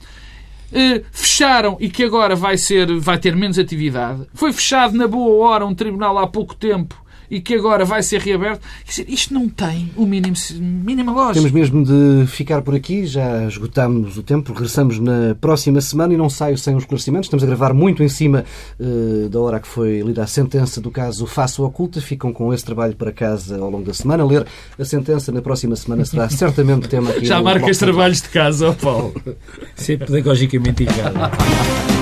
Eh, 0.71 1.03
fecharam 1.11 1.77
e 1.79 1.87
que 1.89 2.03
agora 2.03 2.35
vai, 2.35 2.57
ser, 2.57 2.91
vai 2.99 3.19
ter 3.19 3.35
menos 3.35 3.59
atividade. 3.59 4.25
Foi 4.33 4.51
fechado 4.51 4.97
na 4.97 5.07
boa 5.07 5.47
hora 5.47 5.65
um 5.65 5.75
tribunal 5.75 6.17
há 6.17 6.25
pouco 6.25 6.55
tempo 6.55 7.02
e 7.29 7.41
que 7.41 7.55
agora 7.55 7.85
vai 7.85 8.03
ser 8.03 8.21
reaberto. 8.21 8.65
Quer 8.85 8.89
dizer, 8.89 9.05
isto 9.09 9.33
não 9.33 9.49
tem 9.49 9.91
o 9.95 10.05
mínimo, 10.05 10.35
mínima 10.59 11.11
lógica. 11.11 11.35
Temos 11.35 11.51
mesmo 11.51 11.83
de 11.83 12.27
ficar 12.27 12.61
por 12.61 12.75
aqui, 12.75 13.05
já 13.05 13.45
esgotámos 13.45 14.17
o 14.17 14.23
tempo, 14.23 14.53
regressamos 14.53 14.99
na 14.99 15.35
próxima 15.39 15.81
semana 15.81 16.13
e 16.13 16.17
não 16.17 16.29
saio 16.29 16.57
sem 16.57 16.75
os 16.75 16.83
esclarecimentos. 16.83 17.27
Estamos 17.27 17.43
a 17.43 17.47
gravar 17.47 17.73
muito 17.73 18.03
em 18.03 18.09
cima 18.09 18.45
eh, 18.79 19.29
da 19.29 19.39
hora 19.39 19.59
que 19.59 19.67
foi 19.67 20.01
lida 20.01 20.23
a 20.23 20.27
sentença 20.27 20.79
do 20.79 20.91
caso 20.91 21.25
Faço 21.25 21.63
Oculta. 21.63 22.01
Ficam 22.01 22.31
com 22.31 22.53
esse 22.53 22.63
trabalho 22.63 22.95
para 22.95 23.11
casa 23.11 23.57
ao 23.57 23.69
longo 23.69 23.85
da 23.85 23.93
semana. 23.93 24.25
Ler 24.25 24.45
a 24.77 24.85
sentença 24.85 25.31
na 25.31 25.41
próxima 25.41 25.75
semana 25.75 26.05
será 26.05 26.29
certamente 26.29 26.87
tema 26.87 27.11
aqui 27.11 27.25
Já 27.25 27.41
marcas 27.41 27.77
trabalhos 27.77 28.21
de 28.21 28.29
casa, 28.29 28.73
Paulo. 28.73 29.13
Ser 29.75 29.99
pedagogicamente 29.99 30.83
errado. 30.83 31.13